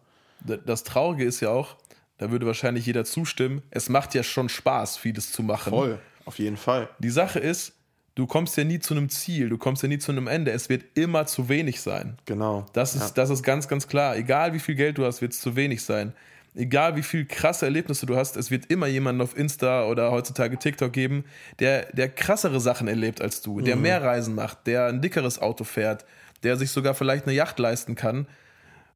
Das 0.65 0.83
Traurige 0.83 1.23
ist 1.23 1.39
ja 1.41 1.49
auch, 1.51 1.77
da 2.17 2.31
würde 2.31 2.47
wahrscheinlich 2.47 2.87
jeder 2.87 3.05
zustimmen, 3.05 3.61
es 3.69 3.89
macht 3.89 4.15
ja 4.15 4.23
schon 4.23 4.49
Spaß, 4.49 4.97
vieles 4.97 5.31
zu 5.31 5.43
machen. 5.43 5.69
Voll, 5.69 5.99
auf 6.25 6.39
jeden 6.39 6.57
Fall. 6.57 6.89
Die 6.97 7.11
Sache 7.11 7.37
ist, 7.37 7.73
du 8.15 8.27
kommst 8.27 8.57
ja 8.57 8.63
nie 8.63 8.79
zu 8.79 8.93
einem 8.93 9.09
Ziel, 9.09 9.49
du 9.49 9.57
kommst 9.57 9.83
ja 9.83 9.89
nie 9.89 9.99
zu 9.99 10.11
einem 10.11 10.27
Ende. 10.27 10.51
Es 10.51 10.69
wird 10.69 10.83
immer 10.95 11.25
zu 11.25 11.49
wenig 11.49 11.81
sein. 11.81 12.17
Genau. 12.25 12.65
Das 12.73 12.95
ist, 12.95 13.01
ja. 13.01 13.11
das 13.15 13.29
ist 13.29 13.43
ganz, 13.43 13.67
ganz 13.67 13.87
klar. 13.87 14.15
Egal 14.15 14.53
wie 14.53 14.59
viel 14.59 14.75
Geld 14.75 14.97
du 14.97 15.05
hast, 15.05 15.21
wird 15.21 15.33
es 15.33 15.41
zu 15.41 15.55
wenig 15.55 15.83
sein 15.83 16.13
egal 16.55 16.95
wie 16.95 17.03
viel 17.03 17.25
krasse 17.25 17.65
Erlebnisse 17.65 18.05
du 18.05 18.15
hast, 18.15 18.35
es 18.35 18.51
wird 18.51 18.65
immer 18.67 18.87
jemanden 18.87 19.21
auf 19.21 19.37
Insta 19.37 19.85
oder 19.85 20.11
heutzutage 20.11 20.57
TikTok 20.57 20.91
geben, 20.91 21.23
der, 21.59 21.91
der 21.93 22.09
krassere 22.09 22.59
Sachen 22.59 22.87
erlebt 22.87 23.21
als 23.21 23.41
du, 23.41 23.61
der 23.61 23.75
mhm. 23.75 23.83
mehr 23.83 24.03
Reisen 24.03 24.35
macht, 24.35 24.67
der 24.67 24.87
ein 24.87 25.01
dickeres 25.01 25.39
Auto 25.39 25.63
fährt, 25.63 26.05
der 26.43 26.57
sich 26.57 26.71
sogar 26.71 26.93
vielleicht 26.93 27.25
eine 27.25 27.35
Yacht 27.35 27.59
leisten 27.59 27.95
kann. 27.95 28.27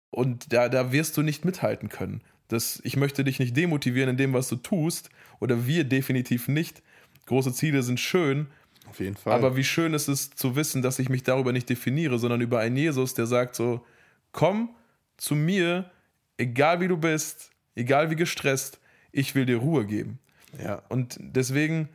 Und 0.09 0.53
da, 0.53 0.69
da 0.69 0.91
wirst 0.91 1.17
du 1.17 1.21
nicht 1.21 1.45
mithalten 1.45 1.89
können. 1.89 2.21
Das, 2.47 2.79
ich 2.83 2.95
möchte 2.95 3.23
dich 3.23 3.39
nicht 3.39 3.55
demotivieren 3.57 4.11
in 4.11 4.17
dem, 4.17 4.33
was 4.33 4.47
du 4.47 4.55
tust, 4.55 5.09
oder 5.39 5.65
wir 5.65 5.83
definitiv 5.83 6.47
nicht. 6.47 6.81
Große 7.25 7.53
Ziele 7.53 7.83
sind 7.83 7.99
schön, 7.99 8.47
Auf 8.95 8.99
jeden 9.01 9.17
Fall. 9.17 9.33
aber 9.33 9.57
wie 9.57 9.63
schön 9.65 9.93
ist 9.93 10.07
es 10.07 10.31
zu 10.31 10.55
wissen, 10.55 10.81
dass 10.81 10.99
ich 10.99 11.09
mich 11.09 11.23
darüber 11.23 11.51
nicht 11.51 11.69
definiere, 11.69 12.17
sondern 12.17 12.39
über 12.39 12.59
einen 12.59 12.77
Jesus, 12.77 13.13
der 13.13 13.25
sagt 13.25 13.55
so, 13.55 13.85
komm 14.31 14.69
zu 15.17 15.35
mir, 15.35 15.91
egal 16.37 16.79
wie 16.79 16.87
du 16.87 16.95
bist, 16.95 17.51
egal 17.75 18.09
wie 18.09 18.15
gestresst, 18.15 18.79
ich 19.11 19.35
will 19.35 19.45
dir 19.45 19.57
Ruhe 19.57 19.85
geben. 19.85 20.19
ja. 20.63 20.81
Und 20.87 21.17
deswegen 21.19 21.89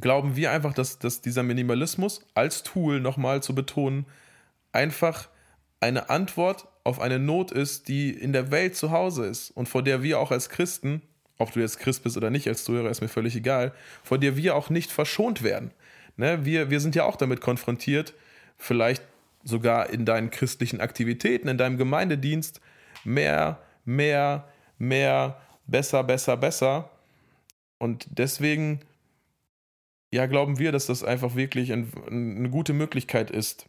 glauben 0.00 0.34
wir 0.34 0.50
einfach, 0.50 0.72
dass, 0.72 0.98
dass 0.98 1.20
dieser 1.20 1.42
Minimalismus 1.42 2.24
als 2.32 2.62
Tool 2.62 2.98
nochmal 2.98 3.42
zu 3.42 3.54
betonen, 3.54 4.06
einfach 4.72 5.28
eine 5.80 6.08
Antwort 6.08 6.68
auf 6.84 7.00
eine 7.00 7.18
Not 7.18 7.50
ist, 7.52 7.88
die 7.88 8.10
in 8.10 8.32
der 8.32 8.50
Welt 8.50 8.76
zu 8.76 8.90
Hause 8.90 9.26
ist 9.26 9.50
und 9.50 9.68
vor 9.68 9.82
der 9.82 10.02
wir 10.02 10.18
auch 10.18 10.30
als 10.30 10.48
Christen, 10.48 11.02
ob 11.36 11.52
du 11.52 11.60
jetzt 11.60 11.78
Christ 11.78 12.02
bist 12.02 12.16
oder 12.16 12.30
nicht 12.30 12.48
als 12.48 12.64
Zuhörer, 12.64 12.88
ist 12.88 13.02
mir 13.02 13.08
völlig 13.08 13.36
egal, 13.36 13.72
vor 14.02 14.18
der 14.18 14.36
wir 14.36 14.56
auch 14.56 14.70
nicht 14.70 14.90
verschont 14.90 15.42
werden. 15.42 15.72
Ne? 16.16 16.44
Wir, 16.44 16.70
wir 16.70 16.80
sind 16.80 16.94
ja 16.94 17.04
auch 17.04 17.16
damit 17.16 17.40
konfrontiert, 17.40 18.14
vielleicht 18.56 19.02
sogar 19.44 19.90
in 19.90 20.04
deinen 20.04 20.30
christlichen 20.30 20.80
Aktivitäten, 20.80 21.48
in 21.48 21.58
deinem 21.58 21.76
Gemeindedienst, 21.76 22.60
mehr, 23.04 23.60
mehr, 23.84 24.48
mehr, 24.78 25.40
besser, 25.66 26.04
besser, 26.04 26.36
besser. 26.36 26.90
Und 27.78 28.06
deswegen, 28.10 28.80
ja, 30.12 30.26
glauben 30.26 30.58
wir, 30.58 30.72
dass 30.72 30.86
das 30.86 31.02
einfach 31.02 31.34
wirklich 31.34 31.72
ein, 31.72 31.90
eine 32.08 32.50
gute 32.50 32.72
Möglichkeit 32.72 33.30
ist, 33.30 33.66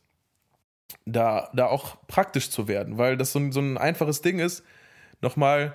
da, 1.06 1.50
da 1.54 1.68
auch 1.68 1.98
praktisch 2.08 2.50
zu 2.50 2.68
werden, 2.68 2.98
weil 2.98 3.18
das 3.18 3.32
so 3.32 3.39
ein, 3.39 3.52
so 3.52 3.60
ein 3.60 3.78
einfaches 3.78 4.22
Ding 4.22 4.39
ist. 4.39 4.64
Nochmal 5.22 5.74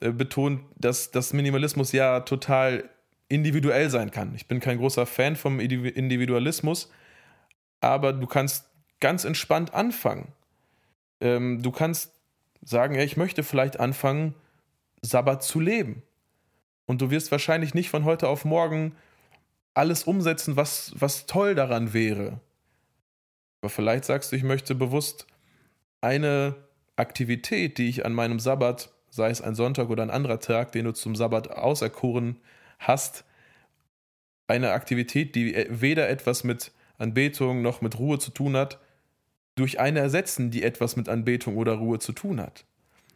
äh, 0.00 0.10
betont, 0.10 0.60
dass 0.76 1.10
das 1.10 1.32
Minimalismus 1.32 1.92
ja 1.92 2.20
total 2.20 2.88
individuell 3.34 3.90
sein 3.90 4.10
kann. 4.10 4.34
Ich 4.34 4.46
bin 4.46 4.60
kein 4.60 4.78
großer 4.78 5.06
Fan 5.06 5.36
vom 5.36 5.58
Indi- 5.58 5.88
Individualismus, 5.88 6.90
aber 7.80 8.12
du 8.12 8.26
kannst 8.26 8.68
ganz 9.00 9.24
entspannt 9.24 9.74
anfangen. 9.74 10.32
Ähm, 11.20 11.62
du 11.62 11.70
kannst 11.70 12.12
sagen, 12.62 12.94
ja, 12.94 13.02
ich 13.02 13.16
möchte 13.16 13.42
vielleicht 13.42 13.80
anfangen, 13.80 14.34
Sabbat 15.02 15.42
zu 15.42 15.60
leben. 15.60 16.02
Und 16.86 17.00
du 17.00 17.10
wirst 17.10 17.30
wahrscheinlich 17.30 17.74
nicht 17.74 17.90
von 17.90 18.04
heute 18.04 18.28
auf 18.28 18.44
morgen 18.44 18.94
alles 19.74 20.04
umsetzen, 20.04 20.56
was, 20.56 20.92
was 20.96 21.26
toll 21.26 21.54
daran 21.54 21.92
wäre. 21.92 22.40
Aber 23.60 23.70
vielleicht 23.70 24.04
sagst 24.04 24.30
du, 24.32 24.36
ich 24.36 24.44
möchte 24.44 24.74
bewusst 24.74 25.26
eine 26.00 26.54
Aktivität, 26.96 27.78
die 27.78 27.88
ich 27.88 28.04
an 28.04 28.12
meinem 28.12 28.38
Sabbat, 28.38 28.90
sei 29.10 29.30
es 29.30 29.40
ein 29.40 29.54
Sonntag 29.54 29.88
oder 29.90 30.02
ein 30.02 30.10
anderer 30.10 30.38
Tag, 30.38 30.72
den 30.72 30.84
du 30.84 30.92
zum 30.92 31.16
Sabbat 31.16 31.50
auserkoren 31.50 32.36
hast, 32.86 33.24
eine 34.46 34.72
Aktivität, 34.72 35.34
die 35.34 35.66
weder 35.68 36.08
etwas 36.08 36.44
mit 36.44 36.72
Anbetung 36.98 37.62
noch 37.62 37.80
mit 37.80 37.98
Ruhe 37.98 38.18
zu 38.18 38.30
tun 38.30 38.56
hat, 38.56 38.78
durch 39.54 39.80
eine 39.80 40.00
ersetzen, 40.00 40.50
die 40.50 40.62
etwas 40.62 40.96
mit 40.96 41.08
Anbetung 41.08 41.56
oder 41.56 41.74
Ruhe 41.74 41.98
zu 41.98 42.12
tun 42.12 42.40
hat. 42.40 42.64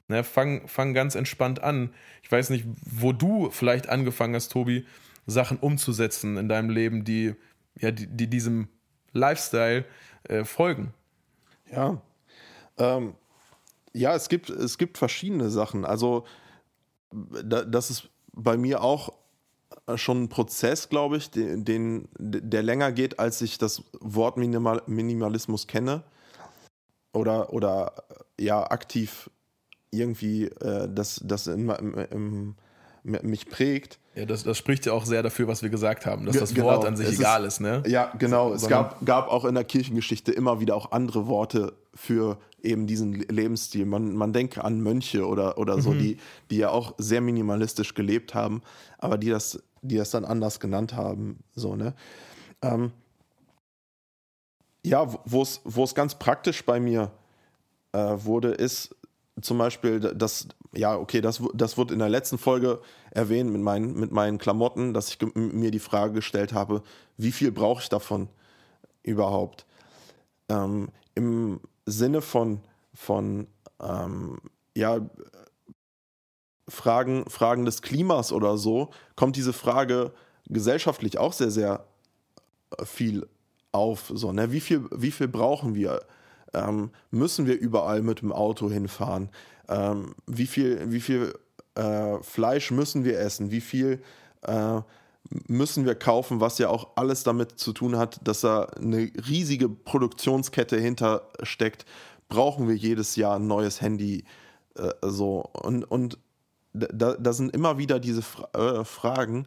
Ne, 0.08 0.24
fang, 0.24 0.66
fang 0.68 0.94
ganz 0.94 1.14
entspannt 1.14 1.62
an. 1.62 1.90
Ich 2.22 2.32
weiß 2.32 2.50
nicht, 2.50 2.64
wo 2.82 3.12
du 3.12 3.50
vielleicht 3.50 3.88
angefangen 3.88 4.34
hast, 4.34 4.50
Tobi, 4.50 4.86
Sachen 5.26 5.58
umzusetzen 5.58 6.38
in 6.38 6.48
deinem 6.48 6.70
Leben, 6.70 7.04
die, 7.04 7.34
ja, 7.78 7.90
die, 7.90 8.06
die 8.06 8.28
diesem 8.28 8.68
Lifestyle 9.12 9.84
äh, 10.24 10.44
folgen. 10.44 10.94
Ja. 11.70 12.00
Ähm, 12.78 13.14
ja, 13.92 14.14
es 14.14 14.30
gibt, 14.30 14.48
es 14.48 14.78
gibt 14.78 14.96
verschiedene 14.96 15.50
Sachen. 15.50 15.84
Also, 15.84 16.24
da, 17.12 17.64
das 17.64 17.90
ist 17.90 18.08
bei 18.32 18.56
mir 18.56 18.82
auch 18.82 19.12
schon 19.96 20.24
ein 20.24 20.28
Prozess, 20.28 20.88
glaube 20.88 21.16
ich, 21.16 21.30
den, 21.30 21.64
den, 21.64 22.08
der 22.18 22.62
länger 22.62 22.92
geht, 22.92 23.18
als 23.18 23.40
ich 23.42 23.58
das 23.58 23.82
Wort 24.00 24.36
Minimal, 24.36 24.82
Minimalismus 24.86 25.66
kenne. 25.66 26.02
Oder, 27.12 27.52
oder 27.52 27.92
ja, 28.38 28.70
aktiv 28.70 29.30
irgendwie 29.90 30.44
äh, 30.44 30.88
das, 30.92 31.20
das 31.24 31.46
in, 31.46 31.68
im, 31.70 31.94
im, 32.10 32.54
mich 33.22 33.48
prägt. 33.48 33.98
Ja, 34.14 34.26
das, 34.26 34.42
das 34.44 34.58
spricht 34.58 34.84
ja 34.84 34.92
auch 34.92 35.06
sehr 35.06 35.22
dafür, 35.22 35.48
was 35.48 35.62
wir 35.62 35.70
gesagt 35.70 36.04
haben, 36.04 36.26
dass 36.26 36.32
Ge- 36.34 36.40
das 36.40 36.52
genau. 36.52 36.66
Wort 36.66 36.84
an 36.84 36.96
sich 36.96 37.08
Es 37.08 37.18
egal 37.18 37.44
ist, 37.44 37.60
ne? 37.60 37.82
Ja, 37.86 38.12
genau. 38.18 38.52
Es 38.52 38.62
Sondern- 38.62 38.82
gab, 38.90 39.06
gab 39.06 39.28
auch 39.28 39.44
in 39.46 39.54
der 39.54 39.64
Kirchengeschichte 39.64 40.32
immer 40.32 40.60
wieder 40.60 40.76
auch 40.76 40.92
andere 40.92 41.26
Worte 41.26 41.72
für 41.94 42.36
eben 42.62 42.86
diesen 42.86 43.14
Lebensstil. 43.14 43.86
Man, 43.86 44.12
man 44.14 44.32
denke 44.32 44.62
an 44.64 44.80
Mönche 44.82 45.26
oder, 45.26 45.56
oder 45.58 45.80
so, 45.80 45.94
die, 45.94 46.18
die 46.50 46.58
ja 46.58 46.70
auch 46.70 46.94
sehr 46.98 47.20
minimalistisch 47.20 47.94
gelebt 47.94 48.34
haben, 48.34 48.62
aber 48.98 49.16
die 49.16 49.30
das, 49.30 49.62
die 49.82 49.96
das 49.96 50.10
dann 50.10 50.24
anders 50.24 50.60
genannt 50.60 50.94
haben. 50.94 51.42
So, 51.54 51.76
ne? 51.76 51.94
Ähm, 52.62 52.92
ja, 54.84 55.06
wo 55.24 55.42
es 55.42 55.94
ganz 55.94 56.14
praktisch 56.14 56.64
bei 56.64 56.80
mir 56.80 57.10
äh, 57.92 57.98
wurde, 57.98 58.50
ist 58.50 58.94
zum 59.40 59.58
Beispiel 59.58 60.00
das, 60.00 60.48
ja, 60.74 60.96
okay, 60.96 61.20
das, 61.20 61.42
das 61.54 61.76
wurde 61.76 61.92
in 61.94 62.00
der 62.00 62.08
letzten 62.08 62.38
Folge 62.38 62.80
erwähnt 63.10 63.50
mit 63.50 63.60
meinen, 63.62 63.98
mit 63.98 64.12
meinen 64.12 64.38
Klamotten, 64.38 64.94
dass 64.94 65.08
ich 65.08 65.18
mir 65.34 65.70
die 65.70 65.78
Frage 65.78 66.14
gestellt 66.14 66.52
habe, 66.52 66.82
wie 67.16 67.32
viel 67.32 67.52
brauche 67.52 67.82
ich 67.82 67.88
davon 67.88 68.28
überhaupt? 69.02 69.66
Ähm, 70.48 70.88
Im 71.14 71.60
Sinne 71.86 72.20
von, 72.20 72.60
von 72.94 73.46
ähm, 73.80 74.38
ja, 74.74 75.00
Fragen, 76.68 77.28
Fragen 77.28 77.64
des 77.64 77.82
Klimas 77.82 78.32
oder 78.32 78.58
so, 78.58 78.90
kommt 79.16 79.36
diese 79.36 79.52
Frage 79.52 80.12
gesellschaftlich 80.46 81.18
auch 81.18 81.32
sehr, 81.32 81.50
sehr 81.50 81.84
äh, 82.76 82.84
viel 82.84 83.26
auf. 83.72 84.10
So, 84.14 84.32
ne? 84.32 84.52
wie, 84.52 84.60
viel, 84.60 84.84
wie 84.90 85.10
viel 85.10 85.28
brauchen 85.28 85.74
wir? 85.74 86.02
Ähm, 86.54 86.90
müssen 87.10 87.46
wir 87.46 87.58
überall 87.58 88.02
mit 88.02 88.22
dem 88.22 88.32
Auto 88.32 88.70
hinfahren? 88.70 89.28
Ähm, 89.68 90.14
wie 90.26 90.46
viel, 90.46 90.90
wie 90.90 91.00
viel 91.00 91.34
äh, 91.74 92.22
Fleisch 92.22 92.70
müssen 92.70 93.04
wir 93.04 93.18
essen? 93.18 93.50
Wie 93.50 93.60
viel 93.60 94.02
äh, 94.42 94.80
müssen 95.46 95.84
wir 95.84 95.94
kaufen, 95.94 96.40
was 96.40 96.58
ja 96.58 96.70
auch 96.70 96.96
alles 96.96 97.22
damit 97.22 97.58
zu 97.58 97.72
tun 97.72 97.98
hat, 97.98 98.18
dass 98.26 98.40
da 98.40 98.64
eine 98.64 99.10
riesige 99.28 99.68
Produktionskette 99.68 100.78
hintersteckt? 100.78 101.84
Brauchen 102.28 102.68
wir 102.68 102.76
jedes 102.76 103.16
Jahr 103.16 103.36
ein 103.36 103.46
neues 103.46 103.80
Handy? 103.82 104.24
Äh, 104.76 104.92
so 105.02 105.50
und, 105.52 105.84
und 105.84 106.18
da, 106.72 107.14
da 107.14 107.32
sind 107.32 107.54
immer 107.54 107.78
wieder 107.78 108.00
diese 108.00 108.22
Fra 108.22 108.48
äh, 108.52 108.84
Fragen. 108.84 109.46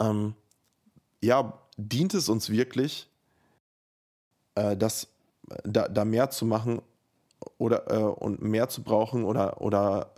Ähm, 0.00 0.34
ja, 1.20 1.58
dient 1.76 2.14
es 2.14 2.28
uns 2.28 2.50
wirklich, 2.50 3.08
äh, 4.54 4.76
das, 4.76 5.08
da, 5.64 5.88
da 5.88 6.04
mehr 6.04 6.30
zu 6.30 6.44
machen 6.44 6.82
oder 7.58 7.90
äh, 7.90 8.02
und 8.02 8.42
mehr 8.42 8.68
zu 8.68 8.82
brauchen 8.82 9.24
oder, 9.24 9.60
oder 9.60 10.12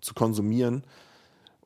zu 0.00 0.14
konsumieren 0.14 0.84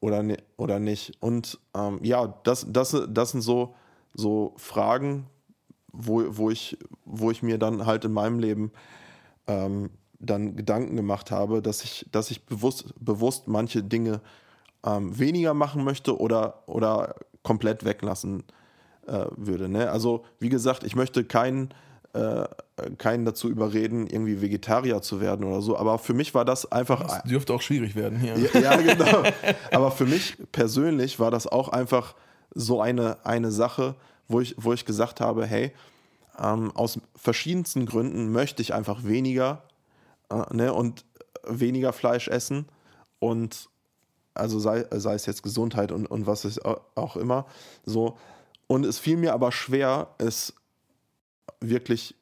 oder, 0.00 0.22
ni- 0.22 0.42
oder 0.56 0.78
nicht? 0.78 1.16
Und 1.20 1.58
ähm, 1.74 2.00
ja, 2.02 2.26
das, 2.44 2.66
das, 2.68 2.96
das 3.08 3.30
sind 3.30 3.42
so, 3.42 3.74
so 4.14 4.54
Fragen, 4.56 5.26
wo, 5.92 6.24
wo, 6.36 6.50
ich, 6.50 6.78
wo 7.04 7.30
ich 7.30 7.42
mir 7.42 7.58
dann 7.58 7.86
halt 7.86 8.04
in 8.04 8.12
meinem 8.12 8.38
Leben 8.38 8.72
ähm, 9.46 9.90
dann 10.20 10.56
Gedanken 10.56 10.96
gemacht 10.96 11.30
habe, 11.30 11.62
dass 11.62 11.84
ich, 11.84 12.06
dass 12.10 12.30
ich 12.30 12.44
bewusst, 12.44 12.94
bewusst 13.00 13.46
manche 13.46 13.82
Dinge 13.82 14.20
ähm, 14.84 15.18
weniger 15.18 15.54
machen 15.54 15.84
möchte 15.84 16.18
oder, 16.18 16.62
oder 16.66 17.14
komplett 17.42 17.84
weglassen 17.84 18.44
äh, 19.06 19.26
würde. 19.36 19.68
Ne? 19.68 19.90
Also, 19.90 20.24
wie 20.40 20.48
gesagt, 20.48 20.84
ich 20.84 20.96
möchte 20.96 21.24
keinen, 21.24 21.70
äh, 22.14 22.44
keinen 22.96 23.24
dazu 23.24 23.48
überreden, 23.48 24.06
irgendwie 24.06 24.40
Vegetarier 24.40 25.02
zu 25.02 25.20
werden 25.20 25.44
oder 25.44 25.62
so, 25.62 25.76
aber 25.76 25.98
für 25.98 26.14
mich 26.14 26.34
war 26.34 26.44
das 26.44 26.70
einfach. 26.70 27.02
Das 27.02 27.22
dürfte 27.22 27.54
auch 27.54 27.62
schwierig 27.62 27.94
werden 27.94 28.18
hier. 28.18 28.36
Ja, 28.36 28.60
ja, 28.60 28.76
genau. 28.76 29.22
Aber 29.72 29.90
für 29.90 30.06
mich 30.06 30.36
persönlich 30.52 31.20
war 31.20 31.30
das 31.30 31.46
auch 31.46 31.68
einfach 31.68 32.14
so 32.54 32.80
eine, 32.80 33.24
eine 33.24 33.50
Sache, 33.50 33.94
wo 34.26 34.40
ich, 34.40 34.54
wo 34.58 34.72
ich 34.72 34.84
gesagt 34.84 35.20
habe, 35.20 35.46
hey, 35.46 35.72
ähm, 36.38 36.70
aus 36.74 37.00
verschiedensten 37.16 37.86
Gründen 37.86 38.30
möchte 38.30 38.62
ich 38.62 38.74
einfach 38.74 39.04
weniger 39.04 39.62
äh, 40.30 40.54
ne, 40.54 40.72
und 40.72 41.04
weniger 41.46 41.92
Fleisch 41.92 42.28
essen 42.28 42.66
und 43.18 43.68
also 44.34 44.58
sei, 44.60 44.86
sei 44.92 45.14
es 45.14 45.26
jetzt 45.26 45.42
Gesundheit 45.42 45.90
und, 45.92 46.06
und 46.06 46.26
was 46.26 46.44
ist 46.44 46.64
au- 46.64 46.80
auch 46.94 47.16
immer 47.16 47.46
so. 47.84 48.16
Und 48.68 48.84
es 48.84 48.98
fiel 48.98 49.16
mir 49.16 49.32
aber 49.32 49.50
schwer, 49.50 50.14
es 50.18 50.52
wirklich 51.60 52.14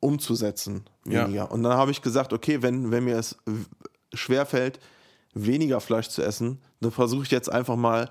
umzusetzen, 0.00 0.84
Ja. 1.06 1.24
weniger. 1.26 1.50
Und 1.52 1.62
dann 1.62 1.74
habe 1.74 1.90
ich 1.90 2.02
gesagt, 2.02 2.32
okay, 2.32 2.62
wenn, 2.62 2.90
wenn 2.90 3.04
mir 3.04 3.16
es 3.18 3.36
w- 3.46 3.64
schwerfällt, 4.14 4.80
weniger 5.34 5.80
Fleisch 5.80 6.08
zu 6.08 6.22
essen, 6.22 6.60
dann 6.80 6.90
versuche 6.90 7.24
ich 7.24 7.30
jetzt 7.30 7.50
einfach 7.50 7.76
mal 7.76 8.10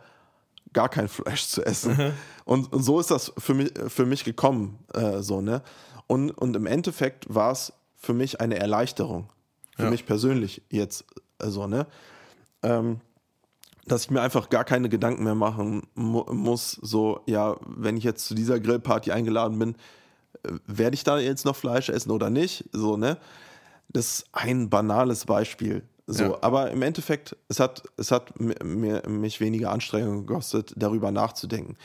gar 0.74 0.90
kein 0.90 1.08
Fleisch 1.10 1.48
zu 1.48 1.66
essen. 1.66 2.14
Und, 2.46 2.72
und 2.72 2.84
so 2.84 3.00
ist 3.00 3.12
das 3.12 3.34
für 3.38 3.54
mich, 3.54 3.72
für 3.88 4.06
mich 4.06 4.24
gekommen. 4.24 4.80
Äh, 4.94 5.22
so, 5.22 5.42
ne? 5.42 5.62
und, 6.08 6.32
und 6.32 6.56
im 6.56 6.66
Endeffekt 6.66 7.34
war 7.34 7.52
es 7.52 7.74
für 8.02 8.14
mich 8.14 8.42
eine 8.42 8.58
Erleichterung. 8.58 9.30
Für 9.78 9.84
Ja. 9.84 9.90
mich 9.90 10.06
persönlich 10.06 10.62
jetzt 10.70 11.06
also, 11.38 11.68
ne? 11.68 11.88
Ähm, 12.62 13.00
dass 13.86 14.04
ich 14.04 14.12
mir 14.12 14.22
einfach 14.22 14.50
gar 14.50 14.64
keine 14.64 14.90
Gedanken 14.90 15.24
mehr 15.24 15.34
machen 15.36 15.88
mu 15.96 16.24
muss, 16.34 16.72
so, 16.82 17.22
ja, 17.26 17.56
wenn 17.66 17.98
ich 17.98 18.04
jetzt 18.04 18.28
zu 18.28 18.36
dieser 18.36 18.60
Grillparty 18.60 19.12
eingeladen 19.12 19.58
bin, 19.58 19.76
äh, 20.44 20.52
werde 20.68 20.94
ich 20.96 21.04
da 21.04 21.18
jetzt 21.20 21.46
noch 21.46 21.56
Fleisch 21.56 21.90
essen 21.90 22.12
oder 22.12 22.30
nicht? 22.30 22.70
So, 22.74 22.98
ne? 22.98 23.18
Das 23.90 24.06
ist 24.20 24.26
ein 24.34 24.70
banales 24.70 25.26
Beispiel. 25.26 25.84
So, 26.08 26.24
Ja. 26.26 26.38
aber 26.42 26.72
im 26.72 26.82
Endeffekt, 26.82 27.36
es 27.48 27.60
hat, 27.60 27.84
es 27.98 28.12
hat 28.12 28.40
mir, 28.40 29.02
mich 29.08 29.40
weniger 29.40 29.72
Anstrengung 29.72 30.26
gekostet, 30.28 30.74
darüber 30.76 31.12
nachzudenken. 31.12 31.78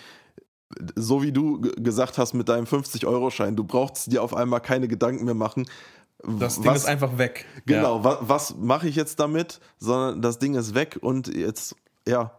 So 0.96 1.22
wie 1.22 1.32
du 1.32 1.60
gesagt 1.60 2.18
hast 2.18 2.34
mit 2.34 2.48
deinem 2.48 2.66
50-Euro-Schein, 2.66 3.56
du 3.56 3.64
brauchst 3.64 4.12
dir 4.12 4.22
auf 4.22 4.34
einmal 4.34 4.60
keine 4.60 4.88
Gedanken 4.88 5.24
mehr 5.24 5.34
machen. 5.34 5.66
Das 6.22 6.56
Ding 6.56 6.64
was- 6.64 6.78
ist 6.82 6.86
einfach 6.86 7.18
weg. 7.18 7.44
Genau, 7.66 8.02
wa 8.02 8.18
was 8.22 8.56
mache 8.56 8.88
ich 8.88 8.96
jetzt 8.96 9.20
damit? 9.20 9.60
Sondern 9.78 10.22
das 10.22 10.38
Ding 10.38 10.54
ist 10.54 10.74
weg 10.74 10.98
und 11.00 11.28
jetzt, 11.34 11.76
ja, 12.06 12.32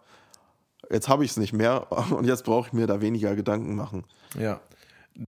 jetzt 0.91 1.07
habe 1.07 1.23
ich 1.23 1.31
es 1.31 1.37
nicht 1.37 1.53
mehr 1.53 1.91
und 2.11 2.25
jetzt 2.25 2.43
brauche 2.43 2.67
ich 2.67 2.73
mir 2.73 2.87
da 2.87 3.01
weniger 3.01 3.35
Gedanken 3.35 3.75
machen. 3.75 4.03
Ja. 4.37 4.59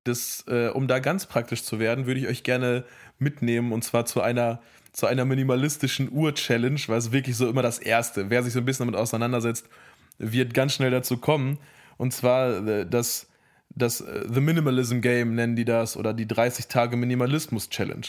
Das, 0.03 0.43
äh, 0.47 0.69
um 0.69 0.87
da 0.87 0.99
ganz 0.99 1.25
praktisch 1.25 1.63
zu 1.63 1.79
werden, 1.79 2.05
würde 2.05 2.19
ich 2.19 2.27
euch 2.27 2.43
gerne 2.43 2.85
mitnehmen 3.17 3.71
und 3.71 3.83
zwar 3.83 4.05
zu 4.05 4.21
einer, 4.21 4.61
zu 4.93 5.07
einer 5.07 5.25
minimalistischen 5.25 6.11
Uhr-Challenge, 6.11 6.79
weil 6.87 6.97
es 6.97 7.11
wirklich 7.11 7.35
so 7.37 7.47
immer 7.49 7.63
das 7.63 7.79
Erste. 7.79 8.29
Wer 8.29 8.43
sich 8.43 8.53
so 8.53 8.59
ein 8.59 8.65
bisschen 8.65 8.85
damit 8.87 8.99
auseinandersetzt, 8.99 9.67
wird 10.19 10.53
ganz 10.53 10.73
schnell 10.73 10.91
dazu 10.91 11.17
kommen. 11.17 11.57
Und 11.97 12.13
zwar 12.13 12.65
äh, 12.67 12.85
das, 12.87 13.27
das 13.69 14.01
äh, 14.01 14.27
The 14.31 14.41
Minimalism 14.41 14.99
Game 15.01 15.33
nennen 15.35 15.55
die 15.55 15.65
das 15.65 15.97
oder 15.97 16.13
die 16.13 16.27
30 16.27 16.67
Tage 16.67 16.95
Minimalismus 16.95 17.69
Challenge. 17.69 18.05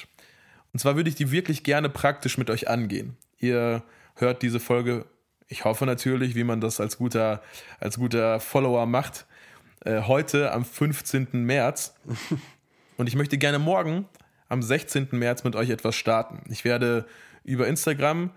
Und 0.73 0.79
zwar 0.79 0.97
würde 0.97 1.09
ich 1.09 1.17
die 1.17 1.31
wirklich 1.31 1.63
gerne 1.63 1.89
praktisch 1.89 2.39
mit 2.39 2.51
euch 2.51 2.69
angehen. 2.69 3.17
Ihr 3.39 3.83
hört 4.15 4.43
diese 4.43 4.61
Folge, 4.61 5.07
ich 5.49 5.65
hoffe 5.65 5.87
natürlich, 5.87 6.35
wie 6.35 6.45
man 6.45 6.61
das 6.61 6.81
als 6.81 6.99
guter, 6.99 7.43
als 7.81 7.99
guter 7.99 8.39
Follower 8.39 8.87
macht, 8.87 9.27
äh, 9.85 10.03
heute 10.03 10.53
am 10.53 10.65
15. 10.65 11.29
März. 11.33 11.95
Und 12.97 13.09
ich 13.09 13.17
möchte 13.17 13.39
gerne 13.39 13.59
morgen 13.59 14.07
am 14.49 14.63
16. 14.63 15.09
März 15.13 15.43
mit 15.45 15.57
euch 15.57 15.71
etwas 15.71 15.97
starten. 15.97 16.43
Ich 16.51 16.65
werde 16.65 17.07
über 17.45 17.67
Instagram 17.67 18.31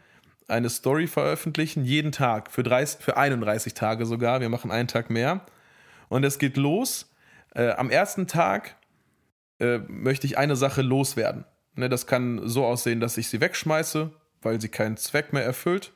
eine 0.48 0.70
Story 0.70 1.08
veröffentlichen, 1.08 1.86
jeden 1.86 2.12
Tag, 2.12 2.52
für, 2.52 2.64
30, 2.64 3.02
für 3.02 3.18
31 3.18 3.74
Tage 3.74 4.06
sogar. 4.06 4.42
Wir 4.42 4.50
machen 4.50 4.72
einen 4.72 4.88
Tag 4.88 5.10
mehr. 5.10 5.46
Und 6.10 6.24
es 6.24 6.40
geht 6.40 6.58
los. 6.58 7.12
Äh, 7.56 7.72
am 7.72 7.90
ersten 7.90 8.28
Tag 8.28 8.76
äh, 9.60 9.80
möchte 9.88 10.28
ich 10.28 10.38
eine 10.38 10.56
Sache 10.56 10.82
loswerden. 10.82 11.46
Ne, 11.76 11.90
das 11.90 12.06
kann 12.06 12.48
so 12.48 12.66
aussehen, 12.66 13.00
dass 13.00 13.18
ich 13.18 13.28
sie 13.28 13.42
wegschmeiße, 13.42 14.12
weil 14.42 14.62
sie 14.62 14.70
keinen 14.70 14.98
Zweck 14.98 15.34
mehr 15.34 15.44
erfüllt. 15.44 15.92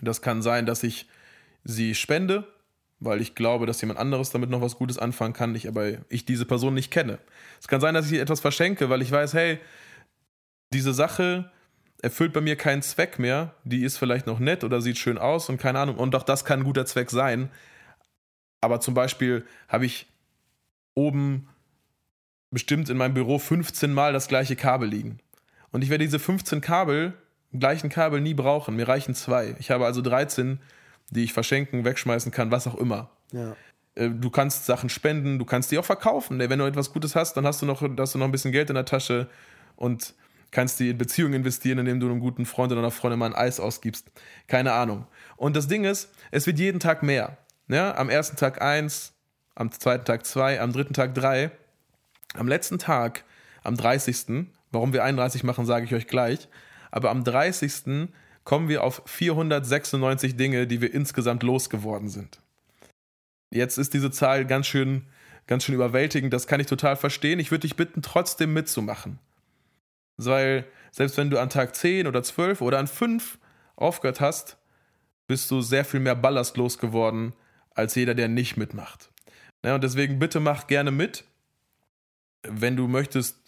Das 0.00 0.20
kann 0.22 0.42
sein, 0.42 0.66
dass 0.66 0.82
ich 0.82 1.08
sie 1.62 1.94
spende, 1.94 2.46
weil 2.98 3.20
ich 3.20 3.34
glaube, 3.34 3.66
dass 3.66 3.80
jemand 3.80 4.00
anderes 4.00 4.30
damit 4.30 4.50
noch 4.50 4.60
was 4.60 4.76
Gutes 4.76 4.98
anfangen 4.98 5.32
kann, 5.32 5.54
ich 5.54 5.68
aber 5.68 5.98
ich 6.08 6.24
diese 6.24 6.44
Person 6.44 6.74
nicht 6.74 6.90
kenne. 6.90 7.18
Es 7.60 7.68
kann 7.68 7.80
sein, 7.80 7.94
dass 7.94 8.10
ich 8.10 8.18
etwas 8.18 8.40
verschenke, 8.40 8.90
weil 8.90 9.02
ich 9.02 9.12
weiß, 9.12 9.34
hey, 9.34 9.60
diese 10.72 10.92
Sache 10.92 11.50
erfüllt 12.02 12.32
bei 12.32 12.40
mir 12.40 12.56
keinen 12.56 12.82
Zweck 12.82 13.18
mehr, 13.18 13.54
die 13.64 13.84
ist 13.84 13.96
vielleicht 13.96 14.26
noch 14.26 14.40
nett 14.40 14.64
oder 14.64 14.80
sieht 14.80 14.98
schön 14.98 15.18
aus 15.18 15.48
und 15.48 15.58
keine 15.58 15.78
Ahnung, 15.78 15.96
und 15.96 16.14
auch 16.14 16.24
das 16.24 16.44
kann 16.44 16.60
ein 16.60 16.64
guter 16.64 16.84
Zweck 16.84 17.10
sein. 17.10 17.50
Aber 18.60 18.80
zum 18.80 18.94
Beispiel 18.94 19.46
habe 19.68 19.86
ich 19.86 20.06
oben 20.94 21.48
bestimmt 22.54 22.88
in 22.88 22.96
meinem 22.96 23.14
Büro 23.14 23.38
15 23.38 23.92
Mal 23.92 24.12
das 24.12 24.28
gleiche 24.28 24.56
Kabel 24.56 24.88
liegen. 24.88 25.18
Und 25.72 25.82
ich 25.82 25.90
werde 25.90 26.04
diese 26.04 26.18
15 26.18 26.60
Kabel, 26.60 27.14
gleichen 27.52 27.90
Kabel 27.90 28.20
nie 28.20 28.34
brauchen. 28.34 28.76
Mir 28.76 28.88
reichen 28.88 29.14
zwei. 29.14 29.56
Ich 29.58 29.70
habe 29.70 29.84
also 29.84 30.00
13, 30.00 30.60
die 31.10 31.24
ich 31.24 31.32
verschenken, 31.32 31.84
wegschmeißen 31.84 32.32
kann, 32.32 32.50
was 32.50 32.66
auch 32.66 32.76
immer. 32.76 33.10
Ja. 33.32 33.56
Äh, 33.94 34.10
Du 34.10 34.30
kannst 34.30 34.66
Sachen 34.66 34.88
spenden, 34.88 35.38
du 35.38 35.44
kannst 35.44 35.70
die 35.70 35.78
auch 35.78 35.84
verkaufen. 35.84 36.38
Wenn 36.38 36.58
du 36.58 36.64
etwas 36.64 36.92
Gutes 36.92 37.14
hast, 37.14 37.36
dann 37.36 37.46
hast 37.46 37.60
du 37.60 37.66
noch, 37.66 37.82
hast 37.82 38.14
du 38.14 38.18
noch 38.18 38.26
ein 38.26 38.32
bisschen 38.32 38.52
Geld 38.52 38.70
in 38.70 38.74
der 38.74 38.84
Tasche 38.84 39.28
und 39.76 40.14
kannst 40.50 40.80
die 40.80 40.90
in 40.90 40.98
Beziehungen 40.98 41.34
investieren, 41.34 41.78
indem 41.78 42.00
du 42.00 42.06
einem 42.06 42.20
guten 42.20 42.46
Freund 42.46 42.72
oder 42.72 42.80
einer 42.80 42.90
Freundin 42.90 43.18
mal 43.18 43.26
ein 43.26 43.34
Eis 43.34 43.60
ausgibst. 43.60 44.10
Keine 44.46 44.72
Ahnung. 44.72 45.06
Und 45.36 45.56
das 45.56 45.66
Ding 45.66 45.84
ist, 45.84 46.10
es 46.30 46.46
wird 46.46 46.58
jeden 46.58 46.80
Tag 46.80 47.02
mehr. 47.02 47.36
Ja? 47.68 47.96
Am 47.96 48.08
ersten 48.08 48.36
Tag 48.36 48.62
eins, 48.62 49.12
am 49.54 49.70
zweiten 49.72 50.04
Tag 50.04 50.24
zwei, 50.24 50.60
am 50.60 50.72
dritten 50.72 50.94
Tag 50.94 51.14
drei. 51.14 51.50
Am 52.34 52.48
letzten 52.48 52.78
Tag, 52.78 53.24
am 53.62 53.76
30., 53.76 54.46
warum 54.70 54.92
wir 54.92 55.04
31 55.04 55.44
machen, 55.44 55.66
sage 55.66 55.86
ich 55.86 55.94
euch 55.94 56.06
gleich, 56.06 56.48
aber 56.90 57.10
am 57.10 57.24
30. 57.24 58.08
kommen 58.44 58.68
wir 58.68 58.84
auf 58.84 59.02
496 59.06 60.36
Dinge, 60.36 60.66
die 60.66 60.80
wir 60.80 60.92
insgesamt 60.92 61.42
losgeworden 61.42 62.08
sind. 62.08 62.40
Jetzt 63.50 63.78
ist 63.78 63.94
diese 63.94 64.10
Zahl 64.10 64.44
ganz 64.44 64.66
schön, 64.66 65.06
ganz 65.46 65.64
schön 65.64 65.74
überwältigend, 65.74 66.32
das 66.32 66.46
kann 66.46 66.60
ich 66.60 66.66
total 66.66 66.96
verstehen. 66.96 67.38
Ich 67.38 67.50
würde 67.50 67.62
dich 67.62 67.76
bitten, 67.76 68.02
trotzdem 68.02 68.52
mitzumachen. 68.52 69.18
Weil 70.16 70.66
selbst 70.90 71.16
wenn 71.16 71.30
du 71.30 71.38
an 71.38 71.50
Tag 71.50 71.74
10 71.74 72.06
oder 72.06 72.22
12 72.22 72.60
oder 72.60 72.78
an 72.78 72.86
5 72.86 73.38
aufgehört 73.76 74.20
hast, 74.20 74.56
bist 75.26 75.50
du 75.50 75.60
sehr 75.60 75.84
viel 75.84 76.00
mehr 76.00 76.14
Ballast 76.14 76.56
losgeworden 76.56 77.32
als 77.74 77.94
jeder, 77.94 78.14
der 78.14 78.28
nicht 78.28 78.56
mitmacht. 78.56 79.10
Ja, 79.64 79.74
und 79.74 79.84
deswegen 79.84 80.18
bitte 80.18 80.40
mach 80.40 80.66
gerne 80.66 80.90
mit. 80.90 81.24
Wenn 82.48 82.76
du 82.76 82.86
möchtest, 82.88 83.38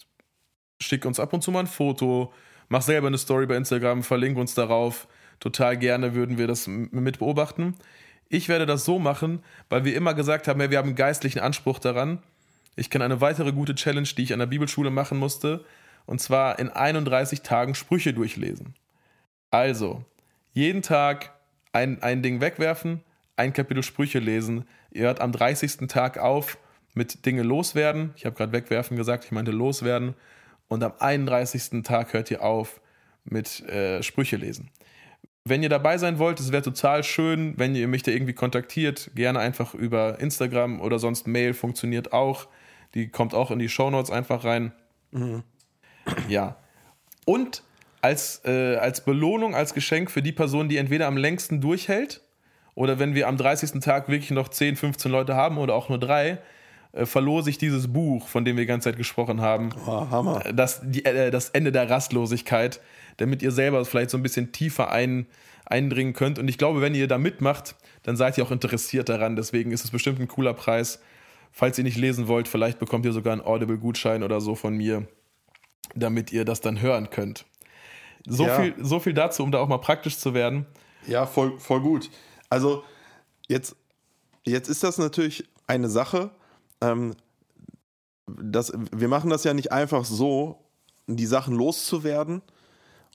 schick 0.79 1.05
uns 1.05 1.19
ab 1.19 1.33
und 1.33 1.41
zu 1.41 1.51
mal 1.51 1.61
ein 1.61 1.67
Foto, 1.67 2.33
mach 2.69 2.81
selber 2.81 3.07
eine 3.07 3.17
Story 3.17 3.45
bei 3.45 3.55
Instagram, 3.55 4.03
verlink 4.03 4.37
uns 4.37 4.53
darauf. 4.53 5.07
Total 5.39 5.77
gerne 5.77 6.15
würden 6.15 6.37
wir 6.37 6.47
das 6.47 6.67
mit 6.67 7.19
beobachten. 7.19 7.75
Ich 8.29 8.49
werde 8.49 8.65
das 8.65 8.85
so 8.85 8.99
machen, 8.99 9.43
weil 9.69 9.85
wir 9.85 9.95
immer 9.95 10.13
gesagt 10.13 10.47
haben, 10.47 10.59
hey, 10.59 10.69
wir 10.69 10.79
haben 10.79 10.87
einen 10.87 10.95
geistlichen 10.95 11.39
Anspruch 11.39 11.79
daran. 11.79 12.19
Ich 12.75 12.89
kenne 12.89 13.05
eine 13.05 13.21
weitere 13.21 13.51
gute 13.51 13.75
Challenge, 13.75 14.07
die 14.07 14.23
ich 14.23 14.33
an 14.33 14.39
der 14.39 14.45
Bibelschule 14.45 14.89
machen 14.89 15.17
musste, 15.17 15.63
und 16.05 16.21
zwar 16.21 16.59
in 16.59 16.69
31 16.69 17.41
Tagen 17.41 17.75
Sprüche 17.75 18.13
durchlesen. 18.13 18.75
Also, 19.51 20.03
jeden 20.53 20.81
Tag 20.81 21.33
ein, 21.71 22.01
ein 22.01 22.21
Ding 22.21 22.41
wegwerfen, 22.41 23.01
ein 23.35 23.53
Kapitel 23.53 23.83
Sprüche 23.83 24.19
lesen. 24.19 24.65
Ihr 24.91 25.03
hört 25.03 25.21
am 25.21 25.31
30. 25.31 25.87
Tag 25.87 26.17
auf 26.17 26.57
mit 26.97 27.25
Dinge 27.25 27.43
loswerden. 27.43 28.11
Ich 28.17 28.25
habe 28.25 28.35
gerade 28.35 28.51
wegwerfen 28.51 28.97
gesagt, 28.97 29.25
ich 29.25 29.31
meinte 29.31 29.51
loswerden. 29.51 30.15
Und 30.67 30.83
am 30.83 30.93
31. 30.99 31.83
Tag 31.83 32.13
hört 32.13 32.29
ihr 32.29 32.43
auf 32.43 32.81
mit 33.23 33.61
äh, 33.69 34.03
Sprüche 34.03 34.35
lesen. 34.35 34.69
Wenn 35.45 35.63
ihr 35.63 35.69
dabei 35.69 35.97
sein 35.97 36.19
wollt, 36.19 36.41
es 36.41 36.51
wäre 36.51 36.63
total 36.63 37.03
schön, 37.05 37.53
wenn 37.57 37.73
ihr 37.73 37.87
mich 37.87 38.03
da 38.03 38.11
irgendwie 38.11 38.33
kontaktiert. 38.33 39.11
Gerne 39.15 39.39
einfach 39.39 39.73
über 39.73 40.19
Instagram 40.19 40.81
oder 40.81 40.99
sonst 40.99 41.25
Mail 41.25 41.53
funktioniert 41.53 42.11
auch. 42.11 42.47
Die 42.93 43.07
kommt 43.09 43.33
auch 43.33 43.51
in 43.51 43.59
die 43.59 43.69
Shownotes 43.69 44.11
einfach 44.11 44.43
rein. 44.43 44.73
Ja. 46.27 46.57
Und 47.25 47.63
als, 48.01 48.41
äh, 48.45 48.75
als 48.75 49.05
Belohnung, 49.05 49.55
als 49.55 49.73
Geschenk 49.73 50.11
für 50.11 50.21
die 50.21 50.31
Person, 50.31 50.67
die 50.67 50.77
entweder 50.77 51.07
am 51.07 51.17
längsten 51.17 51.61
durchhält 51.61 52.21
oder 52.75 52.99
wenn 52.99 53.15
wir 53.15 53.27
am 53.27 53.37
30. 53.37 53.81
Tag 53.81 54.07
wirklich 54.07 54.31
noch 54.31 54.49
10, 54.49 54.75
15 54.75 55.11
Leute 55.11 55.35
haben 55.35 55.57
oder 55.57 55.73
auch 55.73 55.89
nur 55.89 55.97
drei, 55.97 56.39
verlose 57.05 57.49
ich 57.49 57.57
dieses 57.57 57.91
Buch, 57.91 58.27
von 58.27 58.45
dem 58.45 58.55
wir 58.57 58.63
die 58.63 58.67
ganze 58.67 58.85
Zeit 58.89 58.97
gesprochen 58.97 59.41
haben. 59.41 59.69
Oh, 59.85 60.09
Hammer. 60.09 60.39
Das, 60.53 60.81
die, 60.83 61.05
äh, 61.05 61.31
das 61.31 61.49
Ende 61.49 61.71
der 61.71 61.89
Rastlosigkeit, 61.89 62.79
damit 63.17 63.41
ihr 63.41 63.51
selber 63.51 63.83
vielleicht 63.85 64.09
so 64.09 64.17
ein 64.17 64.23
bisschen 64.23 64.51
tiefer 64.51 64.91
ein, 64.91 65.27
eindringen 65.65 66.13
könnt. 66.13 66.39
Und 66.39 66.47
ich 66.47 66.57
glaube, 66.57 66.81
wenn 66.81 66.95
ihr 66.95 67.07
da 67.07 67.17
mitmacht, 67.17 67.75
dann 68.03 68.15
seid 68.15 68.37
ihr 68.37 68.43
auch 68.45 68.51
interessiert 68.51 69.09
daran. 69.09 69.35
Deswegen 69.35 69.71
ist 69.71 69.83
es 69.83 69.91
bestimmt 69.91 70.19
ein 70.19 70.27
cooler 70.27 70.53
Preis. 70.53 70.99
Falls 71.51 71.77
ihr 71.77 71.83
nicht 71.83 71.97
lesen 71.97 72.27
wollt, 72.27 72.47
vielleicht 72.47 72.79
bekommt 72.79 73.05
ihr 73.05 73.13
sogar 73.13 73.33
einen 73.33 73.41
Audible-Gutschein 73.41 74.23
oder 74.23 74.39
so 74.41 74.55
von 74.55 74.75
mir, 74.75 75.07
damit 75.95 76.31
ihr 76.31 76.45
das 76.45 76.61
dann 76.61 76.81
hören 76.81 77.09
könnt. 77.09 77.45
So, 78.25 78.45
Ja. 78.45 78.59
viel, 78.61 78.75
so 78.79 78.99
viel 78.99 79.13
dazu, 79.13 79.43
um 79.43 79.51
da 79.51 79.59
auch 79.59 79.67
mal 79.67 79.77
praktisch 79.79 80.17
zu 80.17 80.33
werden. 80.33 80.65
Ja, 81.07 81.25
voll, 81.25 81.57
voll 81.59 81.81
gut. 81.81 82.09
Also 82.49 82.83
jetzt, 83.47 83.75
jetzt 84.43 84.67
ist 84.69 84.83
das 84.83 84.97
natürlich 84.97 85.45
eine 85.65 85.89
Sache. 85.89 86.31
Ähm, 86.81 87.15
das, 88.27 88.73
wir 88.91 89.07
machen 89.07 89.29
das 89.29 89.43
ja 89.43 89.53
nicht 89.53 89.71
einfach 89.71 90.05
so, 90.05 90.63
die 91.07 91.25
Sachen 91.25 91.55
loszuwerden 91.55 92.41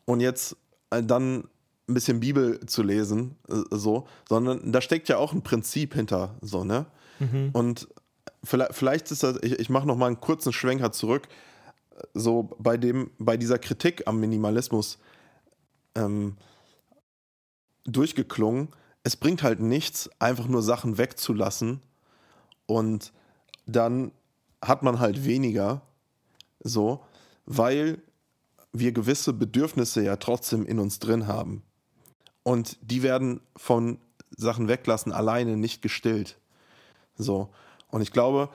und 0.07 0.21
jetzt 0.21 0.57
äh, 0.91 1.03
dann 1.03 1.45
ein 1.89 1.95
bisschen 1.95 2.21
Bibel 2.21 2.65
zu 2.67 2.83
lesen, 2.83 3.37
äh, 3.49 3.61
so, 3.71 4.07
sondern 4.29 4.73
da 4.73 4.81
steckt 4.81 5.09
ja 5.09 5.19
auch 5.19 5.33
ein 5.33 5.43
Prinzip 5.43 5.95
hinter, 5.95 6.35
so, 6.41 6.65
ne? 6.65 6.87
Und 7.53 7.89
vielleicht, 8.43 8.75
vielleicht 8.75 9.11
ist 9.11 9.23
das, 9.23 9.39
ich, 9.43 9.59
ich 9.59 9.71
mache 9.71 9.87
noch 9.87 9.97
mal 9.97 10.07
einen 10.07 10.21
kurzen 10.21 10.53
Schwenker 10.53 10.93
zurück, 10.93 11.29
so 12.15 12.51
bei 12.59 12.77
dem, 12.77 13.11
bei 13.19 13.37
dieser 13.37 13.59
Kritik 13.59 14.07
am 14.07 14.19
Minimalismus 14.19 14.99
ähm, 15.95 16.37
durchgeklungen. 17.85 18.69
Es 19.05 19.17
bringt 19.17 19.43
halt 19.43 19.61
nichts, 19.61 20.11
einfach 20.19 20.47
nur 20.47 20.63
Sachen 20.63 20.99
wegzulassen 20.99 21.81
und 22.67 23.13
dann 23.67 24.13
hat 24.61 24.83
man 24.83 25.01
halt 25.01 25.25
weniger, 25.25 25.83
so, 26.61 27.05
weil 27.47 28.01
wir 28.73 28.93
gewisse 28.93 29.33
Bedürfnisse 29.33 30.03
ja 30.03 30.17
trotzdem 30.17 30.67
in 30.67 30.79
uns 30.79 30.99
drin 30.99 31.27
haben. 31.27 31.63
Und 32.43 32.79
die 32.81 33.03
werden 33.03 33.41
von 33.57 33.99
Sachen 34.37 34.69
weglassen 34.69 35.13
alleine 35.13 35.57
nicht 35.57 35.83
gestillt. 35.83 36.39
So. 37.17 37.51
Und 37.89 38.03
ich 38.03 38.13
glaube, 38.13 38.49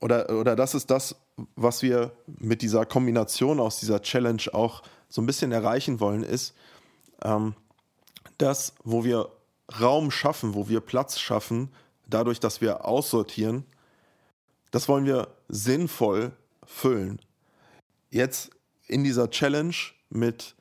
oder, 0.00 0.30
oder 0.30 0.56
das 0.56 0.74
ist 0.74 0.90
das, 0.90 1.16
was 1.56 1.82
wir 1.82 2.12
mit 2.26 2.62
dieser 2.62 2.84
Kombination 2.84 3.60
aus 3.60 3.80
dieser 3.80 4.02
Challenge 4.02 4.42
auch 4.52 4.82
so 5.08 5.22
ein 5.22 5.26
bisschen 5.26 5.52
erreichen 5.52 6.00
wollen, 6.00 6.22
ist, 6.22 6.54
ähm, 7.22 7.54
das, 8.38 8.74
wo 8.84 9.04
wir 9.04 9.30
Raum 9.80 10.10
schaffen, 10.10 10.54
wo 10.54 10.68
wir 10.68 10.80
Platz 10.80 11.18
schaffen, 11.18 11.70
dadurch, 12.06 12.40
dass 12.40 12.60
wir 12.60 12.84
aussortieren, 12.84 13.64
das 14.70 14.88
wollen 14.88 15.04
wir 15.04 15.28
sinnvoll 15.48 16.32
füllen. 16.64 17.20
Jetzt 18.10 18.50
in 18.86 19.04
dieser 19.04 19.30
Challenge 19.30 19.74
mit, 20.10 20.54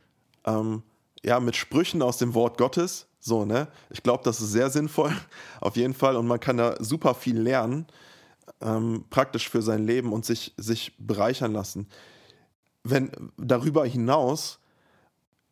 ähm, 0.45 0.83
ja, 1.23 1.39
mit 1.39 1.55
Sprüchen 1.55 2.01
aus 2.01 2.17
dem 2.17 2.33
Wort 2.33 2.57
Gottes, 2.57 3.07
so, 3.19 3.43
ne? 3.43 3.67
Ich 3.89 4.01
glaube, 4.01 4.23
das 4.23 4.39
ist 4.39 4.51
sehr 4.51 4.69
sinnvoll, 4.69 5.13
auf 5.61 5.75
jeden 5.75 5.93
Fall. 5.93 6.15
Und 6.15 6.27
man 6.27 6.39
kann 6.39 6.57
da 6.57 6.81
super 6.81 7.13
viel 7.13 7.39
lernen, 7.39 7.85
ähm, 8.61 9.05
praktisch 9.09 9.49
für 9.49 9.61
sein 9.61 9.85
Leben 9.85 10.13
und 10.13 10.25
sich, 10.25 10.53
sich 10.57 10.95
bereichern 10.97 11.53
lassen. 11.53 11.87
Wenn 12.83 13.11
darüber 13.37 13.85
hinaus 13.85 14.59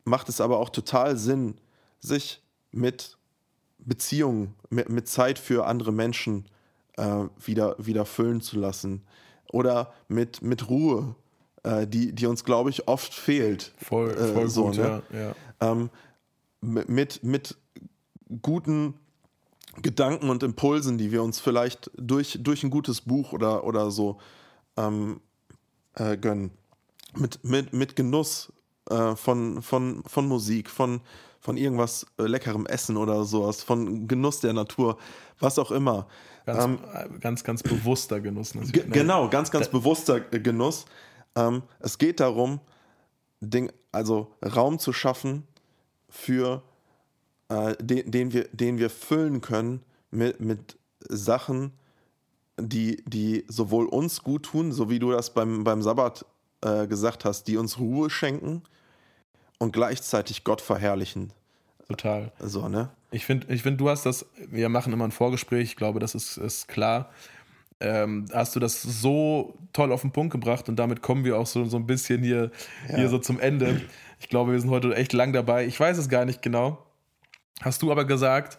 macht 0.06 0.30
es 0.30 0.42
aber 0.42 0.58
auch 0.58 0.70
total 0.70 1.18
Sinn, 1.18 1.60
sich 2.00 2.42
mit 2.72 3.18
Beziehungen, 3.78 4.56
mit, 4.70 4.90
mit 4.90 5.08
Zeit 5.08 5.38
für 5.38 5.66
andere 5.66 5.92
Menschen 5.92 6.48
äh, 6.98 7.26
wieder, 7.40 7.76
wieder 7.80 8.06
füllen 8.06 8.42
zu 8.42 8.60
lassen. 8.60 9.04
Oder 9.52 9.94
mit, 10.08 10.42
mit 10.42 10.70
Ruhe, 10.70 11.16
äh, 11.64 11.88
die, 11.88 12.14
die 12.14 12.26
uns, 12.26 12.44
glaube 12.44 12.70
ich, 12.70 12.88
oft 12.88 13.14
fehlt. 13.14 13.74
Voll, 13.78 14.12
äh, 14.12 14.34
voll 14.34 14.46
äh, 14.46 14.50
so, 14.50 14.66
gut, 14.66 14.78
ne? 14.78 15.02
ja. 15.12 15.20
ja. 15.20 15.36
Ähm, 15.62 15.90
mit, 16.62 17.24
mit 17.24 17.56
guten 18.42 18.96
Gedanken 19.82 20.30
und 20.30 20.44
Impulsen, 20.44 20.98
die 20.98 21.12
wir 21.12 21.24
uns 21.24 21.40
vielleicht 21.40 21.92
durch, 21.96 22.40
durch 22.42 22.64
ein 22.64 22.70
gutes 22.70 23.02
Buch 23.02 23.32
oder, 23.32 23.64
oder 23.64 23.92
so 23.92 24.18
ähm, 24.76 25.22
äh, 25.94 26.18
gönnen. 26.18 26.52
Mit, 27.16 27.44
mit, 27.44 27.74
mit 27.74 27.96
Genuss 27.96 28.52
äh, 28.90 29.16
von, 29.16 29.62
von, 29.62 30.04
von 30.06 30.28
Musik, 30.28 30.70
von, 30.70 31.02
von 31.40 31.58
irgendwas 31.58 32.06
leckerem 32.18 32.66
Essen 32.66 32.98
oder 32.98 33.24
sowas, 33.24 33.64
von 33.64 34.08
Genuss 34.08 34.40
der 34.40 34.54
Natur, 34.54 34.98
was 35.40 35.60
auch 35.60 35.72
immer. 35.72 36.08
Ganz, 36.48 36.64
Ähm, 36.64 36.80
äh, 36.94 37.20
ganz, 37.20 37.44
ganz 37.44 37.62
bewusster 37.62 38.22
Genuss 38.22 38.54
Ge 38.54 38.62
natürlich. 38.62 38.86
ne? 38.86 38.92
genau, 38.94 39.28
ganz, 39.28 39.52
ganz 39.52 39.68
bewusster 39.68 40.22
äh, 40.32 40.40
Genuss. 40.40 40.86
Ähm, 41.36 41.62
es 41.80 41.98
geht 41.98 42.22
darum, 42.22 42.62
Ding, 43.42 43.70
also 43.92 44.32
Raum 44.42 44.80
zu 44.80 44.94
schaffen 44.94 45.44
für 46.10 46.64
äh, 47.50 47.76
den, 47.82 48.10
den, 48.10 48.32
wir, 48.32 48.48
den 48.54 48.78
wir 48.78 48.90
füllen 48.90 49.42
können 49.42 49.84
mit, 50.10 50.40
mit 50.40 50.78
Sachen, 51.02 51.74
die, 52.58 53.04
die 53.06 53.44
sowohl 53.50 53.86
uns 53.86 54.24
gut 54.24 54.44
tun, 54.44 54.72
so 54.72 54.90
wie 54.90 55.00
du 55.00 55.12
das 55.12 55.34
beim, 55.34 55.66
beim 55.66 55.82
Sabbat 55.82 56.26
äh, 56.62 56.88
gesagt 56.88 57.26
hast, 57.26 57.44
die 57.50 57.58
uns 57.58 57.78
Ruhe 57.78 58.10
schenken 58.10 58.64
und 59.60 59.74
gleichzeitig 59.74 60.46
Gott 60.46 60.62
verherrlichen. 60.62 61.34
Total. 61.90 62.32
So, 62.40 62.70
ne? 62.70 62.90
Ich 63.12 63.26
finde, 63.26 63.54
ich 63.54 63.64
find, 63.64 63.80
du 63.80 63.90
hast 63.90 64.06
das, 64.06 64.26
wir 64.50 64.70
machen 64.70 64.92
immer 64.92 65.06
ein 65.06 65.12
Vorgespräch, 65.12 65.70
ich 65.70 65.76
glaube, 65.76 66.00
das 66.00 66.14
ist, 66.16 66.38
ist 66.38 66.68
klar. 66.68 67.12
Ähm, 67.80 68.26
hast 68.34 68.56
du 68.56 68.60
das 68.60 68.82
so 68.82 69.58
toll 69.72 69.92
auf 69.92 70.02
den 70.02 70.12
Punkt 70.12 70.32
gebracht 70.32 70.68
und 70.68 70.78
damit 70.78 71.02
kommen 71.02 71.24
wir 71.24 71.38
auch 71.38 71.46
so, 71.46 71.66
so 71.66 71.78
ein 71.78 71.86
bisschen 71.86 72.24
hier, 72.24 72.52
hier 72.88 73.08
so 73.08 73.20
zum 73.20 73.40
Ende. 73.40 73.82
Ich 74.20 74.30
glaube, 74.30 74.52
wir 74.52 74.60
sind 74.60 74.72
heute 74.72 74.96
echt 74.96 75.14
lang 75.14 75.32
dabei. 75.32 75.68
Ich 75.68 75.80
weiß 75.80 75.98
es 76.00 76.10
gar 76.10 76.26
nicht 76.26 76.42
genau. 76.42 76.84
Hast 77.62 77.84
du 77.84 77.92
aber 77.92 78.06
gesagt, 78.06 78.58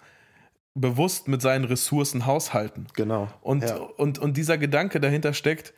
bewusst 0.75 1.27
mit 1.27 1.43
seinen 1.43 1.65
Ressourcen 1.65 2.27
haushalten. 2.27 2.87
Genau. 2.95 3.29
Und, 3.41 3.65
ja. 3.65 3.77
und, 3.77 4.19
und 4.21 4.37
dieser 4.37 4.57
Gedanke 4.57 5.01
dahinter 5.01 5.35
steckt, 5.35 5.75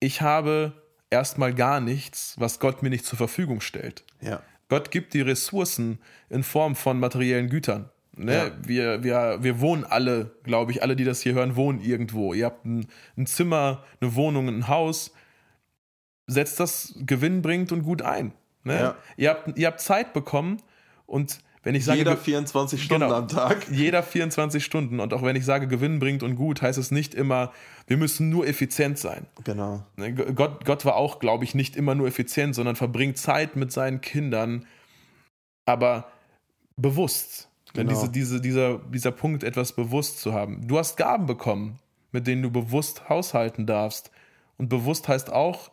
ich 0.00 0.20
habe 0.20 0.72
erstmal 1.10 1.54
gar 1.54 1.80
nichts, 1.80 2.34
was 2.38 2.58
Gott 2.58 2.82
mir 2.82 2.90
nicht 2.90 3.04
zur 3.04 3.18
Verfügung 3.18 3.60
stellt. 3.60 4.04
ja. 4.20 4.42
Gott 4.68 4.90
gibt 4.90 5.14
die 5.14 5.20
Ressourcen 5.20 5.98
in 6.28 6.42
Form 6.42 6.74
von 6.74 6.98
materiellen 6.98 7.48
Gütern. 7.48 7.90
Ne? 8.16 8.34
Ja. 8.34 8.50
Wir, 8.66 9.04
wir, 9.04 9.38
wir 9.42 9.60
wohnen 9.60 9.84
alle, 9.84 10.32
glaube 10.42 10.72
ich, 10.72 10.82
alle, 10.82 10.96
die 10.96 11.04
das 11.04 11.20
hier 11.20 11.34
hören, 11.34 11.54
wohnen 11.54 11.80
irgendwo. 11.80 12.34
Ihr 12.34 12.46
habt 12.46 12.64
ein, 12.64 12.86
ein 13.16 13.26
Zimmer, 13.26 13.84
eine 14.00 14.14
Wohnung, 14.14 14.48
ein 14.48 14.68
Haus. 14.68 15.12
Setzt 16.26 16.58
das 16.58 16.94
gewinnbringend 16.98 17.72
und 17.72 17.82
gut 17.82 18.02
ein. 18.02 18.32
Ne? 18.64 18.80
Ja. 18.80 18.96
Ihr, 19.16 19.30
habt, 19.30 19.58
ihr 19.58 19.66
habt 19.66 19.80
Zeit 19.80 20.12
bekommen 20.12 20.62
und 21.04 21.38
wenn 21.66 21.74
ich 21.74 21.84
sage, 21.84 21.98
Jeder 21.98 22.16
24 22.16 22.80
Stunden 22.80 23.02
Genau. 23.06 23.16
am 23.16 23.26
Tag. 23.26 23.66
jeder 23.72 24.04
24 24.04 24.64
Stunden 24.64 25.00
und 25.00 25.12
auch 25.12 25.22
wenn 25.22 25.34
ich 25.34 25.44
sage 25.44 25.66
gewinnbringend 25.66 26.22
und 26.22 26.36
gut, 26.36 26.62
heißt 26.62 26.78
es 26.78 26.92
nicht 26.92 27.12
immer, 27.12 27.52
wir 27.88 27.96
müssen 27.96 28.28
nur 28.30 28.46
effizient 28.46 28.98
sein. 28.98 29.26
Genau. 29.42 29.82
Ne, 29.96 30.14
Gott, 30.14 30.64
Gott 30.64 30.84
war 30.84 30.94
auch, 30.94 31.18
glaube 31.18 31.42
ich, 31.42 31.56
nicht 31.56 31.74
immer 31.74 31.96
nur 31.96 32.06
effizient, 32.06 32.54
sondern 32.54 32.76
verbringt 32.76 33.18
Zeit 33.18 33.56
mit 33.56 33.72
seinen 33.72 34.00
Kindern, 34.00 34.64
aber 35.64 36.06
bewusst. 36.76 37.48
Ne, 37.74 37.84
Genau. 37.84 37.90
Diese, 37.90 38.10
diese, 38.10 38.40
dieser, 38.40 38.78
dieser 38.78 39.10
Punkt, 39.10 39.42
etwas 39.42 39.72
bewusst 39.72 40.20
zu 40.20 40.32
haben. 40.32 40.68
Du 40.68 40.78
hast 40.78 40.96
Gaben 40.96 41.26
bekommen, 41.26 41.80
mit 42.12 42.28
denen 42.28 42.42
du 42.42 42.50
bewusst 42.52 43.08
haushalten 43.08 43.66
darfst. 43.66 44.12
Und 44.56 44.68
bewusst 44.68 45.08
heißt 45.08 45.30
auch, 45.32 45.72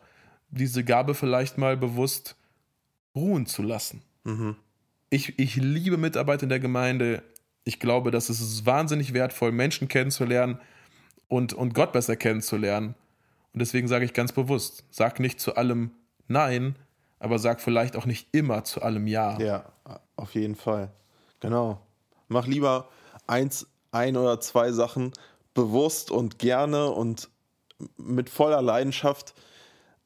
diese 0.50 0.82
Gabe 0.82 1.14
vielleicht 1.14 1.56
mal 1.56 1.76
bewusst 1.76 2.34
ruhen 3.14 3.46
zu 3.46 3.62
lassen. 3.62 4.02
Mhm. 4.24 4.56
Ich, 5.14 5.38
ich 5.38 5.54
liebe 5.54 5.96
Mitarbeit 5.96 6.42
in 6.42 6.48
der 6.48 6.58
Gemeinde. 6.58 7.22
Ich 7.62 7.78
glaube, 7.78 8.10
das 8.10 8.30
ist 8.30 8.66
wahnsinnig 8.66 9.14
wertvoll, 9.14 9.52
Menschen 9.52 9.86
kennenzulernen 9.86 10.58
und, 11.28 11.52
und 11.52 11.72
Gott 11.72 11.92
besser 11.92 12.16
kennenzulernen. 12.16 12.96
Und 13.52 13.60
deswegen 13.60 13.86
sage 13.86 14.04
ich 14.04 14.12
ganz 14.12 14.32
bewusst, 14.32 14.84
sag 14.90 15.20
nicht 15.20 15.38
zu 15.38 15.54
allem 15.54 15.92
Nein, 16.26 16.74
aber 17.20 17.38
sag 17.38 17.60
vielleicht 17.60 17.94
auch 17.94 18.06
nicht 18.06 18.26
immer 18.32 18.64
zu 18.64 18.82
allem 18.82 19.06
Ja. 19.06 19.38
Ja, 19.38 19.72
auf 20.16 20.34
jeden 20.34 20.56
Fall. 20.56 20.90
Genau. 21.38 21.80
Mach 22.26 22.48
lieber 22.48 22.88
eins, 23.28 23.68
ein 23.92 24.16
oder 24.16 24.40
zwei 24.40 24.72
Sachen 24.72 25.12
bewusst 25.54 26.10
und 26.10 26.40
gerne 26.40 26.90
und 26.90 27.30
mit 27.96 28.30
voller 28.30 28.62
Leidenschaft, 28.62 29.34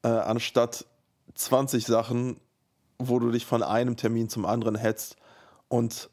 äh, 0.03 0.09
anstatt 0.09 0.85
20 1.33 1.87
Sachen, 1.87 2.39
wo 2.99 3.19
du 3.19 3.31
dich 3.31 3.45
von 3.45 3.63
einem 3.63 3.95
Termin 3.95 4.29
zum 4.29 4.45
anderen 4.45 4.75
hetzt 4.75 5.15
und 5.67 6.09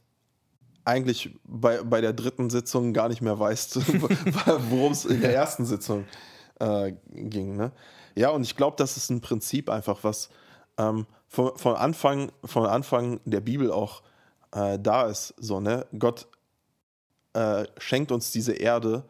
eigentlich 0.84 1.37
bei, 1.45 1.82
bei 1.82 2.01
der 2.01 2.12
dritten 2.12 2.49
Sitzung 2.49 2.93
gar 2.93 3.09
nicht 3.09 3.20
mehr 3.20 3.39
weißt, 3.39 3.76
worum 4.70 4.93
es 4.93 5.05
in 5.05 5.20
der 5.20 5.34
ersten 5.34 5.66
Sitzung 5.66 6.05
äh, 6.61 6.93
ging. 7.11 7.57
Ne? 7.57 7.72
Ja, 8.14 8.30
und 8.30 8.43
ich 8.43 8.57
glaube, 8.57 8.76
das 8.78 8.97
ist 8.97 9.11
ein 9.11 9.20
Prinzip 9.20 9.68
einfach, 9.68 10.05
was 10.05 10.30
ähm, 10.78 11.07
von, 11.26 11.59
von, 11.59 11.74
Anfang, 11.74 12.30
von 12.45 12.66
Anfang 12.66 13.20
der 13.24 13.41
Bibel 13.41 13.72
auch 13.72 14.03
äh, 14.53 14.78
da 14.78 15.07
ist. 15.07 15.34
So, 15.39 15.61
ne? 15.61 15.87
Gott 15.99 16.28
äh, 17.32 17.64
schenkt 17.78 18.12
uns 18.12 18.30
diese 18.30 18.53
Erde 18.53 19.05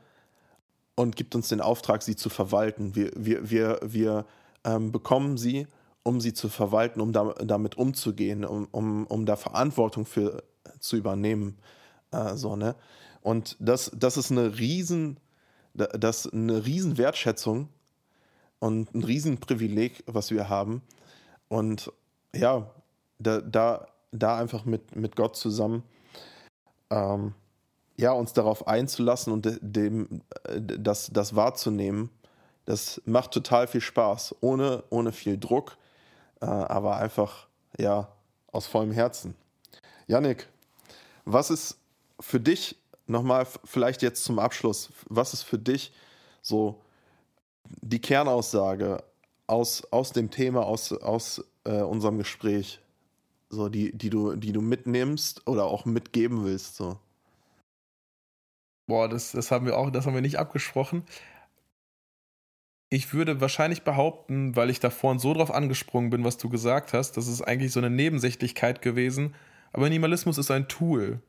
und 0.95 1.14
gibt 1.14 1.35
uns 1.35 1.49
den 1.49 1.61
Auftrag, 1.61 2.03
sie 2.03 2.16
zu 2.16 2.31
verwalten. 2.31 2.95
Wir, 2.95 3.11
wir, 3.14 3.51
wir, 3.51 3.81
wir 3.83 4.24
ähm, 4.64 4.93
bekommen 4.93 5.37
sie, 5.37 5.66
um 6.07 6.20
sie 6.20 6.32
zu 6.32 6.48
verwalten, 6.48 7.00
um 7.00 7.12
da, 7.12 7.34
damit 7.44 7.76
umzugehen, 7.76 8.44
um, 8.44 8.68
um, 8.70 9.07
um 9.07 9.26
da 9.26 9.34
Verantwortung 9.36 10.07
für 10.07 10.44
zu 10.78 10.96
übernehmen. 10.96 11.59
Äh, 12.12 12.36
so, 12.36 12.54
ne? 12.54 12.76
Und 13.22 13.57
das, 13.59 13.90
das 13.92 14.16
ist 14.16 14.30
eine 14.30 14.57
riesen, 14.59 15.18
das 15.74 16.32
eine 16.32 16.64
riesen 16.64 16.96
Wertschätzung 16.96 17.68
und 18.61 18.94
ein 18.94 19.02
riesen 19.02 19.38
Privileg, 19.38 20.04
was 20.07 20.30
wir 20.30 20.48
haben. 20.48 20.82
Und 21.48 21.92
ja, 22.32 22.70
da, 23.18 23.40
da, 23.40 23.88
da 24.12 24.38
einfach 24.38 24.64
mit, 24.64 24.94
mit 24.94 25.16
Gott 25.16 25.36
zusammen 25.36 25.82
ähm, 26.90 27.34
ja, 27.96 28.12
uns 28.12 28.32
darauf 28.32 28.68
einzulassen 28.68 29.32
und 29.32 29.44
de- 29.44 29.59
dem, 29.61 30.22
äh, 30.44 30.61
das, 30.61 31.11
das 31.12 31.34
wahrzunehmen, 31.34 32.11
das 32.64 33.02
macht 33.07 33.32
total 33.32 33.66
viel 33.66 33.80
Spaß, 33.80 34.36
ohne, 34.40 34.84
ohne 34.90 35.11
viel 35.11 35.36
Druck, 35.38 35.76
äh, 36.41 36.47
aber 36.47 36.97
einfach, 36.97 37.47
ja, 37.78 38.09
aus 38.53 38.66
vollem 38.66 38.93
Herzen. 38.93 39.34
Yannick, 40.07 40.49
was 41.24 41.51
ist 41.51 41.78
für 42.20 42.41
dich, 42.41 42.76
nochmal 43.07 43.47
vielleicht 43.64 44.03
jetzt 44.03 44.24
zum 44.24 44.39
Abschluss, 44.39 44.91
was 45.09 45.34
ist 45.34 45.43
für 45.43 45.59
dich 45.59 45.93
so 46.43 46.80
die 47.82 48.01
Kernaussage 48.01 49.03
aus, 49.47 49.84
aus 49.91 50.12
dem 50.12 50.30
Thema, 50.30 50.64
aus, 50.64 50.93
aus 50.93 51.45
äh, 51.64 51.82
unserem 51.82 52.18
Gespräch, 52.18 52.80
so 53.49 53.68
die, 53.68 53.97
die, 53.97 54.11
du, 54.11 54.37
die 54.37 54.53
du 54.53 54.61
mitnimmst 54.61 55.47
oder 55.47 55.64
auch 55.64 55.84
mitgeben 55.84 56.45
willst? 56.45 56.76
So. 56.76 56.99
Boah, 58.87 59.09
das, 59.09 59.32
das 59.32 59.51
haben 59.51 59.66
wir 59.66 59.76
auch, 59.76 59.91
das 59.91 60.07
haben 60.07 60.14
wir 60.14 60.20
nicht 60.20 60.39
abgesprochen. 60.39 61.05
Ich 62.89 63.12
würde 63.12 63.41
wahrscheinlich 63.41 63.82
behaupten, 63.82 64.55
weil 64.55 64.70
ich 64.70 64.78
da 64.78 64.91
vorhin 64.91 65.18
so 65.18 65.34
drauf 65.34 65.51
angesprungen 65.51 66.11
bin, 66.11 66.24
was 66.24 66.39
du 66.39 66.49
gesagt 66.49 66.93
hast, 66.93 67.16
das 67.16 67.26
ist 67.26 67.43
eigentlich 67.43 67.72
so 67.72 67.80
eine 67.80 67.91
Nebensächlichkeit 67.91 68.80
gewesen, 68.80 69.34
aber 69.72 69.84
Minimalismus 69.84 70.39
ist 70.39 70.51
ein 70.51 70.68
Tool. 70.68 71.20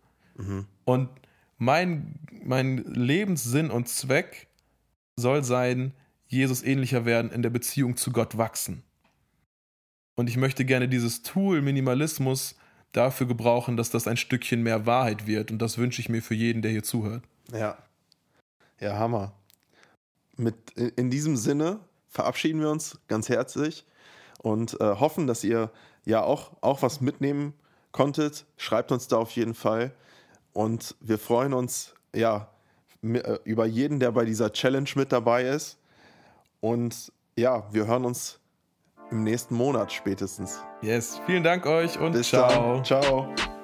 Und 0.86 1.10
mein, 1.58 2.20
mein 2.43 2.78
Lebenssinn 2.78 3.72
und 3.72 3.88
Zweck 3.89 4.47
soll 5.16 5.43
sein, 5.43 5.93
Jesus 6.28 6.64
ähnlicher 6.64 7.05
werden, 7.05 7.32
in 7.32 7.41
der 7.41 7.49
Beziehung 7.49 7.97
zu 7.97 8.12
Gott 8.12 8.38
wachsen. 8.38 8.84
Und 10.16 10.30
ich 10.30 10.38
möchte 10.38 10.66
gerne 10.66 10.88
dieses 10.88 11.24
Tool 11.24 11.62
Minimalismus 11.62 12.55
dafür 12.91 13.28
gebrauchen, 13.28 13.78
dass 13.78 13.89
das 13.89 14.08
ein 14.08 14.18
Stückchen 14.18 14.64
mehr 14.64 14.86
Wahrheit 14.86 15.28
wird. 15.28 15.51
Und 15.51 15.60
das 15.60 15.78
wünsche 15.78 16.01
ich 16.01 16.10
mir 16.10 16.22
für 16.22 16.34
jeden, 16.34 16.62
der 16.62 16.72
hier 16.72 16.84
zuhört. 16.84 17.24
Ja. 17.51 17.78
Ja, 18.80 18.97
Hammer. 18.97 19.34
Mit, 20.38 20.72
in 20.72 21.10
diesem 21.10 21.36
Sinne 21.36 21.80
verabschieden 22.10 22.62
wir 22.62 22.70
uns 22.70 23.00
ganz 23.08 23.30
herzlich 23.30 23.86
und 24.40 24.80
äh, 24.80 24.96
hoffen, 24.96 25.28
dass 25.28 25.44
ihr 25.44 25.72
ja 26.06 26.24
auch, 26.24 26.52
auch 26.62 26.82
was 26.82 27.02
mitnehmen 27.02 27.54
konntet. 27.92 28.46
Schreibt 28.58 28.92
uns 28.92 29.08
da 29.08 29.18
auf 29.18 29.32
jeden 29.32 29.54
Fall. 29.54 29.92
Und 30.54 30.96
wir 31.02 31.20
freuen 31.20 31.54
uns 31.54 31.94
ja 32.16 32.50
äh, 33.04 33.38
über 33.44 33.66
jeden, 33.66 34.00
der 34.00 34.12
bei 34.12 34.26
dieser 34.26 34.52
Challenge 34.52 34.90
mit 34.96 35.12
dabei 35.12 35.44
ist. 35.44 35.78
Und 36.62 37.12
ja, 37.36 37.64
wir 37.72 37.88
hören 37.88 38.06
uns 38.06 38.40
im 39.12 39.24
nächsten 39.24 39.56
Monat 39.56 39.92
spätestens. 39.92 40.60
Yes, 40.82 41.22
vielen 41.26 41.44
Dank 41.44 41.66
euch 41.66 42.00
und 42.00 42.14
Bis 42.14 42.30
ciao. 42.30 42.50
dann. 42.50 42.84
Ciao. 42.84 43.57